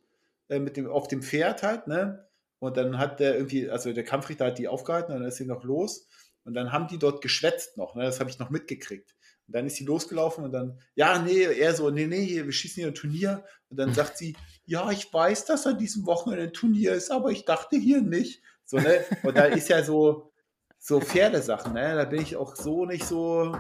äh, 0.48 0.60
mit 0.60 0.78
dem, 0.78 0.88
auf 0.88 1.08
dem 1.08 1.22
Pferd 1.22 1.64
halt, 1.64 1.88
ne? 1.88 2.28
Und 2.60 2.76
dann 2.76 2.98
hat 2.98 3.20
der 3.20 3.36
irgendwie, 3.36 3.70
also 3.70 3.94
der 3.94 4.04
Kampfrichter 4.04 4.48
hat 4.48 4.60
die 4.60 4.68
aufgehalten 4.68 5.14
dann 5.14 5.24
ist 5.24 5.38
sie 5.38 5.46
noch 5.46 5.64
los. 5.64 6.08
Und 6.44 6.54
dann 6.56 6.72
haben 6.72 6.88
die 6.88 7.00
dort 7.00 7.22
geschwätzt 7.22 7.78
noch, 7.78 7.96
ne? 7.96 8.04
Das 8.04 8.20
habe 8.20 8.30
ich 8.30 8.38
noch 8.38 8.50
mitgekriegt. 8.50 9.16
Und 9.50 9.56
dann 9.56 9.66
ist 9.66 9.78
sie 9.78 9.84
losgelaufen 9.84 10.44
und 10.44 10.52
dann, 10.52 10.80
ja, 10.94 11.18
nee, 11.18 11.42
er 11.42 11.74
so, 11.74 11.90
nee, 11.90 12.06
nee, 12.06 12.46
wir 12.46 12.52
schießen 12.52 12.82
hier 12.82 12.88
ein 12.88 12.94
Turnier. 12.94 13.44
Und 13.70 13.80
dann 13.80 13.96
sagt 13.96 14.16
sie, 14.16 14.38
ja, 14.66 14.92
ich 14.92 15.12
weiß, 15.12 15.46
dass 15.46 15.66
an 15.66 15.80
diesem 15.80 16.06
Wochenende 16.06 16.44
ein 16.44 16.54
Turnier 16.54 16.94
ist, 16.94 17.10
aber 17.10 17.32
ich 17.32 17.46
dachte 17.46 17.76
hier 17.76 18.00
nicht. 18.00 18.44
So, 18.64 18.78
ne? 18.78 19.04
Und 19.24 19.36
da 19.36 19.46
ist 19.46 19.68
ja 19.68 19.84
so, 19.84 20.32
so 20.78 21.02
Pferdesachen, 21.02 21.74
ne? 21.74 21.96
Da 21.96 22.06
bin 22.06 22.22
ich 22.22 22.36
auch 22.36 22.56
so 22.56 22.86
nicht 22.86 23.06
so, 23.06 23.58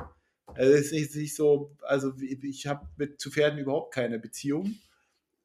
also 0.53 0.71
ist 0.71 0.91
nicht, 0.91 1.15
nicht 1.15 1.35
so, 1.35 1.75
also 1.81 2.13
ich 2.19 2.67
habe 2.67 2.87
mit 2.95 3.19
zu 3.19 3.31
Pferden 3.31 3.57
überhaupt 3.57 3.91
keine 3.91 4.19
Beziehung. 4.19 4.75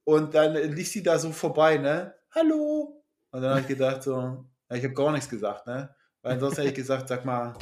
Und 0.05 0.35
dann 0.35 0.53
lief 0.75 0.91
sie 0.91 1.03
da 1.03 1.19
so 1.19 1.33
vorbei, 1.33 1.79
ne? 1.79 2.13
Hallo. 2.33 3.03
Und 3.31 3.41
dann 3.41 3.53
habe 3.53 3.61
ich 3.63 3.69
gedacht, 3.69 4.03
so, 4.03 4.45
ich 4.71 4.85
habe 4.85 4.93
gar 4.93 5.11
nichts 5.11 5.31
gesagt, 5.31 5.67
ne? 5.67 5.95
Weil 6.21 6.35
ansonsten 6.35 6.61
hätte 6.61 6.73
ich 6.73 6.77
gesagt, 6.77 7.09
sag 7.09 7.25
mal, 7.25 7.55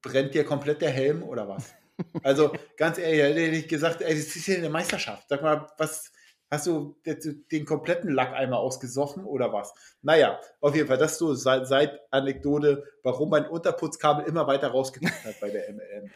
brennt 0.00 0.32
dir 0.32 0.44
komplett 0.44 0.80
der 0.80 0.90
Helm 0.90 1.22
oder 1.22 1.46
was? 1.46 1.75
Also 2.22 2.52
ganz 2.76 2.98
ehrlich, 2.98 3.20
hätte 3.20 3.56
ich 3.56 3.68
gesagt, 3.68 4.02
ey, 4.02 4.14
das 4.14 4.36
ist 4.36 4.44
hier 4.44 4.58
eine 4.58 4.70
Meisterschaft. 4.70 5.28
Sag 5.28 5.42
mal, 5.42 5.66
was 5.78 6.12
hast 6.50 6.66
du 6.66 6.96
den 7.04 7.64
kompletten 7.64 8.10
Lack 8.10 8.32
einmal 8.32 8.58
ausgesoffen 8.60 9.24
oder 9.24 9.52
was? 9.52 9.74
Naja, 10.02 10.40
auf 10.60 10.74
jeden 10.74 10.88
Fall, 10.88 10.98
das 10.98 11.12
ist 11.12 11.18
so 11.18 11.34
seit, 11.34 11.66
seit 11.66 12.00
Anekdote, 12.12 12.84
warum 13.02 13.30
mein 13.30 13.46
Unterputzkabel 13.46 14.26
immer 14.26 14.46
weiter 14.46 14.68
rausgeguckt 14.68 15.24
hat 15.24 15.40
bei 15.40 15.50
der 15.50 15.68
LM. 15.70 16.10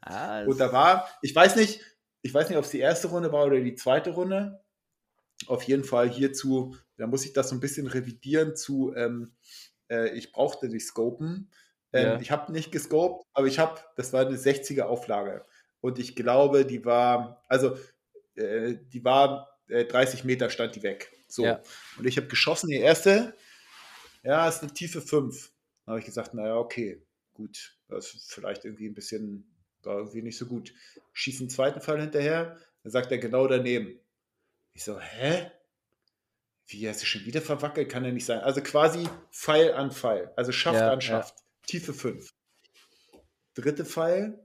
Ah, 0.00 0.42
Und 0.44 0.58
da 0.60 0.72
war, 0.72 1.08
ich 1.22 1.34
weiß 1.34 1.56
nicht, 1.56 1.80
ich 2.22 2.32
weiß 2.32 2.48
nicht, 2.48 2.56
ob 2.56 2.64
es 2.64 2.70
die 2.70 2.80
erste 2.80 3.08
Runde 3.08 3.32
war 3.32 3.44
oder 3.44 3.60
die 3.60 3.74
zweite 3.74 4.10
Runde. 4.10 4.60
Auf 5.46 5.62
jeden 5.64 5.84
Fall 5.84 6.08
hierzu, 6.08 6.76
da 6.96 7.06
muss 7.06 7.24
ich 7.26 7.32
das 7.34 7.50
so 7.50 7.56
ein 7.56 7.60
bisschen 7.60 7.86
revidieren 7.86 8.56
zu, 8.56 8.94
ähm, 8.96 9.34
äh, 9.90 10.10
ich 10.16 10.32
brauchte 10.32 10.68
die 10.68 10.80
Scopen. 10.80 11.50
Ähm, 11.94 12.06
ja. 12.06 12.20
Ich 12.20 12.30
habe 12.30 12.52
nicht 12.52 12.72
gescoped, 12.72 13.24
aber 13.32 13.46
ich 13.46 13.58
habe, 13.58 13.80
das 13.96 14.12
war 14.12 14.26
eine 14.26 14.36
60er 14.36 14.82
Auflage. 14.82 15.44
Und 15.80 15.98
ich 15.98 16.16
glaube, 16.16 16.66
die 16.66 16.84
war, 16.84 17.44
also 17.48 17.78
äh, 18.34 18.74
die 18.92 19.04
war 19.04 19.60
äh, 19.68 19.84
30 19.84 20.24
Meter 20.24 20.50
stand 20.50 20.74
die 20.74 20.82
weg. 20.82 21.12
So. 21.28 21.44
Ja. 21.44 21.62
Und 21.96 22.06
ich 22.06 22.16
habe 22.16 22.26
geschossen, 22.26 22.68
die 22.68 22.76
erste, 22.76 23.34
ja, 24.24 24.48
ist 24.48 24.62
eine 24.62 24.72
tiefe 24.72 25.00
5. 25.00 25.52
Da 25.84 25.92
habe 25.92 26.00
ich 26.00 26.06
gesagt, 26.06 26.34
naja, 26.34 26.56
okay, 26.56 27.00
gut, 27.32 27.76
das 27.88 28.12
ist 28.14 28.32
vielleicht 28.32 28.64
irgendwie 28.64 28.88
ein 28.88 28.94
bisschen, 28.94 29.54
war 29.82 29.98
irgendwie 29.98 30.22
nicht 30.22 30.38
so 30.38 30.46
gut. 30.46 30.74
Schieß 31.12 31.40
einen 31.40 31.50
zweiten 31.50 31.80
Fall 31.80 32.00
hinterher, 32.00 32.56
dann 32.82 32.90
sagt 32.90 33.12
er 33.12 33.18
genau 33.18 33.46
daneben. 33.46 34.00
Ich 34.72 34.82
so, 34.82 34.98
hä? 34.98 35.50
Wie, 36.66 36.88
hast 36.88 37.02
du 37.02 37.06
schon 37.06 37.24
wieder 37.24 37.42
verwackelt? 37.42 37.90
Kann 37.90 38.04
ja 38.04 38.10
nicht 38.10 38.24
sein. 38.24 38.40
Also 38.40 38.62
quasi 38.62 39.06
Pfeil 39.30 39.74
an 39.74 39.92
Pfeil. 39.92 40.32
Also 40.34 40.50
Schaft 40.50 40.80
ja, 40.80 40.90
an 40.90 41.00
Schaft. 41.00 41.43
Tiefe 41.66 41.94
5. 41.94 42.28
Dritte 43.54 43.84
Pfeil, 43.84 44.44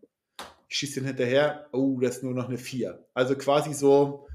ich 0.67 0.77
schieße 0.77 0.99
den 0.99 1.07
hinterher, 1.07 1.67
oh, 1.71 1.99
das 1.99 2.17
ist 2.17 2.23
nur 2.23 2.33
noch 2.33 2.47
eine 2.47 2.57
4. 2.57 3.07
Also 3.13 3.35
quasi 3.35 3.73
so, 3.73 4.27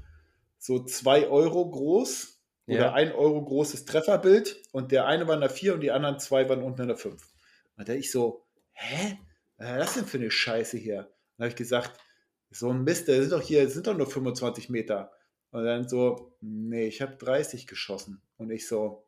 so 0.57 0.83
2 0.83 1.27
Euro 1.27 1.69
groß 1.69 2.41
ja. 2.67 2.77
oder 2.77 2.93
1 2.93 3.13
Euro 3.13 3.43
großes 3.43 3.85
Trefferbild 3.85 4.61
und 4.71 4.91
der 4.91 5.05
eine 5.05 5.27
war 5.27 5.35
in 5.35 5.41
der 5.41 5.49
4 5.49 5.75
und 5.75 5.81
die 5.81 5.91
anderen 5.91 6.19
zwei 6.19 6.47
waren 6.49 6.61
unten 6.61 6.81
in 6.81 6.87
der 6.89 6.97
5. 6.97 7.21
Und 7.77 7.89
da 7.89 7.93
ich 7.93 8.11
so, 8.11 8.45
hä? 8.73 9.17
Was 9.57 9.69
ist 9.69 9.79
das 9.79 9.93
denn 9.93 10.05
für 10.05 10.17
eine 10.17 10.31
Scheiße 10.31 10.77
hier? 10.77 11.09
Dann 11.37 11.45
habe 11.45 11.49
ich 11.49 11.55
gesagt, 11.55 11.97
so 12.51 12.69
ein 12.69 12.83
Mist, 12.83 13.07
der 13.07 13.21
sind 13.21 13.31
doch 13.31 13.41
hier, 13.41 13.69
sind 13.69 13.87
doch 13.87 13.97
nur 13.97 14.07
25 14.07 14.69
Meter. 14.69 15.11
Und 15.51 15.63
dann 15.63 15.87
so, 15.87 16.35
nee, 16.41 16.87
ich 16.87 17.01
habe 17.01 17.15
30 17.15 17.67
geschossen. 17.67 18.21
Und 18.37 18.51
ich 18.51 18.67
so, 18.67 19.04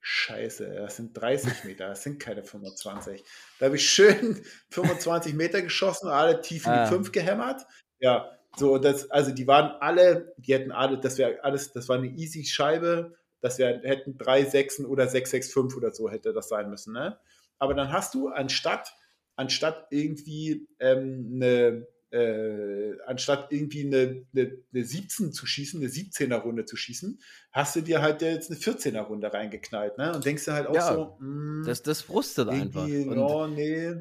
Scheiße, 0.00 0.74
das 0.74 0.96
sind 0.96 1.12
30 1.14 1.64
Meter, 1.64 1.88
das 1.88 2.02
sind 2.02 2.18
keine 2.20 2.42
25. 2.42 3.22
Da 3.58 3.66
habe 3.66 3.76
ich 3.76 3.88
schön 3.88 4.40
25 4.70 5.34
Meter 5.34 5.60
geschossen, 5.62 6.08
alle 6.08 6.40
tief 6.40 6.66
in 6.66 6.72
die 6.72 6.78
ah. 6.78 6.86
5 6.86 7.12
gehämmert. 7.12 7.66
Ja, 8.00 8.30
So, 8.56 8.78
das, 8.78 9.10
also 9.10 9.30
die 9.30 9.46
waren 9.46 9.72
alle, 9.80 10.34
die 10.38 10.54
hätten 10.54 10.72
alle, 10.72 10.98
das 10.98 11.18
wäre 11.18 11.44
alles, 11.44 11.72
das 11.72 11.88
war 11.88 11.96
eine 11.96 12.08
easy 12.08 12.44
Scheibe, 12.44 13.14
das 13.40 13.58
wär, 13.58 13.80
hätten 13.82 14.16
drei 14.18 14.44
Sechsen 14.44 14.86
oder 14.86 15.06
665 15.06 15.76
oder 15.76 15.92
so 15.92 16.10
hätte 16.10 16.32
das 16.32 16.48
sein 16.48 16.70
müssen, 16.70 16.92
ne? 16.94 17.18
Aber 17.58 17.74
dann 17.74 17.92
hast 17.92 18.14
du 18.14 18.28
anstatt, 18.28 18.94
anstatt 19.36 19.86
irgendwie 19.90 20.66
ähm, 20.78 21.32
eine, 21.34 21.86
äh, 22.10 23.00
anstatt 23.06 23.52
irgendwie 23.52 23.86
eine, 23.86 24.26
eine, 24.34 24.58
eine 24.72 24.84
17 24.84 25.32
zu 25.32 25.46
schießen, 25.46 25.80
eine 25.80 25.90
17er 25.90 26.36
Runde 26.36 26.64
zu 26.64 26.76
schießen, 26.76 27.20
hast 27.52 27.76
du 27.76 27.80
dir 27.82 28.02
halt 28.02 28.22
jetzt 28.22 28.50
eine 28.50 28.58
14er 28.58 29.02
Runde 29.02 29.32
reingeknallt, 29.32 29.96
ne? 29.98 30.14
Und 30.14 30.24
denkst 30.24 30.44
du 30.44 30.52
halt 30.52 30.66
auch 30.66 30.74
ja, 30.74 30.92
so, 30.92 31.16
mh, 31.18 31.60
hm, 31.60 31.62
das, 31.66 31.82
das 31.82 32.02
frustet 32.02 32.48
einfach. 32.48 32.84
Und 32.84 33.18
oh, 33.18 33.46
nee. 33.46 33.94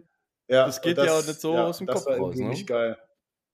Ja, 0.48 0.66
das 0.66 0.82
geht 0.82 0.98
das, 0.98 1.06
ja 1.06 1.14
auch 1.14 1.26
nicht 1.26 1.40
so 1.40 1.54
ja, 1.54 1.66
aus 1.66 1.78
dem 1.78 1.88
Kopf 1.88 1.98
raus. 1.98 2.06
Das 2.06 2.12
war 2.14 2.18
irgendwie 2.18 2.44
ne? 2.44 2.50
nicht 2.50 2.68
geil. 2.68 2.98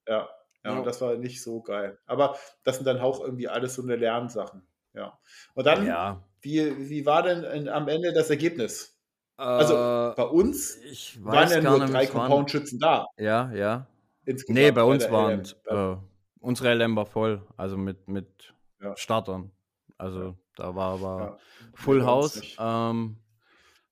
Ja, 0.07 0.29
ja, 0.63 0.77
ja. 0.77 0.81
das 0.81 1.01
war 1.01 1.15
nicht 1.15 1.43
so 1.43 1.61
geil. 1.61 1.99
Aber 2.05 2.37
das 2.63 2.77
sind 2.77 2.85
dann 2.85 2.99
auch 2.99 3.19
irgendwie 3.19 3.49
alles 3.49 3.75
so 3.75 3.81
eine 3.81 3.97
Lernsachen. 3.97 4.65
Ja. 4.93 5.19
Und 5.53 5.67
dann, 5.67 5.85
ja. 5.85 6.23
Wie, 6.39 6.89
wie 6.89 7.05
war 7.05 7.23
denn 7.23 7.43
in, 7.43 7.69
am 7.69 7.87
Ende 7.87 8.13
das 8.13 8.29
Ergebnis? 8.29 8.95
Also, 9.35 9.73
äh, 9.73 9.77
also 9.77 10.15
bei 10.15 10.23
uns 10.23 10.77
waren 11.19 11.49
ja 11.49 11.59
nur 11.61 11.85
drei 11.85 12.05
Compound-Schützen 12.05 12.79
da. 12.79 13.07
Ja, 13.17 13.51
ja. 13.51 13.87
Insgesamt 14.25 14.57
nee, 14.59 14.71
bei 14.71 14.83
uns 14.83 15.09
waren 15.11 15.43
äh, 15.65 15.95
unsere 16.39 16.73
LM 16.73 16.95
war 16.95 17.05
voll, 17.05 17.41
also 17.57 17.77
mit, 17.77 18.07
mit 18.07 18.53
ja. 18.81 18.95
Startern. 18.97 19.51
Also 19.97 20.35
da 20.55 20.75
war 20.75 20.93
aber 20.93 21.19
ja, 21.19 21.37
Full 21.73 22.05
House. 22.05 22.41
Ähm, 22.59 23.17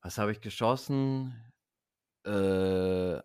was 0.02 0.18
habe 0.18 0.32
ich 0.32 0.42
geschossen? 0.42 1.34
Äh, 2.26 3.20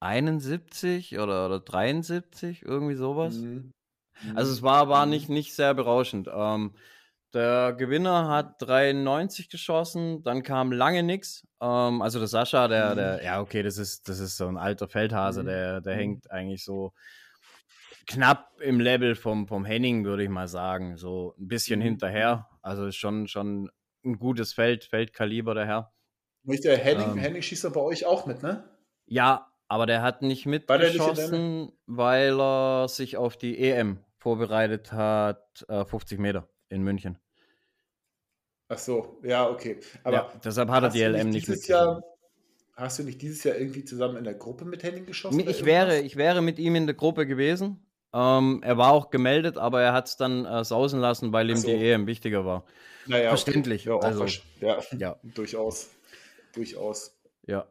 71 0.00 1.18
oder, 1.18 1.46
oder 1.46 1.60
73, 1.60 2.62
irgendwie 2.62 2.94
sowas. 2.94 3.36
Mhm. 3.36 3.72
Also 4.34 4.50
mhm. 4.50 4.56
es 4.56 4.62
war, 4.62 4.88
war 4.88 5.06
nicht, 5.06 5.28
mhm. 5.28 5.34
nicht 5.34 5.54
sehr 5.54 5.74
berauschend. 5.74 6.28
Ähm, 6.32 6.72
der 7.34 7.72
Gewinner 7.72 8.28
hat 8.28 8.60
93 8.60 9.48
geschossen, 9.48 10.22
dann 10.22 10.42
kam 10.42 10.72
lange 10.72 11.02
nichts. 11.02 11.46
Ähm, 11.60 12.02
also 12.02 12.18
der 12.18 12.28
Sascha, 12.28 12.68
der, 12.68 12.94
der, 12.94 13.18
mhm. 13.18 13.24
ja, 13.24 13.40
okay, 13.40 13.62
das 13.62 13.78
ist, 13.78 14.08
das 14.08 14.18
ist 14.18 14.36
so 14.36 14.46
ein 14.46 14.56
alter 14.56 14.88
Feldhase, 14.88 15.44
der, 15.44 15.80
der 15.80 15.94
hängt 15.94 16.30
eigentlich 16.30 16.64
so 16.64 16.92
knapp 18.06 18.50
im 18.60 18.80
Level 18.80 19.14
vom, 19.14 19.46
vom 19.46 19.64
Henning, 19.64 20.04
würde 20.04 20.24
ich 20.24 20.28
mal 20.28 20.48
sagen. 20.48 20.96
So 20.96 21.34
ein 21.38 21.48
bisschen 21.48 21.80
hinterher. 21.80 22.48
Also 22.60 22.86
ist 22.86 22.96
schon, 22.96 23.28
schon 23.28 23.70
ein 24.04 24.18
gutes 24.18 24.52
Feld, 24.52 24.84
Feldkaliber, 24.84 25.54
der 25.54 25.66
Herr. 25.66 25.92
Nicht 26.44 26.64
der 26.64 26.76
Henning, 26.76 27.12
ähm, 27.12 27.18
Henning 27.18 27.42
schießt 27.42 27.64
er 27.64 27.70
bei 27.70 27.80
euch 27.80 28.04
auch 28.04 28.26
mit, 28.26 28.42
ne? 28.42 28.68
Ja, 29.06 29.52
aber 29.68 29.86
der 29.86 30.02
hat 30.02 30.22
nicht 30.22 30.44
mitgeschossen, 30.44 31.72
weil 31.86 32.40
er 32.40 32.88
sich 32.88 33.16
auf 33.16 33.36
die 33.36 33.58
EM 33.58 34.04
vorbereitet 34.18 34.92
hat, 34.92 35.64
äh, 35.68 35.84
50 35.84 36.18
Meter 36.18 36.48
in 36.72 36.82
München. 36.82 37.18
Ach 38.68 38.78
so, 38.78 39.18
ja, 39.22 39.48
okay. 39.48 39.78
Aber 40.02 40.16
ja, 40.16 40.32
deshalb 40.42 40.70
hat 40.70 40.82
er 40.84 40.88
die 40.90 41.02
LM 41.02 41.30
nicht 41.30 41.48
mitgeschossen. 41.48 42.02
Hast 42.74 42.98
du 42.98 43.02
nicht 43.04 43.20
dieses 43.20 43.44
Jahr 43.44 43.56
irgendwie 43.56 43.84
zusammen 43.84 44.16
in 44.16 44.24
der 44.24 44.34
Gruppe 44.34 44.64
mit 44.64 44.82
Henning 44.82 45.04
geschossen? 45.04 45.38
Ich 45.46 45.64
wäre, 45.64 46.00
ich 46.00 46.16
wäre 46.16 46.40
mit 46.40 46.58
ihm 46.58 46.74
in 46.74 46.86
der 46.86 46.94
Gruppe 46.94 47.26
gewesen. 47.26 47.86
Ähm, 48.14 48.62
er 48.64 48.78
war 48.78 48.92
auch 48.92 49.10
gemeldet, 49.10 49.58
aber 49.58 49.82
er 49.82 49.92
hat 49.92 50.08
es 50.08 50.16
dann 50.16 50.46
äh, 50.46 50.64
sausen 50.64 51.00
lassen, 51.00 51.32
weil 51.32 51.50
ihm 51.50 51.56
so. 51.56 51.68
die 51.68 51.74
EM 51.74 52.06
wichtiger 52.06 52.44
war. 52.44 52.64
Naja, 53.06 53.28
Verständlich. 53.28 53.88
Okay. 53.88 54.04
Ja, 54.04 54.08
also, 54.08 54.26
ja, 54.60 54.80
ja, 54.96 55.16
durchaus. 55.22 55.90
Durchaus. 56.54 57.14
Ja. 57.46 57.66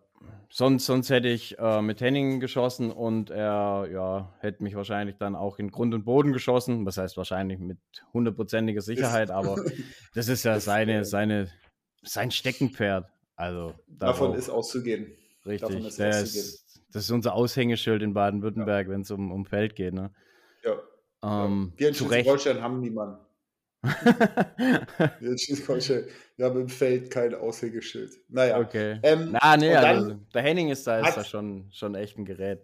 Sonst, 0.53 0.85
sonst 0.85 1.09
hätte 1.09 1.29
ich 1.29 1.57
äh, 1.59 1.81
mit 1.81 2.01
Henning 2.01 2.41
geschossen 2.41 2.91
und 2.91 3.29
er 3.29 3.87
ja, 3.89 4.33
hätte 4.39 4.63
mich 4.63 4.75
wahrscheinlich 4.75 5.15
dann 5.17 5.33
auch 5.33 5.59
in 5.59 5.71
Grund 5.71 5.93
und 5.93 6.03
Boden 6.03 6.33
geschossen. 6.33 6.85
Was 6.85 6.97
heißt 6.97 7.15
wahrscheinlich 7.15 7.57
mit 7.59 7.77
hundertprozentiger 8.13 8.81
Sicherheit, 8.81 9.31
aber 9.31 9.55
das 10.13 10.27
ist 10.27 10.43
ja 10.43 10.59
seine, 10.59 11.05
seine, 11.05 11.49
sein 12.03 12.31
Steckenpferd. 12.31 13.05
Also 13.37 13.75
davon 13.87 14.33
ist 14.33 14.49
auszugehen. 14.49 15.13
Richtig. 15.45 15.69
Ist 15.69 15.85
auszugehen. 15.85 16.23
Ist, 16.23 16.81
das 16.91 17.03
ist 17.03 17.11
unser 17.11 17.33
Aushängeschild 17.33 18.01
in 18.01 18.13
Baden-Württemberg, 18.13 18.87
ja. 18.87 18.93
wenn 18.93 19.01
es 19.01 19.11
um, 19.11 19.31
um 19.31 19.45
Feld 19.45 19.75
geht. 19.75 19.93
Ne? 19.93 20.11
Ja. 20.63 21.45
Ähm, 21.45 21.71
Wir 21.77 21.87
in 21.87 21.95
Schleswig-Holstein 21.95 22.61
haben 22.61 22.81
niemanden. 22.81 23.19
Wir 23.81 25.31
in 25.31 25.37
Schleswig-Holstein 25.37 26.05
wir 26.41 26.47
haben 26.47 26.61
im 26.61 26.69
Feld 26.69 27.11
kein 27.11 27.35
Aushängeschild. 27.35 28.17
Naja. 28.27 28.57
Okay. 28.59 28.99
Ähm, 29.03 29.29
Na, 29.31 29.57
nee, 29.57 29.75
also, 29.75 30.15
der 30.33 30.41
Henning 30.41 30.69
ist 30.69 30.87
da, 30.87 30.99
ist 30.99 31.15
da 31.15 31.23
schon, 31.23 31.69
schon 31.71 31.93
echt 31.93 32.17
ein 32.17 32.25
Gerät. 32.25 32.63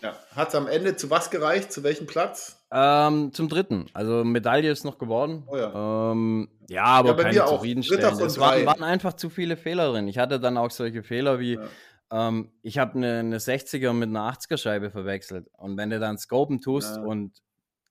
Ja. 0.00 0.14
Hat 0.30 0.50
es 0.50 0.54
am 0.54 0.68
Ende 0.68 0.94
zu 0.94 1.10
was 1.10 1.28
gereicht? 1.28 1.72
Zu 1.72 1.82
welchem 1.82 2.06
Platz? 2.06 2.64
Ähm, 2.70 3.32
zum 3.32 3.48
dritten. 3.48 3.86
Also 3.94 4.22
Medaille 4.22 4.70
ist 4.70 4.84
noch 4.84 4.98
geworden. 4.98 5.42
Oh 5.48 5.56
ja. 5.56 6.12
Ähm, 6.12 6.48
ja, 6.68 6.84
aber 6.84 7.16
ja, 7.16 7.16
keine 7.16 7.44
zufriedenstellende. 7.46 8.24
Es 8.24 8.38
waren, 8.38 8.64
waren, 8.64 8.84
einfach 8.84 9.14
zu 9.14 9.28
viele 9.28 9.56
Fehler 9.56 9.90
drin. 9.90 10.06
Ich 10.06 10.18
hatte 10.18 10.38
dann 10.38 10.56
auch 10.56 10.70
solche 10.70 11.02
Fehler 11.02 11.40
wie, 11.40 11.54
ja. 11.54 12.28
ähm, 12.28 12.52
ich 12.62 12.78
habe 12.78 12.94
eine, 12.94 13.18
eine 13.18 13.38
60er 13.38 13.92
mit 13.92 14.10
einer 14.10 14.32
80er 14.32 14.56
Scheibe 14.56 14.92
verwechselt. 14.92 15.48
Und 15.56 15.76
wenn 15.76 15.90
du 15.90 15.98
dann 15.98 16.16
Scopen 16.16 16.60
tust 16.60 16.96
und 16.96 17.32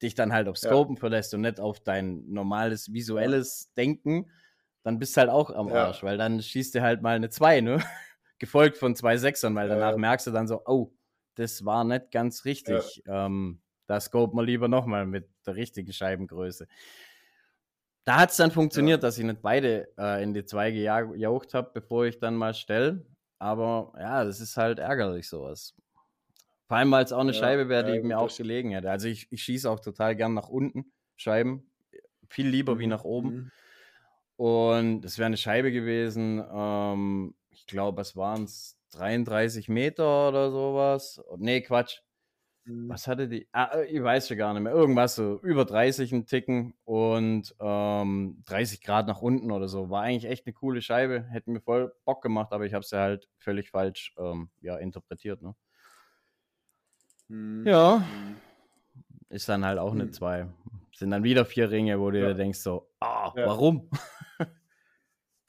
dich 0.02 0.16
dann 0.16 0.34
halt 0.34 0.48
auf 0.48 0.58
Scopen 0.58 0.98
verlässt 0.98 1.34
und 1.34 1.42
nicht 1.42 1.60
auf 1.60 1.80
dein 1.80 2.26
normales 2.28 2.92
visuelles 2.92 3.74
Denken, 3.76 4.30
dann 4.84 5.00
bist 5.00 5.16
du 5.16 5.22
halt 5.22 5.30
auch 5.30 5.50
am 5.50 5.70
Arsch, 5.70 6.04
weil 6.04 6.18
dann 6.18 6.42
schießt 6.42 6.76
du 6.76 6.82
halt 6.82 7.02
mal 7.02 7.16
eine 7.16 7.30
2, 7.30 7.62
ne? 7.62 7.84
Gefolgt 8.38 8.78
von 8.78 8.96
zwei 8.96 9.16
Sechsern, 9.18 9.56
weil 9.56 9.70
danach 9.70 9.96
merkst 9.96 10.28
du 10.28 10.32
dann 10.32 10.48
so, 10.48 10.62
oh, 10.66 10.92
das 11.36 11.64
war 11.64 11.84
nicht 11.86 12.12
ganz 12.12 12.44
richtig. 12.46 13.02
Ja. 13.06 13.26
Ähm, 13.26 13.62
da 13.88 14.00
scope 14.00 14.36
man 14.36 14.46
lieber 14.46 14.68
nochmal 14.68 15.06
mit 15.06 15.30
der 15.46 15.56
richtigen 15.56 15.94
Scheibengröße. 15.94 16.68
Da 18.04 18.18
hat 18.18 18.32
es 18.32 18.38
dann 18.38 18.52
funktioniert, 18.52 19.02
ja. 19.02 19.08
dass 19.08 19.18
ich 19.18 19.24
nicht 19.24 19.42
beide 19.42 19.88
äh, 19.98 20.22
in 20.22 20.34
die 20.34 20.46
zwei 20.46 20.72
gejaucht 20.72 21.54
habe, 21.54 21.72
bevor 21.74 22.06
ich 22.06 22.20
dann 22.20 22.36
mal 22.36 22.54
stelle. 22.54 23.06
Aber 23.40 23.94
ja, 23.98 24.24
das 24.24 24.40
ist 24.40 24.58
halt 24.58 24.80
ärgerlich 24.80 25.28
sowas. 25.28 25.74
Vor 26.68 26.78
allem, 26.78 26.92
weil 26.92 27.04
es 27.04 27.14
auch 27.14 27.20
eine 27.20 27.32
ja, 27.32 27.40
Scheibe 27.40 27.70
wäre, 27.70 27.92
die 27.92 28.00
mir 28.02 28.20
auch 28.20 28.36
gelegen 28.36 28.72
hätte. 28.72 28.90
Also 28.90 29.08
ich, 29.08 29.28
ich 29.32 29.44
schieße 29.44 29.70
auch 29.70 29.80
total 29.80 30.16
gern 30.16 30.34
nach 30.34 30.50
unten 30.50 30.92
Scheiben. 31.16 31.72
Viel 32.28 32.48
lieber 32.48 32.76
mhm. 32.76 32.80
wie 32.80 32.88
nach 32.88 33.04
oben. 33.04 33.30
Mhm. 33.30 33.52
Und 34.38 35.06
es 35.06 35.18
wäre 35.18 35.28
eine 35.28 35.38
Scheibe 35.38 35.72
gewesen. 35.72 36.44
Ähm, 36.52 37.36
ich 37.50 37.68
glaube, 37.68 38.02
es 38.02 38.16
waren 38.16 38.46
es 38.46 38.78
33 38.94 39.70
Meter 39.70 40.30
oder 40.30 40.52
sowas. 40.52 41.22
Nee, 41.38 41.62
Quatsch. 41.62 42.00
Mhm. 42.66 42.90
Was 42.90 43.08
hatte 43.08 43.28
die? 43.28 43.48
Ah, 43.52 43.78
äh, 43.78 43.86
ich 43.86 44.02
weiß 44.02 44.28
schon 44.28 44.38
gar 44.38 44.54
nicht 44.54 44.64
mehr. 44.64 44.74
Irgendwas 44.74 45.16
so 45.16 45.40
über 45.44 45.66
30 45.66 46.12
ein 46.12 46.26
Ticken 46.26 46.74
und 46.84 47.56
ähm, 47.60 48.42
30 48.46 48.82
Grad 48.82 49.08
nach 49.08 49.22
unten 49.22 49.52
oder 49.52 49.68
so. 49.68 49.90
War 49.92 50.02
eigentlich 50.02 50.30
echt 50.30 50.48
eine 50.48 50.54
coole 50.54 50.82
Scheibe. 50.82 51.26
Hätte 51.30 51.52
mir 51.52 51.62
voll 51.62 51.94
Bock 52.06 52.24
gemacht, 52.24 52.52
aber 52.52 52.66
ich 52.66 52.74
habe 52.74 52.84
sie 52.84 52.98
halt 52.98 53.30
völlig 53.38 53.70
falsch 53.70 54.16
ähm, 54.18 54.50
ja, 54.62 54.78
interpretiert. 54.78 55.44
Ne? 55.44 55.56
Mhm. 57.28 57.66
Ja. 57.66 57.98
Mhm. 57.98 58.36
Ist 59.30 59.50
dann 59.50 59.66
halt 59.66 59.80
auch 59.80 59.92
eine 59.92 60.12
2. 60.12 60.44
Mhm. 60.44 60.54
Sind 60.96 61.12
dann 61.12 61.24
wieder 61.24 61.46
vier 61.46 61.72
Ringe, 61.72 62.00
wo 62.00 62.10
du 62.10 62.20
ja. 62.20 62.28
dir 62.30 62.36
denkst 62.36 62.60
so, 62.60 62.90
ah, 63.00 63.34
ja. 63.36 63.46
warum? 63.46 63.90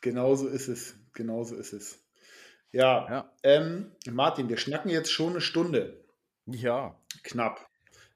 Genauso 0.00 0.48
ist 0.48 0.68
es. 0.68 0.96
Genauso 1.12 1.54
ist 1.56 1.72
es. 1.72 2.04
Ja, 2.72 3.08
ja. 3.08 3.32
Ähm, 3.42 3.92
Martin, 4.10 4.48
wir 4.48 4.56
schnacken 4.56 4.90
jetzt 4.90 5.10
schon 5.10 5.30
eine 5.30 5.40
Stunde. 5.40 6.04
Ja. 6.46 6.98
Knapp. 7.22 7.66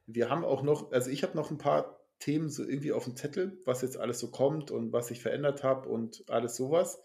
Wir 0.07 0.29
haben 0.29 0.45
auch 0.45 0.63
noch, 0.63 0.93
also 0.93 1.11
ich 1.11 1.23
habe 1.23 1.37
noch 1.37 1.51
ein 1.51 1.59
paar 1.59 2.01
Themen 2.19 2.51
so 2.51 2.65
irgendwie 2.65 2.93
auf 2.93 3.05
dem 3.05 3.17
Zettel, 3.17 3.59
was 3.65 3.83
jetzt 3.83 3.97
alles 3.97 4.19
so 4.19 4.31
kommt 4.31 4.71
und 4.71 4.93
was 4.93 5.11
ich 5.11 5.23
verändert 5.23 5.63
habe 5.63 5.89
und 5.89 6.25
alles 6.29 6.57
sowas. 6.57 7.03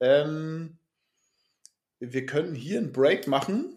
Ähm, 0.00 0.78
wir 1.98 2.26
können 2.26 2.54
hier 2.54 2.78
einen 2.78 2.92
Break 2.92 3.26
machen 3.26 3.75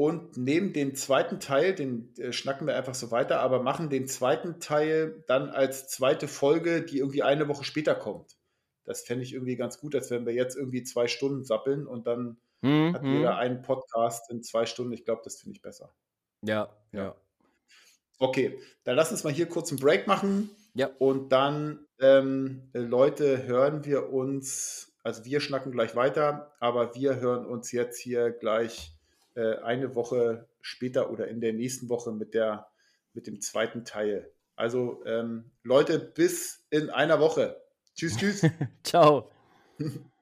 und 0.00 0.38
nehmen 0.38 0.72
den 0.72 0.94
zweiten 0.94 1.40
Teil, 1.40 1.74
den 1.74 2.14
äh, 2.16 2.32
schnacken 2.32 2.66
wir 2.66 2.74
einfach 2.74 2.94
so 2.94 3.10
weiter, 3.10 3.40
aber 3.40 3.62
machen 3.62 3.90
den 3.90 4.08
zweiten 4.08 4.58
Teil 4.58 5.22
dann 5.26 5.50
als 5.50 5.88
zweite 5.88 6.26
Folge, 6.26 6.80
die 6.80 7.00
irgendwie 7.00 7.22
eine 7.22 7.48
Woche 7.48 7.64
später 7.64 7.94
kommt. 7.94 8.38
Das 8.86 9.02
fände 9.02 9.24
ich 9.24 9.34
irgendwie 9.34 9.56
ganz 9.56 9.78
gut, 9.78 9.94
als 9.94 10.10
wenn 10.10 10.24
wir 10.24 10.32
jetzt 10.32 10.56
irgendwie 10.56 10.84
zwei 10.84 11.06
Stunden 11.06 11.44
sappeln 11.44 11.86
und 11.86 12.06
dann 12.06 12.38
mhm. 12.62 12.94
hat 12.94 13.04
jeder 13.04 13.36
einen 13.36 13.60
Podcast 13.60 14.30
in 14.30 14.42
zwei 14.42 14.64
Stunden. 14.64 14.94
Ich 14.94 15.04
glaube, 15.04 15.20
das 15.22 15.38
finde 15.38 15.56
ich 15.56 15.60
besser. 15.60 15.94
Ja, 16.40 16.74
ja. 16.92 17.14
Okay, 18.18 18.58
dann 18.84 18.96
lass 18.96 19.10
uns 19.10 19.22
mal 19.22 19.34
hier 19.34 19.50
kurz 19.50 19.70
einen 19.70 19.80
Break 19.80 20.06
machen. 20.06 20.48
Ja. 20.72 20.88
Und 20.98 21.28
dann, 21.28 21.86
ähm, 22.00 22.70
Leute, 22.72 23.42
hören 23.42 23.84
wir 23.84 24.10
uns, 24.10 24.94
also 25.02 25.26
wir 25.26 25.40
schnacken 25.40 25.72
gleich 25.72 25.94
weiter, 25.94 26.54
aber 26.58 26.94
wir 26.94 27.20
hören 27.20 27.44
uns 27.44 27.70
jetzt 27.70 28.00
hier 28.00 28.30
gleich 28.30 28.96
äh, 29.34 29.56
eine 29.56 29.94
Woche 29.94 30.48
später 30.60 31.10
oder 31.10 31.28
in 31.28 31.40
der 31.40 31.52
nächsten 31.52 31.88
Woche 31.88 32.12
mit, 32.12 32.34
der, 32.34 32.68
mit 33.12 33.26
dem 33.26 33.40
zweiten 33.40 33.84
Teil. 33.84 34.32
Also 34.56 35.02
ähm, 35.06 35.50
Leute, 35.62 35.98
bis 35.98 36.66
in 36.70 36.90
einer 36.90 37.20
Woche. 37.20 37.60
Tschüss, 37.94 38.16
tschüss. 38.16 38.46
Ciao. 38.82 39.30